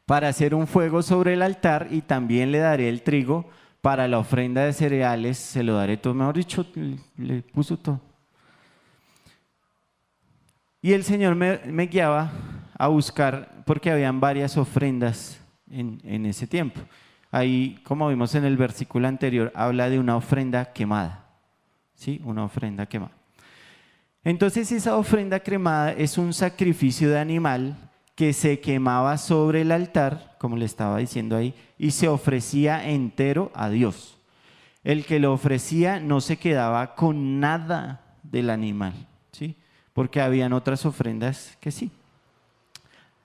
Para 0.06 0.28
hacer 0.28 0.54
un 0.54 0.66
fuego 0.66 1.02
sobre 1.02 1.34
el 1.34 1.42
altar 1.42 1.88
y 1.90 2.00
también 2.00 2.50
le 2.50 2.58
daré 2.58 2.88
el 2.88 3.02
trigo 3.02 3.46
para 3.82 4.08
la 4.08 4.18
ofrenda 4.18 4.64
de 4.64 4.72
cereales, 4.72 5.38
se 5.38 5.62
lo 5.62 5.74
daré 5.74 5.96
todo, 5.96 6.14
mejor 6.14 6.36
dicho, 6.36 6.66
le 7.16 7.42
puso 7.42 7.76
todo. 7.76 8.00
Y 10.80 10.92
el 10.92 11.02
Señor 11.02 11.34
me, 11.34 11.86
guiaba 11.86 12.30
a 12.78 12.86
buscar, 12.88 13.64
porque 13.66 13.90
habían 13.90 14.20
varias 14.20 14.56
ofrendas 14.56 15.40
en, 15.70 16.24
ese 16.26 16.46
tiempo. 16.46 16.80
Ahí, 17.30 17.80
como 17.82 18.08
vimos 18.08 18.34
en 18.36 18.44
el 18.44 18.56
versículo 18.56 19.08
anterior, 19.08 19.50
habla 19.54 19.90
de 19.90 19.98
una 19.98 20.16
ofrenda 20.16 20.72
quemada. 20.72 21.26
¿Sí? 21.94 22.20
Una 22.24 22.44
ofrenda 22.44 22.86
quemada. 22.86 23.12
Entonces 24.22 24.70
esa 24.70 24.96
ofrenda 24.96 25.40
cremada 25.40 25.92
es 25.92 26.16
un 26.16 26.32
sacrificio 26.32 27.10
de 27.10 27.18
animal 27.18 27.76
que 28.14 28.32
se 28.32 28.60
quemaba 28.60 29.16
sobre 29.18 29.62
el 29.62 29.72
altar, 29.72 30.36
como 30.38 30.56
le 30.56 30.64
estaba 30.64 30.98
diciendo 30.98 31.36
ahí, 31.36 31.54
y 31.76 31.90
se 31.90 32.08
ofrecía 32.08 32.88
entero 32.88 33.50
a 33.54 33.68
Dios. 33.68 34.18
El 34.84 35.04
que 35.04 35.18
lo 35.18 35.32
ofrecía 35.32 35.98
no 35.98 36.20
se 36.20 36.36
quedaba 36.36 36.94
con 36.94 37.40
nada 37.40 38.16
del 38.22 38.50
animal, 38.50 38.94
¿sí? 39.32 39.56
Porque 39.98 40.20
habían 40.20 40.52
otras 40.52 40.86
ofrendas 40.86 41.58
que 41.60 41.72
sí. 41.72 41.90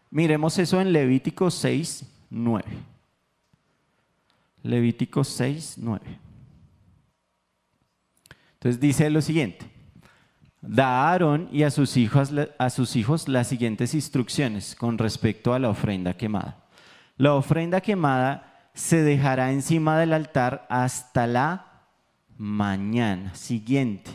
Miremos 0.09 0.57
eso 0.57 0.81
en 0.81 0.91
Levítico 0.91 1.51
6, 1.51 2.03
9. 2.31 2.65
Levítico 4.63 5.23
6, 5.23 5.75
9. 5.77 6.01
Entonces 8.53 8.81
dice 8.81 9.07
lo 9.12 9.21
siguiente. 9.21 9.67
Da 10.63 10.88
a 10.88 11.12
Aarón 11.12 11.47
y 11.51 11.62
a 11.62 11.69
sus, 11.69 11.95
hijos, 11.95 12.31
a 12.57 12.69
sus 12.71 12.95
hijos 12.95 13.27
las 13.27 13.49
siguientes 13.49 13.93
instrucciones 13.93 14.75
con 14.75 14.97
respecto 14.97 15.53
a 15.53 15.59
la 15.59 15.69
ofrenda 15.69 16.17
quemada. 16.17 16.65
La 17.17 17.36
ofrenda 17.36 17.81
quemada 17.81 18.71
se 18.73 19.03
dejará 19.03 19.51
encima 19.51 19.99
del 19.99 20.12
altar 20.12 20.65
hasta 20.71 21.27
la 21.27 21.83
mañana 22.36 23.36
siguiente 23.36 24.09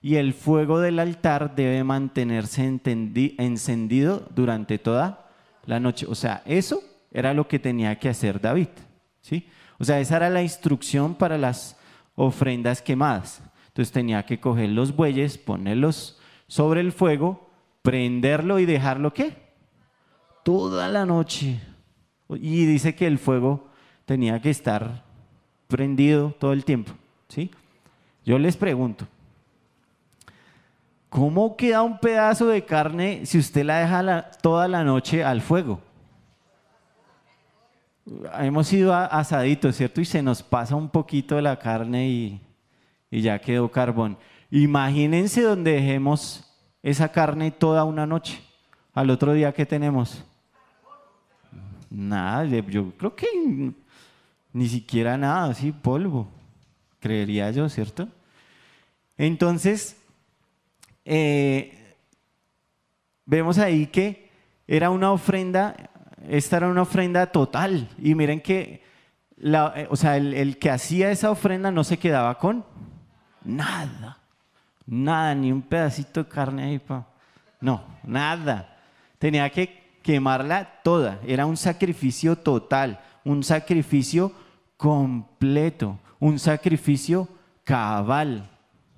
y 0.00 0.16
el 0.16 0.32
fuego 0.32 0.80
del 0.80 0.98
altar 0.98 1.54
debe 1.54 1.82
mantenerse 1.84 2.64
encendido 2.64 4.28
durante 4.34 4.78
toda 4.78 5.30
la 5.66 5.80
noche. 5.80 6.06
O 6.08 6.14
sea, 6.14 6.42
eso 6.46 6.82
era 7.12 7.34
lo 7.34 7.48
que 7.48 7.58
tenía 7.58 7.98
que 7.98 8.08
hacer 8.08 8.40
David. 8.40 8.68
¿sí? 9.20 9.48
O 9.78 9.84
sea, 9.84 10.00
esa 10.00 10.16
era 10.16 10.30
la 10.30 10.42
instrucción 10.42 11.14
para 11.14 11.36
las 11.36 11.76
ofrendas 12.14 12.80
quemadas. 12.80 13.42
Entonces 13.68 13.92
tenía 13.92 14.24
que 14.24 14.40
coger 14.40 14.70
los 14.70 14.94
bueyes, 14.94 15.38
ponerlos 15.38 16.18
sobre 16.46 16.80
el 16.80 16.92
fuego, 16.92 17.50
prenderlo 17.82 18.58
y 18.58 18.66
dejarlo 18.66 19.12
qué? 19.12 19.36
Toda 20.44 20.88
la 20.88 21.04
noche. 21.06 21.60
Y 22.28 22.66
dice 22.66 22.94
que 22.94 23.06
el 23.06 23.18
fuego 23.18 23.68
tenía 24.04 24.40
que 24.40 24.50
estar 24.50 25.04
prendido 25.66 26.34
todo 26.38 26.52
el 26.52 26.64
tiempo. 26.64 26.92
¿sí? 27.28 27.50
Yo 28.24 28.38
les 28.38 28.56
pregunto, 28.56 29.06
¿Cómo 31.08 31.56
queda 31.56 31.82
un 31.82 31.98
pedazo 31.98 32.46
de 32.48 32.64
carne 32.64 33.24
si 33.24 33.38
usted 33.38 33.64
la 33.64 33.78
deja 33.78 34.30
toda 34.42 34.68
la 34.68 34.84
noche 34.84 35.24
al 35.24 35.40
fuego? 35.40 35.80
Hemos 38.38 38.72
ido 38.72 38.94
asaditos, 38.94 39.76
¿cierto? 39.76 40.00
Y 40.00 40.04
se 40.04 40.22
nos 40.22 40.42
pasa 40.42 40.76
un 40.76 40.88
poquito 40.88 41.36
de 41.36 41.42
la 41.42 41.58
carne 41.58 42.08
y, 42.08 42.40
y 43.10 43.22
ya 43.22 43.38
quedó 43.38 43.70
carbón. 43.70 44.18
Imagínense 44.50 45.42
donde 45.42 45.72
dejemos 45.72 46.44
esa 46.82 47.10
carne 47.10 47.50
toda 47.50 47.84
una 47.84 48.06
noche. 48.06 48.40
Al 48.94 49.10
otro 49.10 49.32
día, 49.32 49.52
¿qué 49.52 49.66
tenemos? 49.66 50.24
Nada, 51.90 52.44
yo 52.44 52.92
creo 52.96 53.14
que 53.14 53.26
ni 54.52 54.68
siquiera 54.68 55.16
nada, 55.16 55.50
así 55.50 55.72
polvo, 55.72 56.28
creería 57.00 57.50
yo, 57.50 57.68
¿cierto? 57.68 58.08
Entonces, 59.16 59.97
eh, 61.10 61.96
vemos 63.24 63.58
ahí 63.58 63.86
que 63.86 64.30
era 64.66 64.90
una 64.90 65.10
ofrenda, 65.10 65.74
esta 66.28 66.58
era 66.58 66.68
una 66.68 66.82
ofrenda 66.82 67.26
total. 67.26 67.88
Y 67.98 68.14
miren 68.14 68.42
que, 68.42 68.82
eh, 69.42 69.86
o 69.88 69.96
sea, 69.96 70.18
el, 70.18 70.58
que 70.58 70.70
hacía 70.70 71.10
esa 71.10 71.30
ofrenda 71.30 71.70
no 71.70 71.82
se 71.82 71.98
quedaba 71.98 72.38
con 72.38 72.62
nada, 73.42 74.18
nada, 74.86 75.34
ni 75.34 75.50
un 75.50 75.62
pedacito 75.62 76.24
de 76.24 76.28
carne 76.28 76.64
ahí, 76.64 76.78
pa. 76.78 77.06
no, 77.60 77.82
nada. 78.04 78.76
Tenía 79.18 79.48
que 79.48 79.98
quemarla 80.02 80.80
toda, 80.84 81.20
era 81.26 81.46
un 81.46 81.56
sacrificio 81.56 82.36
total, 82.36 83.00
un 83.24 83.42
sacrificio 83.42 84.30
completo, 84.76 85.98
un 86.20 86.38
sacrificio 86.38 87.28
cabal, 87.64 88.48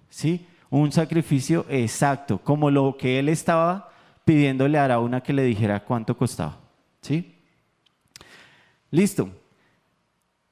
¿sí? 0.09 0.46
Un 0.71 0.93
sacrificio 0.93 1.67
exacto, 1.69 2.39
como 2.39 2.71
lo 2.71 2.97
que 2.97 3.19
él 3.19 3.29
estaba 3.29 3.91
pidiéndole 4.25 4.79
a 4.79 4.85
Araúna 4.85 5.21
que 5.21 5.33
le 5.33 5.43
dijera 5.43 5.85
cuánto 5.85 6.17
costaba. 6.17 6.57
¿Sí? 7.03 7.35
Listo. 8.91 9.29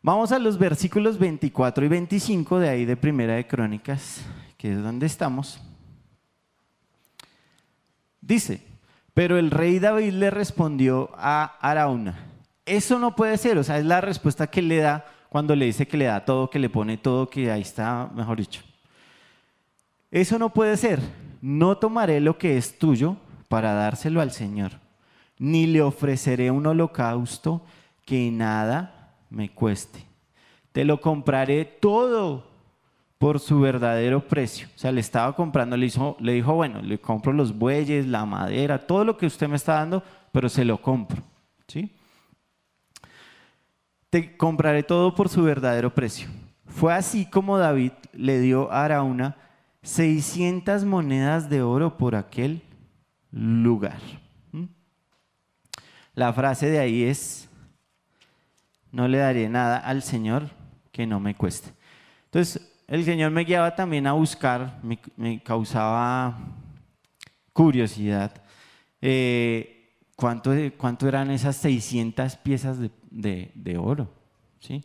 Vamos 0.03 0.33
a 0.33 0.39
los 0.39 0.59
versículos 0.59 1.19
24 1.19 1.85
y 1.85 1.89
25 1.89 2.59
de 2.59 2.69
ahí 2.69 2.85
de 2.85 2.97
Primera 2.97 3.35
de 3.35 3.47
Crónicas, 3.47 4.25
que 4.57 4.73
es 4.73 4.83
donde 4.83 5.07
estamos. 5.07 5.61
Dice, 8.21 8.63
pero 9.15 9.39
el 9.39 9.51
rey 9.51 9.79
David 9.79 10.13
le 10.13 10.31
respondió 10.31 11.11
a 11.15 11.57
Arauna, 11.61 12.29
eso 12.65 12.99
no 12.99 13.17
puede 13.17 13.37
ser, 13.39 13.59
o 13.59 13.65
sea, 13.65 13.79
es 13.79 13.85
la 13.85 14.01
respuesta 14.01 14.47
que 14.47 14.63
le 14.63 14.79
da 14.79 15.07
cuando 15.29 15.57
le 15.57 15.67
dice 15.67 15.89
que 15.89 15.97
le 15.97 16.05
da 16.05 16.25
todo, 16.25 16.49
que 16.51 16.59
le 16.59 16.71
pone 16.71 16.97
todo, 16.97 17.29
que 17.29 17.51
ahí 17.51 17.63
está, 17.63 18.11
mejor 18.15 18.39
dicho. 18.39 18.63
Eso 20.11 20.39
no 20.39 20.51
puede 20.51 20.77
ser, 20.77 21.01
no 21.43 21.77
tomaré 21.77 22.21
lo 22.21 22.39
que 22.39 22.57
es 22.57 22.79
tuyo 22.79 23.17
para 23.49 23.73
dárselo 23.75 24.21
al 24.21 24.33
Señor, 24.33 24.73
ni 25.39 25.67
le 25.67 25.83
ofreceré 25.83 26.51
un 26.51 26.67
holocausto 26.67 27.63
que 28.05 28.31
nada 28.31 29.15
me 29.31 29.51
cueste. 29.51 30.05
Te 30.73 30.85
lo 30.85 31.01
compraré 31.01 31.65
todo 31.65 32.47
por 33.19 33.41
su 33.41 33.61
verdadero 33.61 34.27
precio. 34.27 34.69
O 34.75 34.79
sea, 34.79 34.93
le 34.93 35.01
estaba 35.01 35.35
comprando, 35.35 35.77
le, 35.77 35.91
le 36.21 36.33
dijo, 36.33 36.55
bueno, 36.55 36.81
le 36.81 36.99
compro 36.99 37.33
los 37.33 37.57
bueyes, 37.57 38.07
la 38.07 38.25
madera, 38.25 38.87
todo 38.87 39.05
lo 39.05 39.17
que 39.17 39.27
usted 39.27 39.49
me 39.49 39.57
está 39.57 39.75
dando, 39.75 40.03
pero 40.33 40.49
se 40.49 40.65
lo 40.65 40.81
compro. 40.81 41.23
¿sí? 41.67 41.93
Te 44.09 44.37
compraré 44.37 44.83
todo 44.83 45.15
por 45.15 45.29
su 45.29 45.43
verdadero 45.43 45.93
precio. 45.93 46.29
Fue 46.67 46.95
así 46.95 47.27
como 47.27 47.59
David 47.59 47.93
le 48.13 48.41
dio 48.41 48.71
a 48.71 48.85
Arauna 48.85 49.37
600 49.89 50.85
monedas 50.85 51.49
de 51.49 51.63
oro 51.63 51.97
por 51.97 52.15
aquel 52.15 52.61
lugar. 53.33 53.99
¿Mm? 54.53 54.65
La 56.15 56.31
frase 56.35 56.69
de 56.69 56.79
ahí 56.79 57.05
es, 57.05 57.49
no 58.93 59.09
le 59.09 59.17
daré 59.17 59.49
nada 59.49 59.79
al 59.79 60.03
Señor 60.03 60.51
que 60.93 61.07
no 61.07 61.21
me 61.21 61.35
cueste. 61.35 61.71
Entonces, 62.27 62.71
el 62.87 63.03
Señor 63.03 63.31
me 63.31 63.45
guiaba 63.45 63.75
también 63.75 64.07
a 64.07 64.13
buscar, 64.13 64.79
me, 65.17 65.43
causaba 65.43 66.39
curiosidad. 67.55 68.43
Eh, 69.01 69.95
¿cuánto, 70.17 70.53
¿Cuánto 70.77 71.09
eran 71.09 71.31
esas 71.31 71.57
600 71.57 72.37
piezas 72.37 72.77
de, 73.11 73.79
oro? 73.81 74.13
¿sí? 74.61 74.85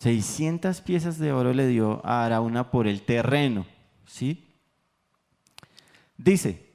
600 0.00 0.80
piezas 0.80 1.16
de 1.20 1.32
oro 1.32 1.52
le 1.52 1.68
dio 1.68 2.04
a 2.04 2.24
Arauna 2.24 2.72
por 2.72 2.88
el 2.88 3.02
terreno. 3.02 3.75
¿Sí? 4.06 4.46
Dice, 6.16 6.66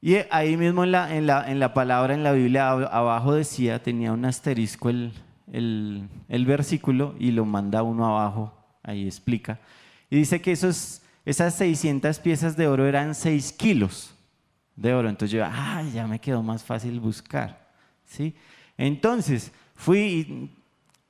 y 0.00 0.16
ahí 0.30 0.56
mismo 0.56 0.84
en 0.84 0.92
la, 0.92 1.16
en 1.16 1.26
la, 1.26 1.50
en 1.50 1.58
la 1.58 1.74
palabra, 1.74 2.14
en 2.14 2.22
la 2.22 2.32
Biblia, 2.32 2.70
abajo 2.70 3.34
decía, 3.34 3.82
tenía 3.82 4.12
un 4.12 4.24
asterisco 4.24 4.90
el, 4.90 5.12
el, 5.52 6.46
versículo 6.46 7.14
y 7.18 7.32
lo 7.32 7.44
manda 7.44 7.82
uno 7.82 8.06
abajo, 8.06 8.54
ahí 8.82 9.06
explica. 9.06 9.58
Y 10.08 10.16
dice 10.16 10.40
que 10.40 10.52
esos, 10.52 11.02
esas 11.24 11.54
600 11.56 12.18
piezas 12.20 12.56
de 12.56 12.68
oro 12.68 12.86
eran 12.86 13.14
6 13.14 13.52
kilos 13.52 14.14
de 14.76 14.94
oro. 14.94 15.08
Entonces 15.08 15.36
yo, 15.36 15.44
ah, 15.44 15.82
ya 15.92 16.06
me 16.06 16.20
quedó 16.20 16.42
más 16.42 16.62
fácil 16.62 17.00
buscar. 17.00 17.68
¿sí? 18.06 18.36
Entonces 18.76 19.50
fui, 19.74 20.50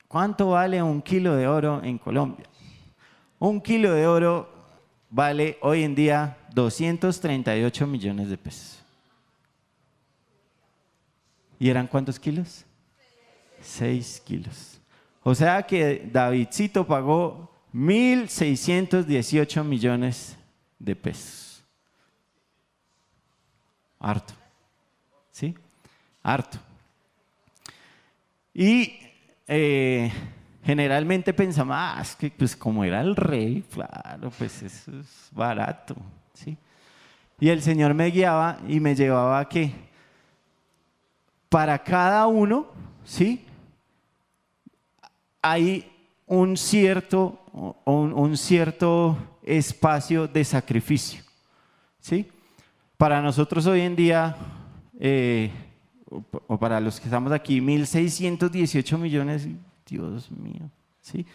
¿cuánto 0.09 0.51
vale 0.51 0.83
un 0.83 1.03
kilo 1.03 1.37
de 1.37 1.47
oro 1.47 1.83
en 1.85 1.99
Colombia? 1.99 2.47
Un 3.39 3.61
kilo 3.61 3.93
de 3.93 4.07
oro 4.07 4.58
vale 5.11 5.59
hoy 5.61 5.85
en 5.85 5.94
día 5.94 6.37
238 6.55 7.87
millones 7.87 8.29
de 8.29 8.38
pesos. 8.38 8.83
¿Y 11.59 11.68
eran 11.68 11.87
cuántos 11.87 12.18
kilos? 12.18 12.64
6 13.61 14.23
kilos. 14.25 14.81
O 15.23 15.35
sea 15.35 15.62
que 15.62 16.09
Davidcito 16.12 16.87
pagó 16.87 17.51
1.618 17.75 19.64
millones 19.64 20.37
de 20.79 20.94
pesos. 20.94 21.64
Harto. 23.99 24.33
¿Sí? 25.33 25.55
Harto. 26.23 26.59
Y 28.55 28.99
eh, 29.47 30.12
generalmente 30.69 31.33
pensamos, 31.33 31.75
ah, 31.79 31.99
es 32.03 32.15
que 32.15 32.31
pues 32.31 32.55
como 32.55 32.85
era 32.85 33.01
el 33.01 33.17
rey, 33.17 33.65
claro, 33.73 34.31
pues 34.37 34.63
eso 34.63 34.91
es 35.01 35.31
barato. 35.33 35.97
¿sí? 36.35 36.59
Y 37.41 37.49
el 37.49 37.63
Señor 37.63 37.95
me 37.95 38.11
guiaba 38.11 38.59
y 38.69 38.79
me 38.79 38.95
llevaba 38.95 39.41
a 39.41 39.49
que 39.49 39.73
para 41.49 41.83
cada 41.83 42.27
uno, 42.27 42.67
¿sí? 43.03 43.47
hay 45.41 45.91
un 46.27 46.55
cierto, 46.55 47.41
un, 47.87 48.37
cierto 48.37 49.17
espacio 49.43 50.29
de 50.29 50.45
sacrificio. 50.45 51.23
¿sí? 51.99 52.31
Para 52.99 53.23
nosotros 53.23 53.65
hoy 53.65 53.81
en 53.81 53.97
día, 53.97 54.37
eh, 55.01 55.51
o 56.11 56.59
para 56.59 56.79
los 56.79 57.01
que 57.01 57.07
estamos 57.07 57.33
aquí, 57.33 57.59
1.618 57.59 58.99
millones, 58.99 59.49
Dios 59.88 60.31
mío. 60.31 60.70
¿sí? 61.01 61.27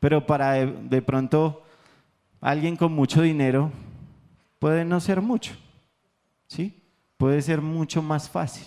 Pero 0.00 0.26
para 0.26 0.66
de, 0.66 1.02
pronto 1.02 1.64
alguien 2.40 2.76
con 2.76 2.92
mucho 2.92 3.22
dinero 3.22 3.72
puede 4.58 4.84
no 4.84 5.00
ser 5.00 5.20
mucho. 5.20 5.54
¿sí? 6.46 6.82
Puede 7.16 7.40
ser 7.42 7.60
mucho 7.60 8.02
más 8.02 8.28
fácil. 8.28 8.66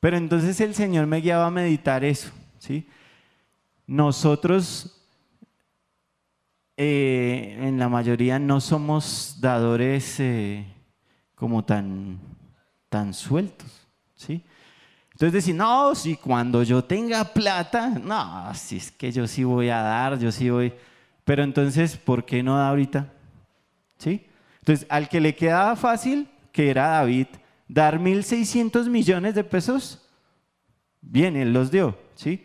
Pero 0.00 0.16
entonces 0.16 0.60
el 0.60 0.74
Señor 0.74 1.06
me 1.06 1.20
guiaba 1.20 1.46
a 1.46 1.50
meditar 1.50 2.04
eso. 2.04 2.30
¿sí? 2.58 2.88
Nosotros 3.86 5.02
eh, 6.76 7.58
en 7.60 7.78
la 7.78 7.88
mayoría 7.88 8.38
no 8.38 8.60
somos 8.60 9.36
dadores 9.40 10.18
eh, 10.20 10.66
como 11.34 11.64
tan, 11.64 12.18
tan 12.88 13.12
sueltos, 13.12 13.86
¿sí? 14.14 14.42
Entonces 15.22 15.44
decir, 15.44 15.54
no, 15.54 15.94
si 15.94 16.16
cuando 16.16 16.64
yo 16.64 16.82
tenga 16.82 17.22
plata, 17.22 17.90
no, 17.90 18.52
si 18.54 18.78
es 18.78 18.90
que 18.90 19.12
yo 19.12 19.28
sí 19.28 19.44
voy 19.44 19.68
a 19.68 19.80
dar, 19.80 20.18
yo 20.18 20.32
sí 20.32 20.50
voy, 20.50 20.72
pero 21.22 21.44
entonces, 21.44 21.96
¿por 21.96 22.24
qué 22.24 22.42
no 22.42 22.56
da 22.56 22.70
ahorita? 22.70 23.06
¿Sí? 23.98 24.26
Entonces, 24.58 24.84
al 24.90 25.08
que 25.08 25.20
le 25.20 25.36
quedaba 25.36 25.76
fácil, 25.76 26.28
que 26.50 26.70
era 26.70 26.88
David, 26.88 27.28
dar 27.68 28.00
1.600 28.00 28.88
millones 28.88 29.36
de 29.36 29.44
pesos, 29.44 30.04
bien, 31.00 31.36
él 31.36 31.52
los 31.52 31.70
dio, 31.70 31.96
¿sí? 32.16 32.44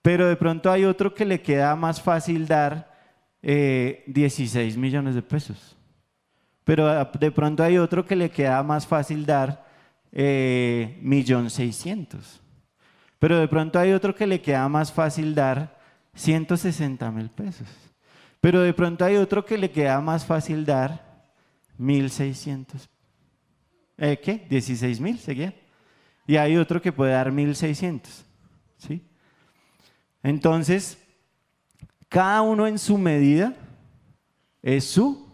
Pero 0.00 0.28
de 0.28 0.36
pronto 0.36 0.70
hay 0.70 0.84
otro 0.84 1.12
que 1.12 1.24
le 1.24 1.42
queda 1.42 1.74
más 1.74 2.00
fácil 2.00 2.46
dar 2.46 2.92
16 3.42 4.54
eh, 4.54 4.78
millones 4.78 5.16
de 5.16 5.22
pesos. 5.22 5.76
Pero 6.62 7.04
de 7.04 7.30
pronto 7.32 7.64
hay 7.64 7.76
otro 7.76 8.06
que 8.06 8.14
le 8.14 8.30
queda 8.30 8.62
más 8.62 8.86
fácil 8.86 9.26
dar 9.26 9.66
eh, 10.12 10.98
millón 11.02 11.50
seiscientos. 11.50 12.40
Pero 13.18 13.38
de 13.38 13.48
pronto 13.48 13.78
hay 13.78 13.92
otro 13.92 14.14
que 14.14 14.26
le 14.26 14.40
queda 14.40 14.68
más 14.68 14.92
fácil 14.92 15.34
dar 15.34 15.78
160 16.14 17.10
mil 17.10 17.30
pesos. 17.30 17.68
Pero 18.40 18.62
de 18.62 18.72
pronto 18.72 19.04
hay 19.04 19.16
otro 19.16 19.44
que 19.44 19.58
le 19.58 19.70
queda 19.70 20.00
más 20.00 20.24
fácil 20.24 20.64
dar 20.64 21.24
1600. 21.76 22.88
¿Eh, 23.96 24.20
¿Qué? 24.22 24.46
16 24.48 25.00
mil, 25.00 25.18
seguía. 25.18 25.54
Y 26.26 26.36
hay 26.36 26.56
otro 26.56 26.80
que 26.80 26.92
puede 26.92 27.12
dar 27.12 27.32
1600. 27.32 28.24
¿Sí? 28.76 29.02
Entonces, 30.22 30.98
cada 32.08 32.42
uno 32.42 32.66
en 32.66 32.78
su 32.78 32.96
medida 32.96 33.54
es 34.62 34.84
su, 34.84 35.28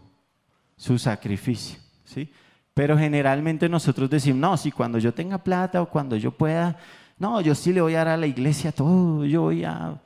su 0.75 0.97
sacrificio. 0.97 1.79
¿sí? 2.03 2.31
Pero 2.75 2.95
generalmente 2.95 3.67
nosotros 3.67 4.07
decimos, 4.11 4.39
no, 4.39 4.57
si 4.57 4.71
cuando 4.71 4.99
yo 4.99 5.11
tenga 5.11 5.39
plata 5.39 5.81
o 5.81 5.89
cuando 5.89 6.15
yo 6.15 6.29
pueda, 6.29 6.77
no, 7.17 7.41
yo 7.41 7.55
sí 7.55 7.73
le 7.73 7.81
voy 7.81 7.95
a 7.95 7.99
dar 7.99 8.09
a 8.09 8.17
la 8.17 8.27
iglesia 8.27 8.71
todo, 8.71 9.25
yo 9.25 9.41
voy 9.41 9.63
a... 9.63 9.99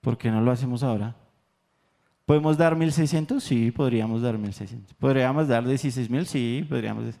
¿Por 0.00 0.16
qué 0.16 0.30
no 0.30 0.40
lo 0.40 0.52
hacemos 0.52 0.84
ahora? 0.84 1.16
¿Podemos 2.24 2.56
dar 2.56 2.76
1.600? 2.76 3.40
Sí, 3.40 3.72
podríamos 3.72 4.22
dar 4.22 4.38
1.600. 4.38 4.94
¿Podríamos 5.00 5.48
dar 5.48 5.64
16.000? 5.64 6.24
Sí, 6.24 6.64
podríamos, 6.68 7.14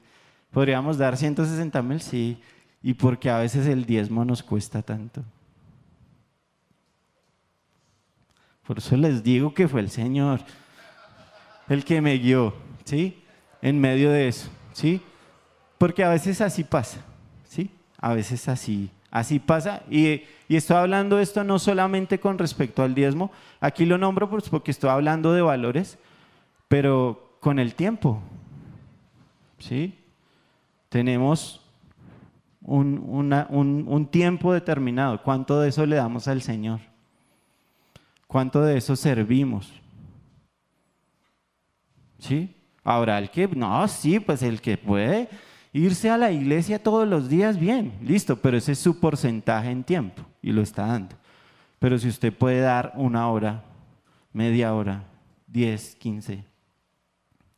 podríamos 0.52 0.96
dar 0.96 1.16
160.000? 1.16 1.98
Sí 1.98 2.40
y 2.86 2.94
porque 2.94 3.28
a 3.30 3.38
veces 3.38 3.66
el 3.66 3.84
diezmo 3.84 4.24
nos 4.24 4.44
cuesta 4.44 4.80
tanto. 4.80 5.24
Por 8.64 8.78
eso 8.78 8.96
les 8.96 9.24
digo 9.24 9.54
que 9.54 9.66
fue 9.66 9.80
el 9.80 9.90
Señor 9.90 10.40
el 11.68 11.84
que 11.84 12.00
me 12.00 12.16
guió, 12.16 12.54
¿sí? 12.86 13.22
En 13.60 13.78
medio 13.78 14.10
de 14.10 14.28
eso, 14.28 14.48
¿sí? 14.72 15.02
Porque 15.76 16.02
a 16.02 16.08
veces 16.08 16.40
así 16.40 16.64
pasa, 16.64 17.04
¿sí? 17.44 17.70
A 17.98 18.14
veces 18.14 18.48
así, 18.48 18.90
así 19.10 19.38
pasa. 19.38 19.82
Y, 19.90 20.22
y 20.48 20.56
estoy 20.56 20.78
hablando 20.78 21.18
esto 21.18 21.44
no 21.44 21.58
solamente 21.58 22.18
con 22.18 22.38
respecto 22.38 22.82
al 22.82 22.94
diezmo, 22.94 23.30
aquí 23.60 23.84
lo 23.84 23.98
nombro 23.98 24.30
pues 24.30 24.48
porque 24.48 24.70
estoy 24.70 24.88
hablando 24.88 25.34
de 25.34 25.42
valores, 25.42 25.98
pero 26.68 27.36
con 27.40 27.58
el 27.58 27.74
tiempo, 27.74 28.22
¿sí? 29.58 29.98
Tenemos 30.88 31.60
un, 32.66 34.08
tiempo 34.10 34.52
determinado. 34.52 35.22
¿Cuánto 35.22 35.60
de 35.60 35.68
eso 35.68 35.86
le 35.86 35.96
damos 35.96 36.28
al 36.28 36.42
Señor? 36.42 36.80
¿Cuánto 38.26 38.62
de 38.62 38.78
eso 38.78 38.96
servimos? 38.96 39.72
¿Sí? 42.18 42.55
Ahora, 42.86 43.18
el 43.18 43.30
que, 43.30 43.48
no, 43.48 43.88
sí, 43.88 44.20
pues 44.20 44.44
el 44.44 44.60
que 44.60 44.78
puede 44.78 45.28
irse 45.72 46.08
a 46.08 46.16
la 46.16 46.30
iglesia 46.30 46.80
todos 46.80 47.06
los 47.08 47.28
días, 47.28 47.58
bien, 47.58 47.92
listo, 48.00 48.36
pero 48.36 48.56
ese 48.56 48.72
es 48.72 48.78
su 48.78 49.00
porcentaje 49.00 49.72
en 49.72 49.82
tiempo 49.82 50.22
y 50.40 50.52
lo 50.52 50.62
está 50.62 50.86
dando. 50.86 51.16
Pero 51.80 51.98
si 51.98 52.06
usted 52.06 52.32
puede 52.32 52.60
dar 52.60 52.92
una 52.94 53.28
hora, 53.28 53.64
media 54.32 54.72
hora, 54.72 55.02
10, 55.48 55.96
15, 55.96 56.44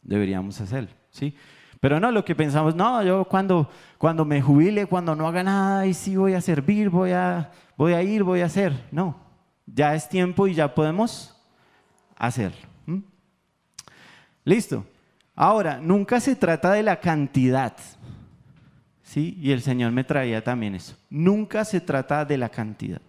deberíamos 0.01 0.59
hacerlo, 0.63 0.93
¿sí? 1.11 1.37
Pero 1.79 2.01
no, 2.01 2.11
lo 2.11 2.25
que 2.25 2.35
pensamos, 2.35 2.75
no, 2.75 3.03
yo 3.03 3.27
cuando, 3.27 3.69
cuando 3.99 4.25
me 4.25 4.41
jubile, 4.41 4.87
cuando 4.87 5.15
no 5.15 5.29
haga 5.29 5.43
nada, 5.43 5.87
y 5.87 5.93
sí 5.93 6.17
voy 6.17 6.33
a 6.33 6.41
servir, 6.41 6.89
voy 6.89 7.11
a, 7.11 7.53
voy 7.77 7.93
a 7.93 8.03
ir, 8.03 8.25
voy 8.25 8.41
a 8.41 8.47
hacer. 8.47 8.73
No, 8.91 9.15
ya 9.67 9.95
es 9.95 10.09
tiempo 10.09 10.47
y 10.47 10.55
ya 10.55 10.75
podemos 10.75 11.39
hacerlo. 12.17 12.67
Listo. 14.43 14.87
Ahora, 15.41 15.79
nunca 15.81 16.19
se 16.19 16.35
trata 16.35 16.73
de 16.73 16.83
la 16.83 16.99
cantidad. 16.99 17.73
¿Sí? 19.05 19.39
Y 19.41 19.53
el 19.53 19.63
Señor 19.63 19.93
me 19.93 20.03
traía 20.03 20.43
también 20.43 20.75
eso. 20.75 20.97
Nunca 21.11 21.65
se 21.65 21.81
trata 21.81 22.25
de 22.25 22.37
la 22.37 22.49
cantidad, 22.49 23.01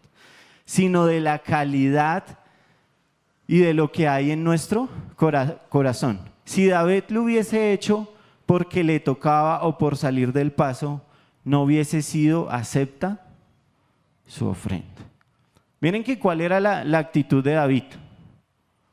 sino 0.64 1.08
de 1.08 1.22
la 1.22 1.40
calidad 1.40 2.24
y 3.48 3.58
de 3.58 3.74
lo 3.74 3.92
que 3.92 4.08
hay 4.08 4.30
en 4.30 4.44
nuestro 4.44 4.90
corazón. 5.70 6.20
Si 6.46 6.68
David 6.68 7.06
lo 7.10 7.24
hubiese 7.24 7.74
hecho 7.74 8.14
porque 8.46 8.84
le 8.84 9.00
tocaba 9.00 9.64
o 9.64 9.80
por 9.80 9.98
salir 9.98 10.32
del 10.32 10.52
paso, 10.52 11.02
no 11.44 11.64
hubiese 11.64 12.04
sido 12.04 12.48
acepta 12.52 13.26
su 14.28 14.46
ofrenda. 14.46 14.86
Miren 15.80 16.04
que 16.04 16.20
cuál 16.20 16.42
era 16.42 16.60
la, 16.60 17.00
actitud 17.00 17.44
de 17.44 17.54
David. 17.54 17.86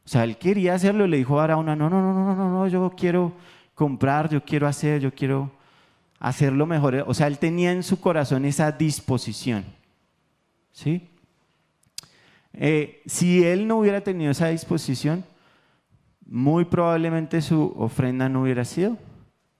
O 0.07 0.09
sea, 0.09 0.22
él 0.22 0.38
quería 0.38 0.74
hacerlo 0.74 1.04
y 1.04 1.09
le 1.09 1.16
dijo 1.16 1.40
a 1.40 1.44
Araúna, 1.44 1.74
no, 1.74 1.90
no, 1.90 2.00
no, 2.00 2.14
no, 2.14 2.36
no, 2.36 2.48
no, 2.48 2.68
yo 2.68 2.94
quiero 2.96 3.32
comprar, 3.74 4.30
yo 4.30 4.40
quiero 4.40 4.68
hacer, 4.68 5.00
yo 5.00 5.12
quiero 5.12 5.50
hacerlo 6.20 6.64
mejor. 6.64 7.02
O 7.09 7.12
sea, 7.12 7.26
él 7.26 7.40
tenía 7.40 7.72
en 7.72 7.82
su 7.82 8.00
corazón 8.00 8.44
esa 8.44 8.70
disposición. 8.70 9.64
¿Sí? 10.70 11.09
Eh, 12.52 13.02
si 13.07 13.42
él 13.42 13.66
no 13.66 13.78
hubiera 13.78 14.00
tenido 14.00 14.30
esa 14.30 14.46
disposición, 14.46 15.24
muy 16.24 16.66
probablemente 16.66 17.42
su 17.42 17.74
ofrenda 17.76 18.28
no 18.28 18.42
hubiera 18.42 18.64
sido 18.64 18.96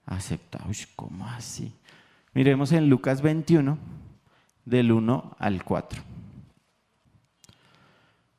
aceptado. 0.05 0.63
¿Cómo 0.95 1.27
así? 1.27 1.73
Miremos 2.33 2.71
en 2.71 2.89
Lucas 2.89 3.21
21, 3.21 3.77
del 4.63 4.93
1 4.93 5.35
al 5.39 5.65
4. 5.65 6.01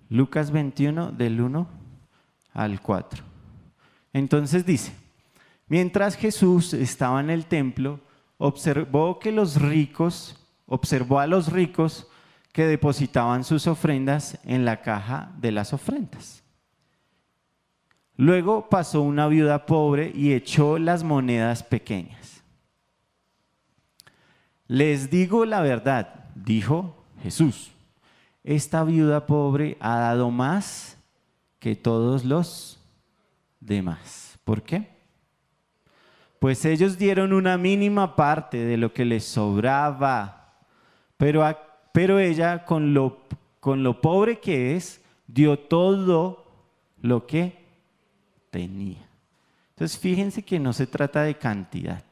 Lucas 0.09 0.51
21, 0.51 1.13
del 1.13 1.43
1 1.43 1.78
al 2.59 2.81
4. 2.81 3.23
Entonces 4.13 4.67
dice, 4.67 4.93
mientras 5.69 6.17
Jesús 6.17 6.75
estaba 6.75 7.21
en 7.21 7.31
el 7.31 7.47
templo, 7.47 8.01
observó 8.37 9.21
que 9.21 9.31
los 9.31 9.61
ricos, 9.61 10.37
observó 10.67 11.21
a 11.21 11.29
los 11.29 11.53
ricos 11.53 12.09
que 12.53 12.67
depositaban 12.67 13.45
sus 13.45 13.69
ofrendas 13.69 14.39
en 14.43 14.65
la 14.65 14.83
caja 14.83 15.33
de 15.39 15.53
las 15.53 15.73
ofrendas. 15.73 16.43
Luego 18.17 18.69
pasó 18.69 19.03
una 19.03 19.29
viuda 19.29 19.65
pobre 19.65 20.11
y 20.13 20.33
echó 20.33 20.79
las 20.79 21.05
monedas 21.05 21.63
pequeñas. 21.63 22.43
Les 24.67 25.09
digo 25.09 25.45
la 25.45 25.61
verdad, 25.61 26.27
dijo 26.35 27.05
Jesús, 27.23 27.71
esta 28.43 28.83
viuda 28.83 29.27
pobre 29.27 29.77
ha 29.79 29.99
dado 29.99 30.33
más 30.33 30.98
que 31.59 31.77
todos 31.77 32.25
los 32.25 32.81
demás. 33.61 34.39
¿Por 34.45 34.63
qué? 34.63 34.99
Pues 36.39 36.65
ellos 36.65 36.99
dieron 36.99 37.33
una 37.33 37.59
mínima 37.59 38.15
parte 38.15 38.65
de 38.65 38.77
lo 38.77 38.93
que 38.93 39.05
les 39.05 39.25
sobraba, 39.25 40.55
pero, 41.17 41.45
pero 41.93 42.19
ella 42.21 42.65
con 42.65 42.95
lo, 42.95 43.25
con 43.61 43.83
lo 43.83 44.01
pobre 44.01 44.39
que 44.39 44.77
es, 44.77 45.01
dio 45.27 45.59
todo 45.59 46.47
lo 47.03 47.27
que 47.27 47.65
tenía. 48.51 49.09
Entonces 49.71 49.99
fíjense 49.99 50.43
que 50.45 50.59
no 50.59 50.73
se 50.73 50.87
trata 50.87 51.23
de 51.23 51.37
cantidad, 51.37 52.05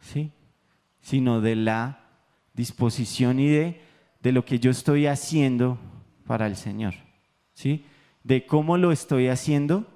¿sí? 0.00 0.32
sino 1.00 1.40
de 1.40 1.56
la 1.56 2.00
disposición 2.54 3.38
y 3.40 3.48
de, 3.48 3.80
de 4.20 4.32
lo 4.32 4.44
que 4.44 4.58
yo 4.58 4.70
estoy 4.70 5.06
haciendo 5.06 5.78
para 6.26 6.46
el 6.46 6.56
Señor, 6.56 6.94
de 8.24 8.46
cómo 8.46 8.76
lo 8.76 8.92
estoy 8.92 9.28
haciendo 9.28 9.86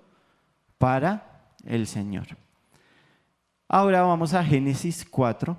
para 0.78 1.54
el 1.64 1.86
Señor. 1.86 2.26
Ahora 3.68 4.02
vamos 4.02 4.34
a 4.34 4.44
Génesis 4.44 5.06
4, 5.08 5.56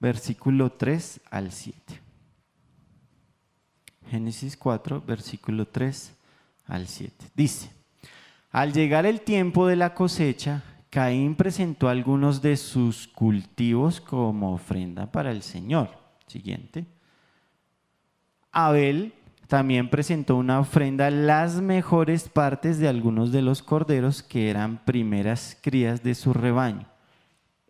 versículo 0.00 0.72
3 0.72 1.20
al 1.30 1.52
7. 1.52 2.00
Génesis 4.10 4.56
4, 4.56 5.02
versículo 5.06 5.66
3 5.66 6.14
al 6.66 6.86
7. 6.86 7.26
Dice, 7.34 7.70
al 8.50 8.72
llegar 8.72 9.06
el 9.06 9.20
tiempo 9.22 9.66
de 9.66 9.76
la 9.76 9.94
cosecha, 9.94 10.62
Caín 10.90 11.34
presentó 11.34 11.88
algunos 11.88 12.42
de 12.42 12.56
sus 12.56 13.08
cultivos 13.08 14.00
como 14.00 14.54
ofrenda 14.54 15.10
para 15.10 15.30
el 15.30 15.42
Señor. 15.42 15.88
Siguiente. 16.26 16.86
Abel 18.52 19.12
también 19.48 19.90
presentó 19.90 20.36
una 20.36 20.60
ofrenda 20.60 21.10
las 21.10 21.60
mejores 21.60 22.28
partes 22.28 22.78
de 22.78 22.88
algunos 22.88 23.32
de 23.32 23.42
los 23.42 23.62
corderos 23.62 24.22
que 24.22 24.50
eran 24.50 24.84
primeras 24.84 25.56
crías 25.60 26.02
de 26.02 26.14
su 26.14 26.32
rebaño. 26.32 26.86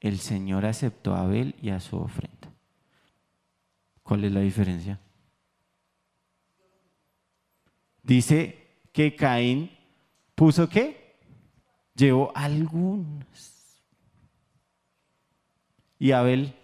El 0.00 0.18
Señor 0.18 0.66
aceptó 0.66 1.14
a 1.14 1.22
Abel 1.22 1.54
y 1.60 1.70
a 1.70 1.80
su 1.80 1.96
ofrenda. 1.96 2.48
¿Cuál 4.02 4.24
es 4.24 4.32
la 4.32 4.40
diferencia? 4.40 5.00
Dice 8.02 8.58
que 8.92 9.16
Caín 9.16 9.70
¿Puso 10.34 10.68
qué? 10.68 11.16
Llevó 11.94 12.32
algunas. 12.34 13.82
Y 15.98 16.10
Abel, 16.10 16.54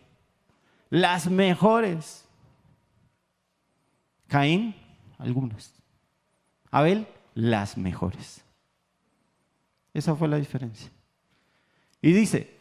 las 0.91 1.31
mejores. 1.31 2.27
Caín, 4.27 4.75
algunas. 5.21 5.73
Abel, 6.71 7.07
las 7.35 7.77
mejores. 7.77 8.43
Esa 9.93 10.14
fue 10.14 10.29
la 10.29 10.37
diferencia. 10.37 10.91
Y 12.03 12.12
dice, 12.12 12.57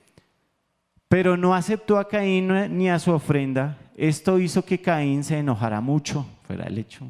pero 1.07 1.37
no 1.37 1.55
aceptó 1.55 1.97
a 1.97 2.07
Caín 2.07 2.77
ni 2.77 2.89
a 2.89 2.99
su 2.99 3.11
ofrenda. 3.11 3.77
Esto 3.95 4.39
hizo 4.39 4.63
que 4.63 4.79
Caín 4.79 5.23
se 5.23 5.39
enojara 5.39 5.81
mucho, 5.81 6.25
fuera 6.43 6.65
el 6.65 6.77
hecho. 6.77 7.09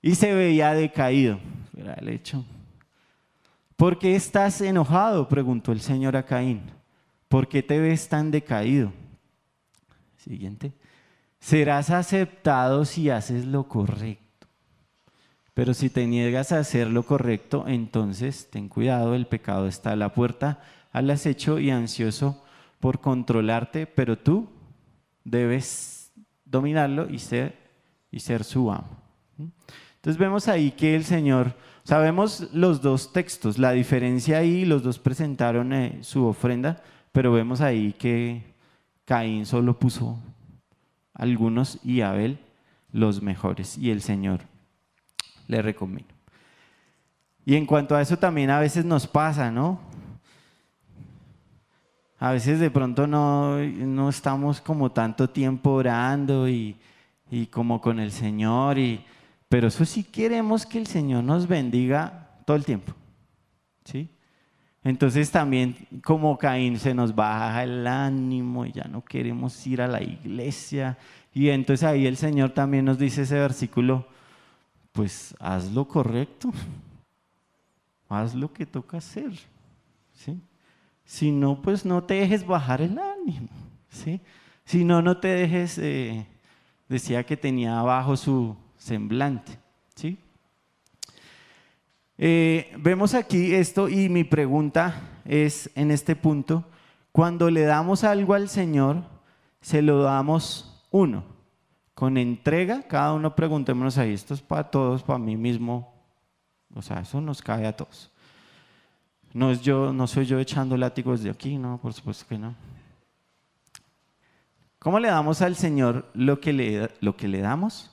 Y 0.00 0.14
se 0.14 0.34
veía 0.34 0.74
decaído, 0.74 1.38
fuera 1.72 1.94
el 1.94 2.08
hecho. 2.08 2.44
¿Por 3.76 3.98
qué 3.98 4.14
estás 4.14 4.60
enojado? 4.60 5.28
preguntó 5.28 5.72
el 5.72 5.80
Señor 5.80 6.16
a 6.16 6.24
Caín. 6.24 6.62
¿Por 7.28 7.48
qué 7.48 7.62
te 7.62 7.78
ves 7.78 8.08
tan 8.08 8.30
decaído? 8.30 8.92
Siguiente. 10.18 10.72
Serás 11.40 11.90
aceptado 11.90 12.84
si 12.84 13.10
haces 13.10 13.44
lo 13.46 13.66
correcto. 13.68 14.21
Pero 15.54 15.74
si 15.74 15.90
te 15.90 16.06
niegas 16.06 16.52
a 16.52 16.58
hacer 16.58 16.88
lo 16.88 17.02
correcto, 17.02 17.64
entonces 17.66 18.48
ten 18.50 18.68
cuidado, 18.68 19.14
el 19.14 19.26
pecado 19.26 19.66
está 19.66 19.92
a 19.92 19.96
la 19.96 20.14
puerta, 20.14 20.60
al 20.92 21.10
acecho 21.10 21.58
y 21.58 21.70
ansioso 21.70 22.42
por 22.80 23.00
controlarte, 23.00 23.86
pero 23.86 24.18
tú 24.18 24.48
debes 25.24 26.12
dominarlo 26.44 27.08
y 27.10 27.18
ser, 27.18 27.56
y 28.10 28.20
ser 28.20 28.44
su 28.44 28.72
amo. 28.72 28.98
Entonces 29.38 30.18
vemos 30.18 30.48
ahí 30.48 30.70
que 30.72 30.96
el 30.96 31.04
Señor 31.04 31.54
Sabemos 31.84 32.48
los 32.52 32.80
dos 32.80 33.12
textos, 33.12 33.58
la 33.58 33.72
diferencia 33.72 34.38
ahí, 34.38 34.64
los 34.64 34.84
dos 34.84 35.00
presentaron 35.00 35.72
eh, 35.72 35.98
su 36.02 36.24
ofrenda, 36.26 36.80
pero 37.10 37.32
vemos 37.32 37.60
ahí 37.60 37.92
que 37.92 38.54
Caín 39.04 39.46
solo 39.46 39.78
puso 39.78 40.22
algunos 41.12 41.80
y 41.84 42.02
Abel 42.02 42.38
los 42.92 43.20
mejores 43.20 43.76
y 43.78 43.90
el 43.90 44.00
Señor 44.00 44.42
le 45.48 45.62
recomiendo. 45.62 46.12
Y 47.44 47.56
en 47.56 47.66
cuanto 47.66 47.96
a 47.96 48.02
eso 48.02 48.16
también 48.16 48.50
a 48.50 48.60
veces 48.60 48.84
nos 48.84 49.06
pasa, 49.06 49.50
¿no? 49.50 49.80
A 52.18 52.30
veces 52.30 52.60
de 52.60 52.70
pronto 52.70 53.06
no, 53.06 53.58
no 53.58 54.08
estamos 54.08 54.60
como 54.60 54.92
tanto 54.92 55.28
tiempo 55.28 55.72
orando 55.72 56.48
y, 56.48 56.76
y 57.30 57.46
como 57.46 57.80
con 57.80 57.98
el 57.98 58.12
Señor 58.12 58.78
y 58.78 59.04
pero 59.52 59.68
eso 59.68 59.84
sí 59.84 60.02
queremos 60.02 60.64
que 60.64 60.78
el 60.78 60.86
Señor 60.86 61.24
nos 61.24 61.46
bendiga 61.46 62.30
todo 62.46 62.56
el 62.56 62.64
tiempo. 62.64 62.94
¿Sí? 63.84 64.08
Entonces 64.82 65.30
también 65.30 65.76
como 66.02 66.38
Caín 66.38 66.78
se 66.78 66.94
nos 66.94 67.14
baja 67.14 67.62
el 67.62 67.86
ánimo 67.86 68.64
y 68.64 68.72
ya 68.72 68.84
no 68.84 69.04
queremos 69.04 69.66
ir 69.66 69.82
a 69.82 69.88
la 69.88 70.02
iglesia. 70.02 70.96
Y 71.34 71.50
entonces 71.50 71.84
ahí 71.84 72.06
el 72.06 72.16
Señor 72.16 72.52
también 72.52 72.86
nos 72.86 72.98
dice 72.98 73.22
ese 73.22 73.34
versículo, 73.34 74.06
pues 74.92 75.34
haz 75.40 75.70
lo 75.72 75.86
correcto, 75.86 76.52
haz 78.08 78.34
lo 78.34 78.52
que 78.52 78.66
toca 78.66 78.98
hacer. 78.98 79.32
¿sí? 80.14 80.40
Si 81.04 81.32
no, 81.32 81.60
pues 81.60 81.84
no 81.84 82.04
te 82.04 82.14
dejes 82.14 82.46
bajar 82.46 82.82
el 82.82 82.98
ánimo. 82.98 83.48
¿sí? 83.90 84.20
Si 84.64 84.84
no, 84.84 85.02
no 85.02 85.18
te 85.18 85.28
dejes, 85.28 85.78
eh, 85.78 86.26
decía 86.88 87.24
que 87.24 87.36
tenía 87.36 87.80
abajo 87.80 88.16
su 88.16 88.56
semblante. 88.76 89.58
¿sí? 89.94 90.18
Eh, 92.18 92.72
vemos 92.78 93.14
aquí 93.14 93.54
esto 93.54 93.88
y 93.88 94.08
mi 94.08 94.24
pregunta 94.24 95.20
es 95.24 95.70
en 95.74 95.90
este 95.90 96.14
punto, 96.14 96.64
cuando 97.10 97.50
le 97.50 97.62
damos 97.62 98.04
algo 98.04 98.34
al 98.34 98.48
Señor, 98.48 99.02
se 99.60 99.82
lo 99.82 100.02
damos 100.02 100.84
uno, 100.90 101.24
con 101.94 102.16
entrega, 102.16 102.82
cada 102.82 103.12
uno 103.12 103.34
preguntémonos 103.34 103.98
ahí, 103.98 104.12
esto 104.12 104.34
es 104.34 104.40
para 104.40 104.70
todos, 104.70 105.02
para 105.02 105.18
mí 105.18 105.36
mismo, 105.36 105.94
o 106.74 106.82
sea, 106.82 107.00
eso 107.00 107.20
nos 107.20 107.42
cae 107.42 107.66
a 107.66 107.76
todos. 107.76 108.10
No, 109.34 109.50
es 109.50 109.62
yo, 109.62 109.92
no 109.92 110.06
soy 110.06 110.26
yo 110.26 110.38
echando 110.38 110.76
látigos 110.76 111.22
de 111.22 111.30
aquí, 111.30 111.56
no, 111.56 111.78
por 111.80 111.92
supuesto 111.92 112.26
que 112.28 112.38
no. 112.38 112.54
¿Cómo 114.78 114.98
le 114.98 115.08
damos 115.08 115.42
al 115.42 115.54
Señor 115.54 116.10
lo 116.12 116.40
que 116.40 116.52
le, 116.52 116.90
lo 117.00 117.16
que 117.16 117.28
le 117.28 117.40
damos? 117.40 117.92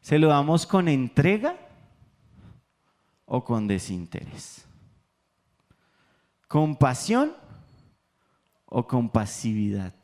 ¿Se 0.00 0.18
lo 0.18 0.28
damos 0.28 0.66
con 0.66 0.88
entrega 0.88 1.56
o 3.24 3.42
con 3.44 3.66
desinterés? 3.66 4.66
¿Con 6.46 6.76
pasión 6.76 7.32
o 8.66 8.86
con 8.86 9.08
pasividad? 9.08 9.94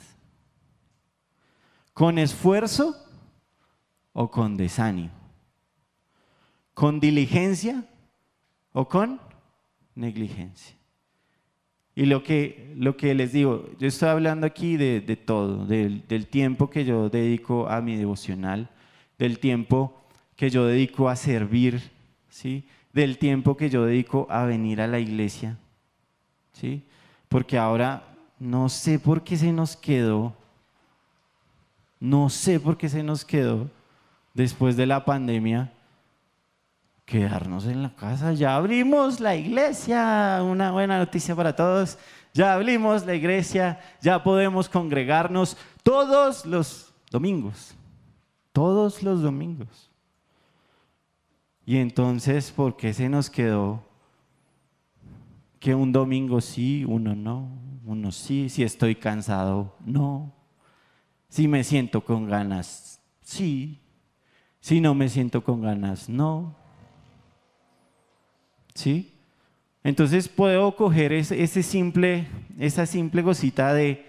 ¿Con 1.93 2.18
esfuerzo 2.18 2.97
o 4.15 4.31
con 4.31 4.57
desánimo? 4.57 5.11
¿Con 6.73 6.99
diligencia 6.99 7.85
o 8.73 8.89
con 8.89 9.21
negligencia? 9.95 10.75
Y 11.95 12.07
lo 12.07 12.25
que, 12.25 12.73
lo 12.77 12.97
que 12.97 13.15
les 13.15 13.33
digo, 13.33 13.69
yo 13.79 13.87
estoy 13.87 14.09
hablando 14.09 14.47
aquí 14.47 14.77
de, 14.77 15.01
todo, 15.17 15.67
del, 15.67 16.07
del, 16.09 16.27
tiempo 16.27 16.71
que 16.71 16.85
yo 16.85 17.09
dedico 17.09 17.69
a 17.69 17.81
mi 17.81 17.97
devocional, 17.97 18.69
del 19.19 19.39
tiempo 19.39 20.03
que 20.35 20.51
yo 20.51 20.67
dedico 20.67 21.09
a 21.09 21.15
servir, 21.15 21.93
¿sí? 22.29 22.65
del 22.93 23.19
tiempo 23.19 23.57
que 23.57 23.71
yo 23.71 23.85
dedico 23.85 24.27
a 24.29 24.45
venir 24.45 24.81
a 24.81 24.89
la 24.89 24.99
iglesia. 24.99 25.57
¿sí? 26.53 26.83
Porque 27.29 27.59
ahora 27.59 28.03
no 28.41 28.69
sé 28.69 28.99
por 28.99 29.23
qué 29.23 29.37
se 29.37 29.53
nos 29.53 29.77
quedó, 29.77 30.35
no 32.01 32.29
sé 32.29 32.59
por 32.59 32.77
qué 32.77 32.89
se 32.89 33.05
nos 33.05 33.25
quedó 33.25 33.71
después 34.35 34.76
de 34.76 34.87
la 34.87 35.05
pandemia 35.05 35.72
quedarnos 37.05 37.66
en 37.66 37.82
la 37.82 37.95
casa. 37.95 38.32
Ya 38.32 38.57
abrimos 38.57 39.20
la 39.20 39.37
iglesia, 39.37 40.41
una 40.43 40.72
buena 40.72 40.99
noticia 40.99 41.35
para 41.35 41.55
todos. 41.55 41.99
Ya 42.32 42.53
abrimos 42.53 43.07
la 43.07 43.14
iglesia, 43.14 43.80
ya 44.03 44.22
podemos 44.22 44.68
congregarnos 44.68 45.57
todos 45.85 46.45
los 46.45 46.93
domingos, 47.11 47.76
todos 48.53 49.03
los 49.05 49.22
domingos. 49.22 49.91
Y 51.64 51.76
entonces, 51.76 52.51
¿por 52.51 52.76
qué 52.76 52.93
se 52.93 53.09
nos 53.09 53.30
quedó 53.30 53.85
que 55.61 55.74
un 55.74 55.93
domingo 55.93 56.41
sí, 56.41 56.85
uno 56.85 57.14
no? 57.14 57.49
Uno 57.87 58.11
sí, 58.11 58.49
si 58.49 58.64
estoy 58.64 58.97
cansado, 58.97 59.76
no. 59.85 60.32
Si 61.28 61.47
me 61.47 61.62
siento 61.62 62.05
con 62.05 62.26
ganas, 62.26 63.01
sí. 63.22 63.80
Si 64.65 64.81
no 64.81 64.95
me 64.95 65.11
siento 65.11 65.45
con 65.45 65.61
ganas, 65.61 66.09
no. 66.09 66.55
¿Sí? 68.75 69.12
Entonces 69.83 70.27
puedo 70.27 70.75
coger 70.75 71.12
ese, 71.12 71.62
simple, 71.62 72.27
esa 72.59 72.87
simple 72.87 73.23
cosita 73.23 73.75
de 73.75 74.07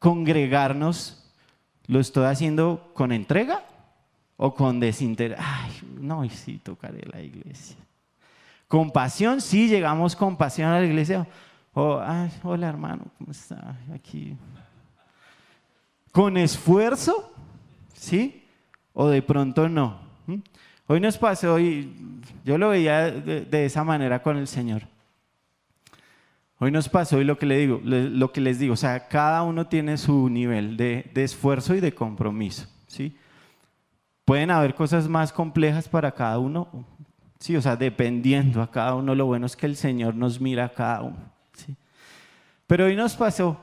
congregarnos, 0.00 1.24
¿lo 1.86 2.00
estoy 2.00 2.24
haciendo 2.24 2.90
con 2.94 3.12
entrega 3.12 3.62
o 4.36 4.56
con 4.56 4.80
desinterés? 4.80 5.38
Ay, 5.40 5.70
no, 6.00 6.24
y 6.24 6.30
sí, 6.30 6.58
tocaré 6.60 7.06
la 7.06 7.22
iglesia. 7.22 7.76
Con 8.66 8.90
pasión, 8.90 9.40
sí, 9.40 9.68
llegamos 9.68 10.16
con 10.16 10.36
pasión 10.36 10.68
a 10.68 10.80
la 10.80 10.86
iglesia. 10.86 11.28
Oh, 11.74 12.02
hola 12.42 12.68
hermano, 12.68 13.04
¿cómo 13.18 13.30
está? 13.30 13.78
Aquí. 13.94 14.36
Con 16.10 16.36
esfuerzo, 16.36 17.32
¿sí? 17.94 18.37
O 19.00 19.06
de 19.06 19.22
pronto 19.22 19.68
no. 19.68 19.96
Hoy 20.88 20.98
nos 20.98 21.18
pasó 21.18 21.60
y 21.60 22.20
yo 22.44 22.58
lo 22.58 22.70
veía 22.70 23.12
de, 23.12 23.64
esa 23.64 23.84
manera 23.84 24.24
con 24.24 24.36
el 24.36 24.48
Señor. 24.48 24.88
Hoy 26.58 26.72
nos 26.72 26.88
pasó 26.88 27.20
y 27.20 27.24
lo 27.24 27.38
que, 27.38 27.46
le 27.46 27.58
digo, 27.58 27.80
lo 27.84 28.32
que 28.32 28.40
les 28.40 28.58
digo, 28.58 28.74
o 28.74 28.76
sea, 28.76 29.06
cada 29.06 29.44
uno 29.44 29.68
tiene 29.68 29.98
su 29.98 30.28
nivel 30.28 30.76
de, 30.76 31.08
esfuerzo 31.14 31.76
y 31.76 31.80
de 31.80 31.94
compromiso, 31.94 32.66
¿sí? 32.88 33.16
Pueden 34.24 34.50
haber 34.50 34.74
cosas 34.74 35.06
más 35.06 35.32
complejas 35.32 35.88
para 35.88 36.10
cada 36.10 36.40
uno, 36.40 36.66
sí, 37.38 37.54
o 37.54 37.62
sea, 37.62 37.76
dependiendo 37.76 38.60
a 38.60 38.68
cada 38.68 38.96
uno, 38.96 39.14
lo 39.14 39.26
bueno 39.26 39.46
es 39.46 39.54
que 39.54 39.66
el 39.66 39.76
Señor 39.76 40.16
nos 40.16 40.40
mira 40.40 40.64
a 40.64 40.74
cada 40.74 41.02
uno, 41.02 41.32
¿sí? 41.52 41.76
Pero 42.66 42.86
hoy 42.86 42.96
nos 42.96 43.14
pasó, 43.14 43.60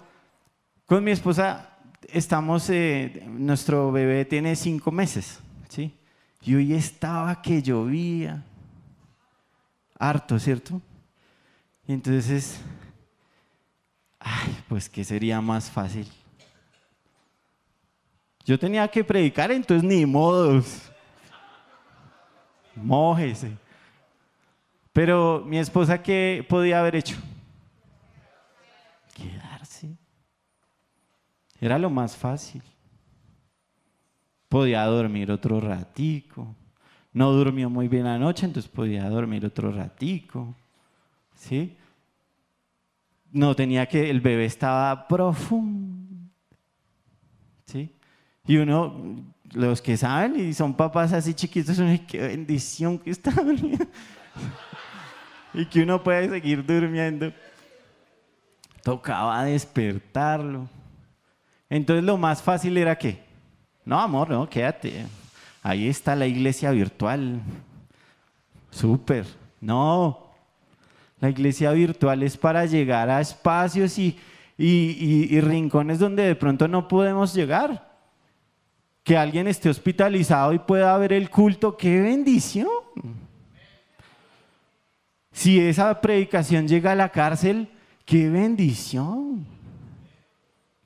con 0.86 1.04
mi 1.04 1.12
esposa 1.12 1.75
estamos, 2.10 2.70
eh, 2.70 3.24
nuestro 3.28 3.92
bebé 3.92 4.26
tiene 4.26 4.56
cinco 4.56 4.92
meses, 4.92 5.40
¿sí? 5.70 5.94
Y 6.42 6.56
hoy 6.56 6.74
estaba 6.74 7.42
que 7.42 7.62
llovía, 7.62 8.44
harto, 9.98 10.38
¿cierto? 10.40 10.82
Y 11.88 11.94
entonces, 11.94 12.60
ay, 14.20 14.58
pues 14.68 14.90
¿qué 14.90 15.04
sería 15.04 15.42
más 15.42 15.70
fácil? 15.70 16.08
Yo 18.46 18.60
tenía 18.60 18.88
que 18.88 19.04
predicar, 19.04 19.52
entonces 19.52 19.84
ni 19.88 20.06
modos. 20.06 20.92
Mójese. 22.76 23.58
Pero 24.94 25.44
mi 25.46 25.58
esposa, 25.58 26.02
¿qué 26.02 26.46
podía 26.48 26.80
haber 26.80 26.96
hecho? 26.96 27.16
Era 31.60 31.80
lo 31.80 31.90
más 31.90 32.16
fácil 32.16 32.62
podía 34.56 34.86
dormir 34.86 35.32
otro 35.32 35.60
ratico. 35.60 36.56
No 37.12 37.34
durmió 37.34 37.70
muy 37.70 37.90
bien 37.90 38.08
anoche, 38.08 38.46
entonces 38.46 38.72
podía 38.72 39.10
dormir 39.10 39.46
otro 39.46 39.70
ratico. 39.70 40.56
¿Sí? 41.36 41.76
No 43.34 43.54
tenía 43.54 43.86
que, 43.86 44.10
el 44.10 44.22
bebé 44.22 44.46
estaba 44.46 45.10
profundo. 45.10 46.32
¿Sí? 47.66 47.92
Y 48.48 48.56
uno, 48.56 49.26
los 49.52 49.82
que 49.82 49.98
saben 49.98 50.40
y 50.40 50.54
son 50.54 50.74
papás 50.74 51.12
así 51.12 51.34
chiquitos, 51.34 51.78
uno, 51.80 51.94
qué 52.08 52.22
bendición 52.22 52.98
que 52.98 53.10
está 53.10 53.34
y 55.54 55.66
que 55.66 55.84
uno 55.84 56.02
puede 56.02 56.30
seguir 56.30 56.66
durmiendo. 56.66 57.34
Tocaba 58.84 59.44
despertarlo. 59.44 60.70
Entonces 61.70 62.04
lo 62.04 62.18
más 62.18 62.42
fácil 62.42 62.78
era 62.78 62.98
que 62.98 63.26
no, 63.86 64.00
amor, 64.00 64.30
no, 64.30 64.50
quédate. 64.50 65.06
Ahí 65.62 65.88
está 65.88 66.16
la 66.16 66.26
iglesia 66.26 66.72
virtual. 66.72 67.40
Súper. 68.72 69.26
No, 69.62 70.32
la 71.20 71.30
iglesia 71.30 71.72
virtual 71.72 72.24
es 72.24 72.36
para 72.36 72.66
llegar 72.66 73.10
a 73.10 73.22
espacios 73.22 73.98
y, 74.00 74.18
y, 74.58 75.40
rincones 75.40 76.00
donde 76.00 76.24
de 76.24 76.36
pronto 76.36 76.68
no 76.68 76.88
podemos 76.88 77.34
llegar. 77.34 77.96
Que 79.04 79.16
alguien 79.16 79.48
esté 79.48 79.70
hospitalizado 79.70 80.52
y 80.52 80.60
pueda 80.60 80.98
ver 80.98 81.14
el 81.14 81.30
culto, 81.30 81.78
qué 81.78 82.02
bendición. 82.02 82.68
Si 85.32 85.60
esa 85.60 86.02
predicación 86.02 86.68
llega 86.68 86.94
a 86.94 86.96
la 86.96 87.10
cárcel, 87.10 87.70
qué 88.04 88.30
bendición. 88.30 89.46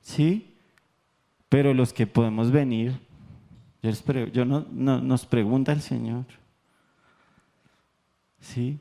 ¿Sí? 0.02 0.49
Pero 1.50 1.74
los 1.74 1.92
que 1.92 2.06
podemos 2.06 2.50
venir, 2.50 2.98
yo, 4.32 4.44
no, 4.46 4.64
nos 4.70 5.26
pregunta 5.26 5.72
el 5.72 5.82
Señor, 5.82 6.24
¿sí? 8.40 8.78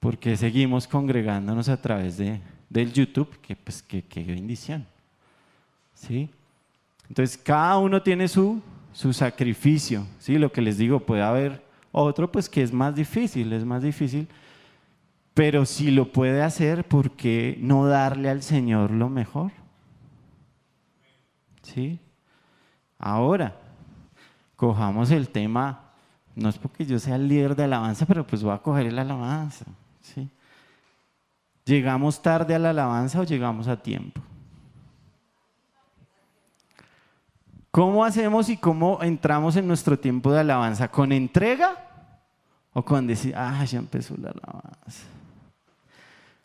Porque 0.00 0.36
seguimos 0.36 0.86
congregándonos 0.86 1.70
a 1.70 1.80
través 1.80 2.18
de, 2.18 2.40
del 2.68 2.92
YouTube, 2.92 3.40
que 3.40 3.56
pues 3.56 3.82
qué 3.82 4.04
bendición, 4.24 4.86
¿sí? 5.94 6.28
Entonces 7.08 7.38
cada 7.38 7.78
uno 7.78 8.02
tiene 8.02 8.28
su, 8.28 8.60
su 8.92 9.12
sacrificio, 9.12 10.06
¿sí? 10.18 10.38
Lo 10.38 10.52
que 10.52 10.62
les 10.62 10.78
digo, 10.78 11.00
puede 11.00 11.22
haber 11.22 11.62
otro 11.92 12.30
pues 12.30 12.48
que 12.48 12.62
es 12.62 12.72
más 12.72 12.94
difícil, 12.94 13.52
es 13.52 13.64
más 13.64 13.82
difícil, 13.82 14.28
Pero 15.34 15.64
si 15.66 15.90
lo 15.90 16.12
puede 16.12 16.42
hacer, 16.42 16.84
¿por 16.84 17.10
qué 17.12 17.58
no 17.60 17.86
darle 17.86 18.30
al 18.30 18.42
Señor 18.42 18.90
lo 18.92 19.08
mejor? 19.08 19.50
¿Sí? 21.64 21.98
Ahora, 22.98 23.56
cojamos 24.54 25.10
el 25.10 25.28
tema, 25.28 25.80
no 26.36 26.48
es 26.48 26.58
porque 26.58 26.86
yo 26.86 26.98
sea 26.98 27.16
el 27.16 27.28
líder 27.28 27.56
de 27.56 27.64
alabanza, 27.64 28.06
pero 28.06 28.26
pues 28.26 28.42
voy 28.42 28.54
a 28.54 28.58
coger 28.58 28.86
el 28.86 28.98
alabanza. 28.98 29.64
¿sí? 30.00 30.28
¿Llegamos 31.64 32.20
tarde 32.22 32.54
a 32.54 32.58
la 32.58 32.70
alabanza 32.70 33.20
o 33.20 33.24
llegamos 33.24 33.66
a 33.68 33.76
tiempo? 33.76 34.20
¿Cómo 37.70 38.04
hacemos 38.04 38.48
y 38.50 38.56
cómo 38.56 39.02
entramos 39.02 39.56
en 39.56 39.66
nuestro 39.66 39.98
tiempo 39.98 40.30
de 40.32 40.40
alabanza? 40.40 40.88
¿Con 40.88 41.10
entrega 41.10 41.76
o 42.72 42.84
con 42.84 43.06
decir, 43.06 43.34
ah, 43.36 43.64
ya 43.64 43.78
empezó 43.78 44.14
la 44.16 44.30
alabanza? 44.30 45.06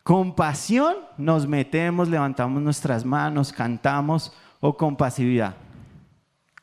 Con 0.02 0.34
pasión 0.34 0.96
nos 1.18 1.46
metemos, 1.46 2.08
levantamos 2.08 2.60
nuestras 2.62 3.04
manos, 3.04 3.52
cantamos 3.52 4.32
o 4.60 4.76
con 4.76 4.96
pasividad. 4.96 5.56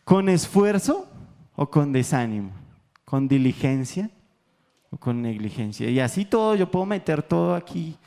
Con 0.04 0.30
esfuerzo 0.30 1.08
o 1.56 1.70
con 1.70 1.92
desánimo. 1.92 2.52
Con 3.04 3.28
diligencia 3.28 4.10
o 4.90 4.98
con 4.98 5.22
negligencia. 5.22 5.90
Y 5.90 6.00
así 6.00 6.24
todo, 6.24 6.56
yo 6.56 6.70
puedo 6.70 6.86
meter 6.86 7.24
todo 7.24 7.56
aquí. 7.56 7.98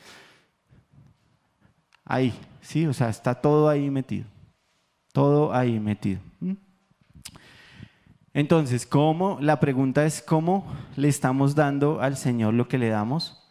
Ahí, 2.05 2.33
sí, 2.61 2.85
o 2.87 2.93
sea, 2.93 3.09
está 3.09 3.35
todo 3.35 3.69
ahí 3.69 3.89
metido. 3.89 4.25
Todo 5.13 5.53
ahí 5.53 5.79
metido. 5.79 6.19
¿Mm? 6.39 6.53
Entonces, 8.33 8.85
¿cómo? 8.85 9.37
La 9.41 9.59
pregunta 9.59 10.05
es 10.05 10.21
cómo 10.21 10.65
le 10.95 11.09
estamos 11.09 11.53
dando 11.53 11.99
al 11.99 12.15
Señor 12.15 12.53
lo 12.53 12.67
que 12.67 12.77
le 12.77 12.89
damos. 12.89 13.49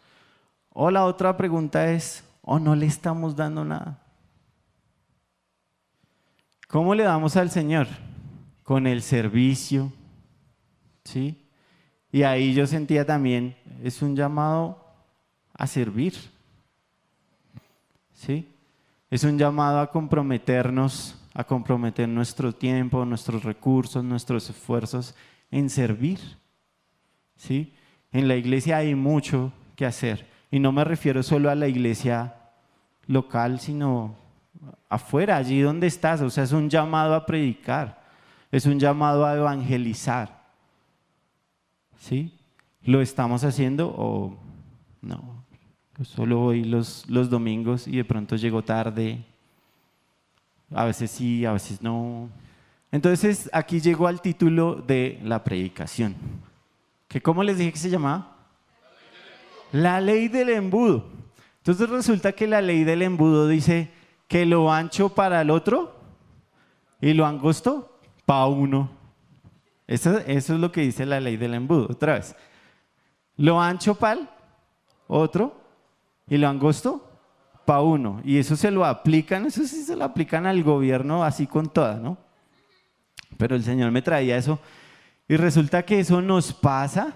O 0.70 0.90
la 0.90 1.04
otra 1.04 1.36
pregunta 1.36 1.92
es, 1.92 2.24
¿o 2.42 2.58
no 2.58 2.74
le 2.74 2.86
estamos 2.86 3.36
dando 3.36 3.64
nada? 3.64 3.98
¿Cómo 6.70 6.94
le 6.94 7.02
damos 7.02 7.36
al 7.36 7.50
Señor? 7.50 7.88
Con 8.62 8.86
el 8.86 9.02
servicio, 9.02 9.92
¿sí? 11.04 11.46
Y 12.12 12.22
ahí 12.22 12.54
yo 12.54 12.66
sentía 12.66 13.04
también, 13.04 13.56
es 13.82 14.02
un 14.02 14.14
llamado 14.14 14.84
a 15.52 15.66
servir, 15.66 16.14
¿sí? 18.12 18.48
Es 19.10 19.24
un 19.24 19.36
llamado 19.36 19.80
a 19.80 19.90
comprometernos 19.90 21.16
a 21.34 21.44
comprometer 21.44 22.08
nuestro 22.08 22.52
tiempo, 22.52 23.04
nuestros 23.04 23.44
recursos, 23.44 24.04
nuestros 24.04 24.50
esfuerzos 24.50 25.14
en 25.50 25.70
servir. 25.70 26.18
¿Sí? 27.36 27.74
En 28.12 28.28
la 28.28 28.36
iglesia 28.36 28.78
hay 28.78 28.94
mucho 28.94 29.52
que 29.76 29.86
hacer. 29.86 30.26
Y 30.50 30.58
no 30.58 30.72
me 30.72 30.84
refiero 30.84 31.22
solo 31.22 31.50
a 31.50 31.54
la 31.54 31.68
iglesia 31.68 32.34
local, 33.06 33.60
sino 33.60 34.19
afuera, 34.88 35.36
allí 35.36 35.60
donde 35.60 35.86
estás. 35.86 36.20
O 36.20 36.30
sea, 36.30 36.44
es 36.44 36.52
un 36.52 36.68
llamado 36.68 37.14
a 37.14 37.26
predicar, 37.26 38.02
es 38.50 38.66
un 38.66 38.78
llamado 38.78 39.26
a 39.26 39.36
evangelizar. 39.36 40.40
¿Sí? 41.98 42.32
¿Lo 42.82 43.00
estamos 43.00 43.44
haciendo 43.44 43.88
o 43.96 44.36
no? 45.02 45.40
solo 46.02 46.38
voy 46.38 46.64
los, 46.64 47.04
los 47.10 47.28
domingos 47.28 47.86
y 47.86 47.98
de 47.98 48.06
pronto 48.06 48.34
llego 48.36 48.64
tarde 48.64 49.22
a 50.74 50.84
veces 50.84 51.10
sí, 51.10 51.44
a 51.44 51.52
veces 51.52 51.82
no. 51.82 52.28
Entonces 52.92 53.50
aquí 53.52 53.80
llegó 53.80 54.06
al 54.06 54.20
título 54.20 54.76
de 54.76 55.20
la 55.24 55.42
predicación. 55.42 56.14
¿Que 57.08 57.20
¿Cómo 57.20 57.42
les 57.42 57.58
dije 57.58 57.72
que 57.72 57.78
se 57.78 57.90
llamaba? 57.90 58.36
La 59.72 60.00
ley 60.00 60.28
del 60.28 60.50
embudo. 60.50 61.06
Entonces 61.58 61.88
resulta 61.88 62.32
que 62.32 62.46
la 62.46 62.62
ley 62.62 62.84
del 62.84 63.02
embudo 63.02 63.48
dice 63.48 63.90
que 64.30 64.46
lo 64.46 64.72
ancho 64.72 65.10
para 65.10 65.42
el 65.42 65.50
otro 65.50 65.94
y 67.02 67.12
lo 67.12 67.26
angosto 67.26 67.98
para 68.24 68.46
uno. 68.46 68.90
Eso, 69.86 70.16
eso, 70.20 70.54
es 70.54 70.60
lo 70.60 70.72
que 70.72 70.80
dice 70.80 71.04
la 71.04 71.20
ley 71.20 71.36
del 71.36 71.52
embudo. 71.52 71.88
Otra 71.90 72.14
vez. 72.14 72.34
Lo 73.36 73.60
ancho 73.60 73.94
para 73.94 74.20
el 74.20 74.28
otro 75.06 75.60
y 76.26 76.38
lo 76.38 76.48
angosto 76.48 77.10
uno. 77.78 78.20
Y 78.24 78.38
eso 78.38 78.56
se 78.56 78.72
lo 78.72 78.84
aplican, 78.84 79.46
eso 79.46 79.62
sí 79.64 79.84
se 79.84 79.94
lo 79.94 80.04
aplican 80.04 80.46
al 80.46 80.64
gobierno 80.64 81.22
así 81.22 81.46
con 81.46 81.68
toda, 81.68 81.94
¿no? 81.94 82.18
Pero 83.36 83.54
el 83.54 83.62
Señor 83.62 83.92
me 83.92 84.02
traía 84.02 84.36
eso. 84.36 84.58
Y 85.28 85.36
resulta 85.36 85.84
que 85.84 86.00
eso 86.00 86.20
nos 86.20 86.52
pasa, 86.52 87.14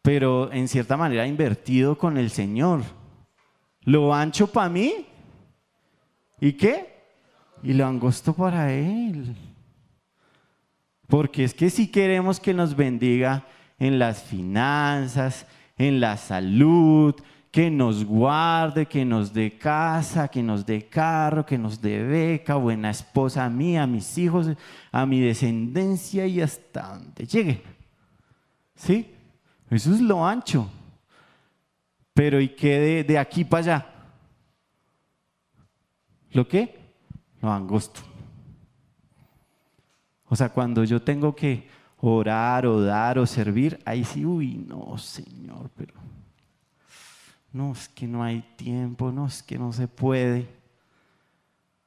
pero 0.00 0.50
en 0.50 0.68
cierta 0.68 0.96
manera 0.96 1.26
invertido 1.26 1.98
con 1.98 2.16
el 2.16 2.30
Señor. 2.30 2.80
Lo 3.82 4.14
ancho 4.14 4.46
para 4.46 4.70
mí. 4.70 5.06
¿Y 6.42 6.54
qué? 6.54 7.04
Y 7.62 7.72
lo 7.72 7.86
angosto 7.86 8.32
para 8.34 8.72
Él. 8.72 9.36
Porque 11.06 11.44
es 11.44 11.54
que 11.54 11.70
si 11.70 11.86
queremos 11.86 12.40
que 12.40 12.52
nos 12.52 12.74
bendiga 12.74 13.46
en 13.78 14.00
las 14.00 14.24
finanzas, 14.24 15.46
en 15.78 16.00
la 16.00 16.16
salud, 16.16 17.14
que 17.52 17.70
nos 17.70 18.04
guarde, 18.04 18.86
que 18.86 19.04
nos 19.04 19.32
dé 19.32 19.56
casa, 19.56 20.26
que 20.26 20.42
nos 20.42 20.66
dé 20.66 20.88
carro, 20.88 21.46
que 21.46 21.56
nos 21.56 21.80
dé 21.80 22.02
beca, 22.02 22.56
buena 22.56 22.90
esposa 22.90 23.44
a 23.44 23.48
mí, 23.48 23.78
a 23.78 23.86
mis 23.86 24.18
hijos, 24.18 24.48
a 24.90 25.06
mi 25.06 25.20
descendencia 25.20 26.26
y 26.26 26.40
hasta 26.40 26.94
donde 26.94 27.24
llegue. 27.24 27.62
¿Sí? 28.74 29.14
Eso 29.70 29.94
es 29.94 30.00
lo 30.00 30.26
ancho. 30.26 30.68
Pero 32.12 32.40
¿y 32.40 32.48
qué 32.48 33.04
de, 33.06 33.16
aquí 33.16 33.44
para 33.44 33.60
allá? 33.60 33.91
¿Lo 36.32 36.48
qué? 36.48 36.78
Lo 37.40 37.52
angosto. 37.52 38.00
O 40.28 40.36
sea, 40.36 40.48
cuando 40.48 40.82
yo 40.84 41.02
tengo 41.02 41.36
que 41.36 41.68
orar 41.98 42.66
o 42.66 42.80
dar 42.80 43.18
o 43.18 43.26
servir, 43.26 43.78
ahí 43.84 44.02
sí, 44.04 44.24
uy, 44.24 44.64
no, 44.66 44.96
Señor, 44.96 45.70
pero 45.76 45.94
no, 47.52 47.72
es 47.72 47.88
que 47.88 48.06
no 48.06 48.22
hay 48.22 48.40
tiempo, 48.56 49.12
no, 49.12 49.26
es 49.26 49.42
que 49.42 49.58
no 49.58 49.72
se 49.72 49.86
puede. 49.86 50.48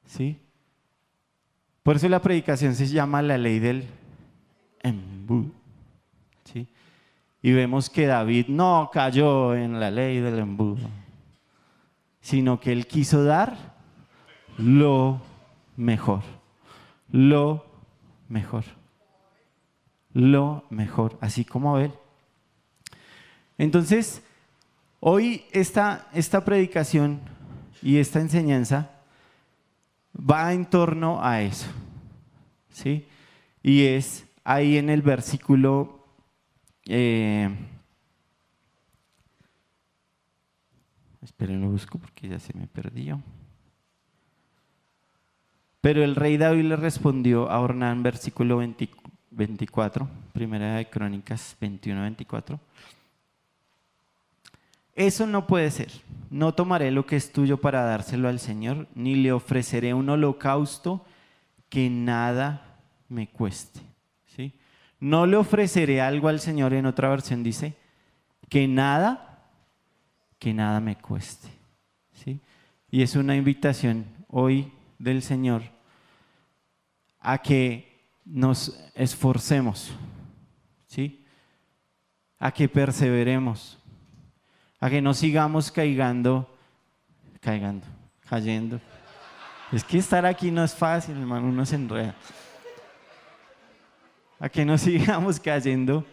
¿Sí? 0.06 0.38
Por 1.82 1.96
eso 1.96 2.08
la 2.08 2.22
predicación 2.22 2.74
se 2.74 2.86
llama 2.86 3.20
la 3.20 3.36
ley 3.36 3.58
del 3.58 3.84
embudo. 4.80 5.50
¿Sí? 6.44 6.68
Y 7.42 7.52
vemos 7.52 7.90
que 7.90 8.06
David 8.06 8.46
no 8.48 8.90
cayó 8.92 9.56
en 9.56 9.80
la 9.80 9.90
ley 9.90 10.20
del 10.20 10.38
embudo, 10.38 10.88
sino 12.20 12.60
que 12.60 12.70
él 12.70 12.86
quiso 12.86 13.24
dar 13.24 13.75
lo 14.58 15.20
mejor. 15.76 16.22
Lo 17.10 17.64
mejor. 18.28 18.64
Lo 20.12 20.64
mejor, 20.70 21.18
así 21.20 21.44
como 21.44 21.76
Abel. 21.76 21.92
Entonces, 23.58 24.22
Hoy 25.08 25.44
esta, 25.52 26.08
esta 26.14 26.44
predicación 26.44 27.20
y 27.82 27.98
esta 27.98 28.20
enseñanza 28.20 28.90
va 30.12 30.52
en 30.52 30.64
torno 30.66 31.22
a 31.22 31.42
eso. 31.42 31.68
¿sí? 32.70 33.06
Y 33.62 33.84
es 33.84 34.26
ahí 34.42 34.78
en 34.78 34.90
el 34.90 35.02
versículo... 35.02 36.04
Eh, 36.86 37.48
esperen, 41.22 41.60
lo 41.60 41.68
busco 41.68 41.98
porque 41.98 42.28
ya 42.28 42.38
se 42.38 42.52
me 42.54 42.66
perdió. 42.66 43.22
Pero 45.86 46.02
el 46.02 46.16
rey 46.16 46.36
David 46.36 46.64
le 46.64 46.74
respondió 46.74 47.48
a 47.48 47.60
Ornán, 47.60 48.02
versículo 48.02 48.60
24, 49.30 50.08
primera 50.32 50.78
de 50.78 50.90
Crónicas 50.90 51.56
21, 51.60 52.02
24. 52.02 52.58
Eso 54.96 55.28
no 55.28 55.46
puede 55.46 55.70
ser. 55.70 55.92
No 56.28 56.54
tomaré 56.54 56.90
lo 56.90 57.06
que 57.06 57.14
es 57.14 57.30
tuyo 57.30 57.58
para 57.58 57.84
dárselo 57.84 58.28
al 58.28 58.40
Señor, 58.40 58.88
ni 58.96 59.14
le 59.14 59.30
ofreceré 59.30 59.94
un 59.94 60.08
holocausto 60.08 61.06
que 61.68 61.88
nada 61.88 62.80
me 63.08 63.28
cueste. 63.28 63.78
¿Sí? 64.34 64.54
No 64.98 65.24
le 65.24 65.36
ofreceré 65.36 66.00
algo 66.00 66.26
al 66.26 66.40
Señor, 66.40 66.74
en 66.74 66.86
otra 66.86 67.10
versión 67.10 67.44
dice, 67.44 67.76
que 68.48 68.66
nada, 68.66 69.44
que 70.40 70.52
nada 70.52 70.80
me 70.80 70.96
cueste. 70.96 71.48
¿Sí? 72.12 72.40
Y 72.90 73.02
es 73.02 73.14
una 73.14 73.36
invitación 73.36 74.04
hoy 74.26 74.72
del 74.98 75.22
Señor 75.22 75.75
a 77.28 77.38
que 77.38 78.06
nos 78.24 78.78
esforcemos, 78.94 79.90
¿sí? 80.86 81.24
a 82.38 82.52
que 82.52 82.68
perseveremos, 82.68 83.80
a 84.78 84.88
que 84.88 85.02
no 85.02 85.12
sigamos 85.12 85.72
caigando, 85.72 86.48
caigando, 87.40 87.84
cayendo. 88.28 88.80
Es 89.72 89.82
que 89.82 89.98
estar 89.98 90.24
aquí 90.24 90.52
no 90.52 90.62
es 90.62 90.72
fácil, 90.72 91.16
hermano, 91.16 91.48
uno 91.48 91.66
se 91.66 91.74
enreda. 91.74 92.14
A 94.38 94.48
que 94.48 94.64
no 94.64 94.78
sigamos 94.78 95.40
cayendo 95.40 96.06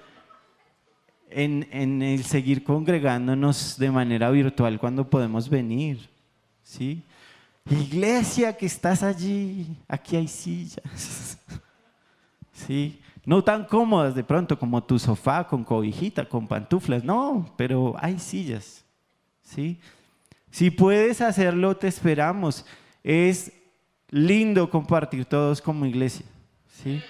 en, 1.29 1.67
en 1.69 2.01
el 2.01 2.23
seguir 2.23 2.63
congregándonos 2.63 3.77
de 3.77 3.91
manera 3.91 4.31
virtual 4.31 4.79
cuando 4.79 5.07
podemos 5.07 5.47
venir. 5.47 6.09
¿sí? 6.63 7.03
Iglesia 7.69 8.55
que 8.55 8.65
estás 8.65 9.03
allí, 9.03 9.67
aquí 9.87 10.15
hay 10.15 10.27
sillas. 10.27 11.37
¿Sí? 12.51 13.01
No 13.25 13.43
tan 13.43 13.65
cómodas 13.65 14.15
de 14.15 14.23
pronto 14.23 14.59
como 14.59 14.83
tu 14.83 14.99
sofá 14.99 15.47
con 15.47 15.63
cobijita, 15.63 16.27
con 16.27 16.47
pantuflas, 16.47 17.03
no, 17.03 17.53
pero 17.55 17.95
hay 17.97 18.19
sillas. 18.19 18.83
¿Sí? 19.41 19.79
Si 20.51 20.69
puedes 20.69 21.21
hacerlo, 21.21 21.75
te 21.75 21.87
esperamos. 21.87 22.65
Es 23.03 23.51
lindo 24.09 24.69
compartir 24.69 25.25
todos 25.25 25.61
como 25.61 25.85
iglesia. 25.85 26.25
¿Sí? 26.83 27.01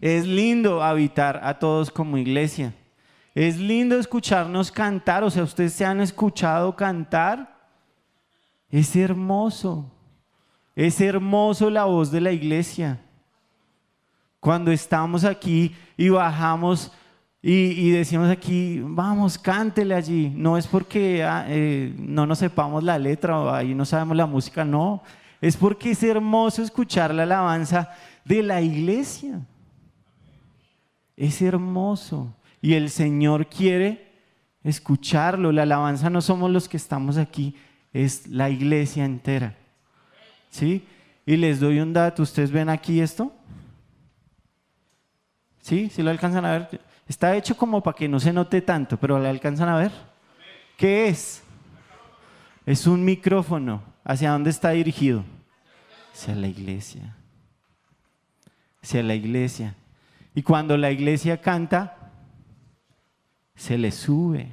Es 0.00 0.26
lindo 0.26 0.82
habitar 0.82 1.40
a 1.42 1.58
todos 1.58 1.90
como 1.90 2.18
iglesia. 2.18 2.74
Es 3.34 3.58
lindo 3.58 3.98
escucharnos 3.98 4.72
cantar. 4.72 5.24
O 5.24 5.30
sea, 5.30 5.44
ustedes 5.44 5.72
se 5.72 5.84
han 5.84 6.00
escuchado 6.00 6.74
cantar. 6.74 7.53
Es 8.74 8.96
hermoso. 8.96 9.88
Es 10.74 11.00
hermoso 11.00 11.70
la 11.70 11.84
voz 11.84 12.10
de 12.10 12.20
la 12.20 12.32
iglesia. 12.32 13.00
Cuando 14.40 14.72
estamos 14.72 15.22
aquí 15.22 15.72
y 15.96 16.08
bajamos 16.08 16.90
y, 17.40 17.90
decimos 17.90 18.28
aquí, 18.28 18.80
vamos, 18.82 19.38
cántele 19.38 19.94
allí. 19.94 20.32
No 20.34 20.58
es 20.58 20.66
porque 20.66 21.22
ah, 21.22 21.44
eh, 21.46 21.94
no 21.96 22.26
nos 22.26 22.40
sepamos 22.40 22.82
la 22.82 22.98
letra 22.98 23.38
o 23.38 23.48
ahí 23.48 23.76
no 23.76 23.84
sabemos 23.84 24.16
la 24.16 24.26
música, 24.26 24.64
no. 24.64 25.04
Es 25.40 25.56
porque 25.56 25.92
es 25.92 26.02
hermoso 26.02 26.60
escuchar 26.60 27.14
la 27.14 27.22
alabanza 27.22 27.90
de 28.24 28.42
la 28.42 28.60
iglesia. 28.60 29.40
Es 31.16 31.40
hermoso. 31.40 32.34
Y 32.60 32.74
el 32.74 32.90
Señor 32.90 33.46
quiere 33.46 34.10
escucharlo. 34.64 35.52
La 35.52 35.62
alabanza 35.62 36.10
no 36.10 36.20
somos 36.20 36.50
los 36.50 36.68
que 36.68 36.76
estamos 36.76 37.18
aquí, 37.18 37.54
es 37.94 38.26
la 38.26 38.50
iglesia 38.50 39.04
entera. 39.04 39.56
¿Sí? 40.50 40.86
Y 41.24 41.36
les 41.36 41.60
doy 41.60 41.78
un 41.78 41.92
dato. 41.92 42.22
¿Ustedes 42.22 42.50
ven 42.50 42.68
aquí 42.68 43.00
esto? 43.00 43.32
¿Sí? 45.60 45.88
¿Sí 45.90 46.02
lo 46.02 46.10
alcanzan 46.10 46.44
a 46.44 46.52
ver? 46.52 46.80
Está 47.08 47.34
hecho 47.36 47.56
como 47.56 47.82
para 47.82 47.96
que 47.96 48.08
no 48.08 48.20
se 48.20 48.32
note 48.32 48.60
tanto, 48.60 48.98
pero 48.98 49.18
¿lo 49.18 49.28
alcanzan 49.28 49.68
a 49.68 49.76
ver? 49.76 49.92
¿Qué 50.76 51.06
es? 51.06 51.42
Es 52.66 52.86
un 52.86 53.04
micrófono. 53.04 53.82
¿Hacia 54.04 54.32
dónde 54.32 54.50
está 54.50 54.70
dirigido? 54.70 55.24
Hacia 56.12 56.34
la 56.34 56.48
iglesia. 56.48 57.16
Hacia 58.82 59.02
la 59.02 59.14
iglesia. 59.14 59.74
Y 60.34 60.42
cuando 60.42 60.76
la 60.76 60.90
iglesia 60.90 61.40
canta, 61.40 62.10
se 63.54 63.78
le 63.78 63.92
sube. 63.92 64.52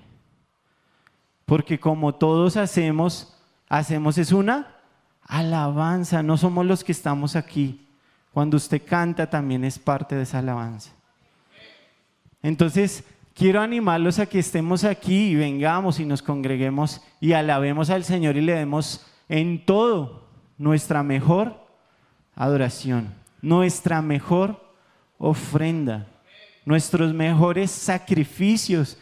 Porque 1.52 1.82
como 1.82 2.16
todos 2.16 2.56
hacemos, 2.56 3.36
hacemos 3.68 4.18
es 4.18 4.32
una 4.32 4.74
alabanza. 5.24 6.24
No 6.24 6.38
somos 6.38 6.66
los 6.66 6.82
que 6.82 6.93
estamos 6.93 7.36
aquí. 7.36 7.89
Cuando 8.32 8.56
usted 8.56 8.82
canta 8.86 9.30
también 9.30 9.66
es 9.66 9.78
parte 9.78 10.16
de 10.16 10.24
esa 10.24 10.39
alabanza. 10.39 10.91
Entonces, 12.41 13.04
quiero 13.34 13.60
animarlos 13.60 14.18
a 14.20 14.28
que 14.28 14.39
estemos 14.39 14.86
aquí 14.86 15.32
y 15.32 15.36
vengamos 15.36 15.99
y 15.99 16.06
nos 16.06 16.22
congreguemos 16.22 17.02
y 17.20 17.34
alabemos 17.34 17.89
al 17.89 18.06
Señor 18.06 18.38
y 18.38 18.41
le 18.41 18.54
demos 18.54 19.06
en 19.28 19.66
todo 19.66 20.30
nuestra 20.58 21.04
mejor 21.04 21.68
adoración, 22.34 23.14
nuestra 23.41 24.02
mejor 24.02 24.58
ofrenda, 25.18 26.08
nuestros 26.64 27.14
mejores 27.14 27.72
sacrificios, 27.72 28.97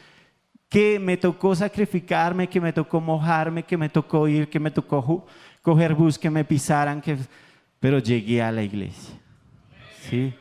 que 0.70 1.00
me 1.00 1.18
tocó 1.18 1.56
sacrificarme, 1.56 2.48
que 2.48 2.62
me 2.62 2.72
tocó 2.72 3.02
mojarme, 3.02 3.64
que 3.64 3.76
me 3.76 3.90
tocó 3.90 4.28
ir, 4.28 4.50
que 4.50 4.60
me 4.60 4.72
tocó 4.72 5.26
coger 5.62 5.96
bus, 5.96 6.18
que 6.18 6.30
me 6.30 6.46
pisaran, 6.46 7.02
que... 7.02 7.18
pero 7.80 8.00
llegué 8.00 8.42
a 8.42 8.52
la 8.52 8.64
iglesia. 8.64 9.16
¿sí? 10.10 10.34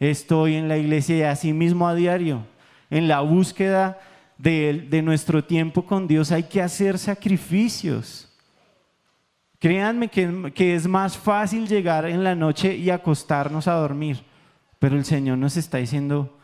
Estoy 0.00 0.54
en 0.54 0.68
la 0.68 0.78
iglesia 0.78 1.16
y 1.16 1.22
así 1.22 1.52
mismo 1.52 1.86
a 1.86 1.94
diario, 1.94 2.46
en 2.90 3.06
la 3.06 3.20
búsqueda 3.20 4.00
de, 4.38 5.00
nuestro 5.04 5.44
tiempo 5.44 5.84
con 5.84 6.08
Dios, 6.08 6.32
hay 6.32 6.44
que 6.44 6.62
hacer 6.62 6.98
sacrificios. 6.98 8.28
Créanme 9.58 10.08
que, 10.08 10.52
que 10.54 10.74
es 10.74 10.88
más 10.88 11.16
fácil 11.16 11.68
llegar 11.68 12.06
en 12.06 12.24
la 12.24 12.34
noche 12.34 12.74
y 12.74 12.90
acostarnos 12.90 13.68
a 13.68 13.74
dormir 13.74 14.22
pero 14.84 14.98
el 14.98 15.06
Señor 15.06 15.38
nos 15.38 15.56
está 15.56 15.78
diciendo, 15.78 16.36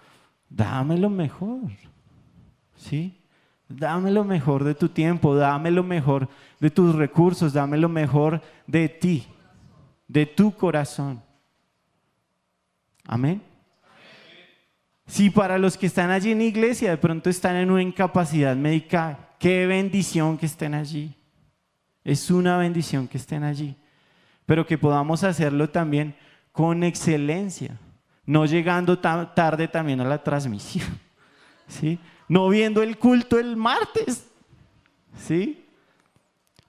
dame 0.48 0.96
lo 0.96 1.10
mejor. 1.10 1.70
¿Sí? 2.74 3.19
Dame 3.70 4.10
lo 4.10 4.24
mejor 4.24 4.64
de 4.64 4.74
tu 4.74 4.88
tiempo, 4.88 5.34
dame 5.34 5.70
lo 5.70 5.82
mejor 5.82 6.28
de 6.58 6.70
tus 6.70 6.94
recursos, 6.94 7.52
dame 7.52 7.78
lo 7.78 7.88
mejor 7.88 8.42
de 8.66 8.88
ti, 8.88 9.26
de 10.06 10.26
tu 10.26 10.54
corazón. 10.54 11.22
Amén. 13.06 13.40
Si 15.06 15.30
para 15.30 15.56
los 15.56 15.76
que 15.76 15.86
están 15.86 16.10
allí 16.10 16.32
en 16.32 16.42
iglesia 16.42 16.90
de 16.90 16.98
pronto 16.98 17.30
están 17.30 17.56
en 17.56 17.70
una 17.70 17.82
incapacidad 17.82 18.54
médica, 18.56 19.30
qué 19.38 19.66
bendición 19.66 20.36
que 20.36 20.46
estén 20.46 20.74
allí. 20.74 21.14
Es 22.04 22.30
una 22.30 22.58
bendición 22.58 23.08
que 23.08 23.18
estén 23.18 23.44
allí. 23.44 23.76
Pero 24.46 24.66
que 24.66 24.78
podamos 24.78 25.24
hacerlo 25.24 25.70
también 25.70 26.14
con 26.52 26.82
excelencia 26.82 27.78
no 28.30 28.46
llegando 28.46 28.96
tarde 28.96 29.66
también 29.66 30.00
a 30.00 30.04
la 30.04 30.22
transmisión, 30.22 30.86
¿sí? 31.66 31.98
No 32.30 32.48
viendo 32.48 32.80
el 32.80 32.96
culto 32.96 33.40
el 33.40 33.56
martes, 33.56 34.24
¿sí? 35.16 35.66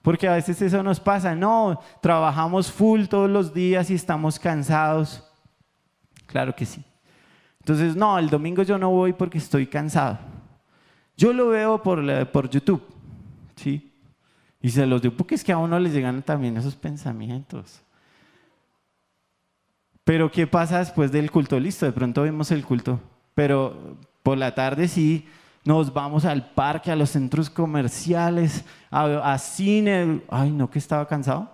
Porque 0.02 0.26
a 0.26 0.34
veces 0.34 0.60
eso 0.60 0.82
nos 0.82 0.98
pasa, 0.98 1.36
no, 1.36 1.80
trabajamos 2.00 2.72
full 2.72 3.04
todos 3.04 3.30
los 3.30 3.54
días 3.54 3.88
y 3.88 3.94
estamos 3.94 4.40
cansados. 4.40 5.22
Claro 6.26 6.52
que 6.56 6.66
sí. 6.66 6.82
Entonces, 7.60 7.94
no, 7.94 8.18
el 8.18 8.28
domingo 8.28 8.64
yo 8.64 8.76
no 8.76 8.90
voy 8.90 9.12
porque 9.12 9.38
estoy 9.38 9.68
cansado. 9.68 10.18
Yo 11.16 11.32
lo 11.32 11.50
veo 11.50 11.80
por, 11.80 12.26
por 12.32 12.50
YouTube, 12.50 12.82
¿sí? 13.54 13.94
Y 14.60 14.70
se 14.70 14.84
los 14.84 15.00
digo 15.00 15.14
porque 15.16 15.36
es 15.36 15.44
que 15.44 15.52
a 15.52 15.58
uno 15.58 15.78
le 15.78 15.90
llegan 15.90 16.22
también 16.22 16.56
esos 16.56 16.74
pensamientos. 16.74 17.82
Pero 20.02 20.28
¿qué 20.28 20.48
pasa 20.48 20.80
después 20.80 21.12
del 21.12 21.30
culto? 21.30 21.60
Listo, 21.60 21.86
de 21.86 21.92
pronto 21.92 22.22
vemos 22.22 22.50
el 22.50 22.64
culto, 22.64 22.98
pero 23.36 23.96
por 24.24 24.36
la 24.36 24.56
tarde 24.56 24.88
sí 24.88 25.28
nos 25.64 25.92
vamos 25.92 26.24
al 26.24 26.50
parque, 26.50 26.90
a 26.90 26.96
los 26.96 27.10
centros 27.10 27.48
comerciales, 27.48 28.64
a, 28.90 29.38
cine. 29.38 30.22
Ay, 30.28 30.50
no, 30.50 30.68
que 30.68 30.78
estaba 30.78 31.06
cansado. 31.06 31.50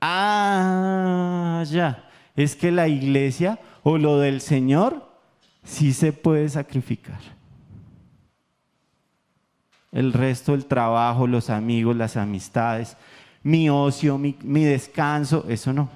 Ah, 0.00 1.64
ya. 1.68 2.08
Es 2.36 2.54
que 2.54 2.70
la 2.70 2.86
iglesia 2.86 3.58
o 3.82 3.98
lo 3.98 4.18
del 4.18 4.40
Señor 4.40 5.10
sí 5.64 5.92
se 5.92 6.12
puede 6.12 6.48
sacrificar. 6.48 7.20
El 9.90 10.12
resto, 10.12 10.54
el 10.54 10.66
trabajo, 10.66 11.26
los 11.26 11.50
amigos, 11.50 11.96
las 11.96 12.16
amistades, 12.16 12.96
mi 13.42 13.70
ocio, 13.70 14.18
mi 14.18 14.64
descanso, 14.64 15.46
eso 15.48 15.72
no. 15.72 15.88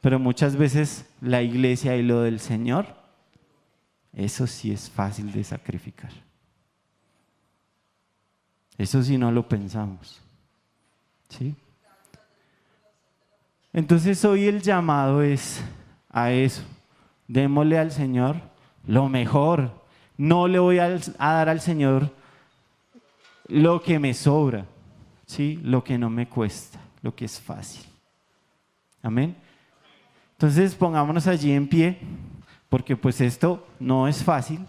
Pero 0.00 0.20
muchas 0.20 0.56
veces 0.56 1.04
la 1.20 1.42
iglesia 1.42 1.96
y 1.96 2.02
lo 2.02 2.22
del 2.22 2.38
Señor, 2.38 2.86
eso 4.16 4.46
sí 4.46 4.72
es 4.72 4.88
fácil 4.88 5.30
de 5.30 5.44
sacrificar. 5.44 6.10
Eso 8.78 9.02
sí 9.02 9.18
no 9.18 9.30
lo 9.30 9.46
pensamos. 9.46 10.22
¿Sí? 11.28 11.54
Entonces 13.74 14.24
hoy 14.24 14.46
el 14.46 14.62
llamado 14.62 15.22
es 15.22 15.62
a 16.10 16.32
eso. 16.32 16.62
Démosle 17.28 17.78
al 17.78 17.92
Señor 17.92 18.36
lo 18.86 19.10
mejor. 19.10 19.84
No 20.16 20.48
le 20.48 20.58
voy 20.58 20.78
a, 20.78 20.98
dar 21.18 21.50
al 21.50 21.60
Señor 21.60 22.10
lo 23.48 23.82
que 23.82 23.98
me 23.98 24.14
sobra, 24.14 24.64
¿sí? 25.26 25.60
lo 25.62 25.84
que 25.84 25.98
no 25.98 26.08
me 26.08 26.26
cuesta, 26.26 26.80
lo 27.02 27.14
que 27.14 27.26
es 27.26 27.38
fácil. 27.38 27.84
Amén. 29.02 29.36
Entonces 30.32 30.74
pongámonos 30.74 31.26
allí 31.26 31.52
en 31.52 31.68
pie, 31.68 31.98
porque 32.68 32.96
pues 32.96 33.20
esto 33.20 33.66
no 33.78 34.08
es 34.08 34.22
fácil. 34.22 34.66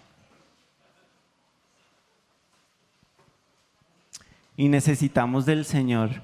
Y 4.55 4.69
necesitamos 4.69 5.45
del 5.45 5.65
Señor 5.65 6.21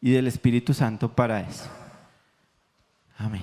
y 0.00 0.10
del 0.10 0.26
Espíritu 0.26 0.74
Santo 0.74 1.10
para 1.10 1.40
eso. 1.40 1.70
Amén. 3.18 3.42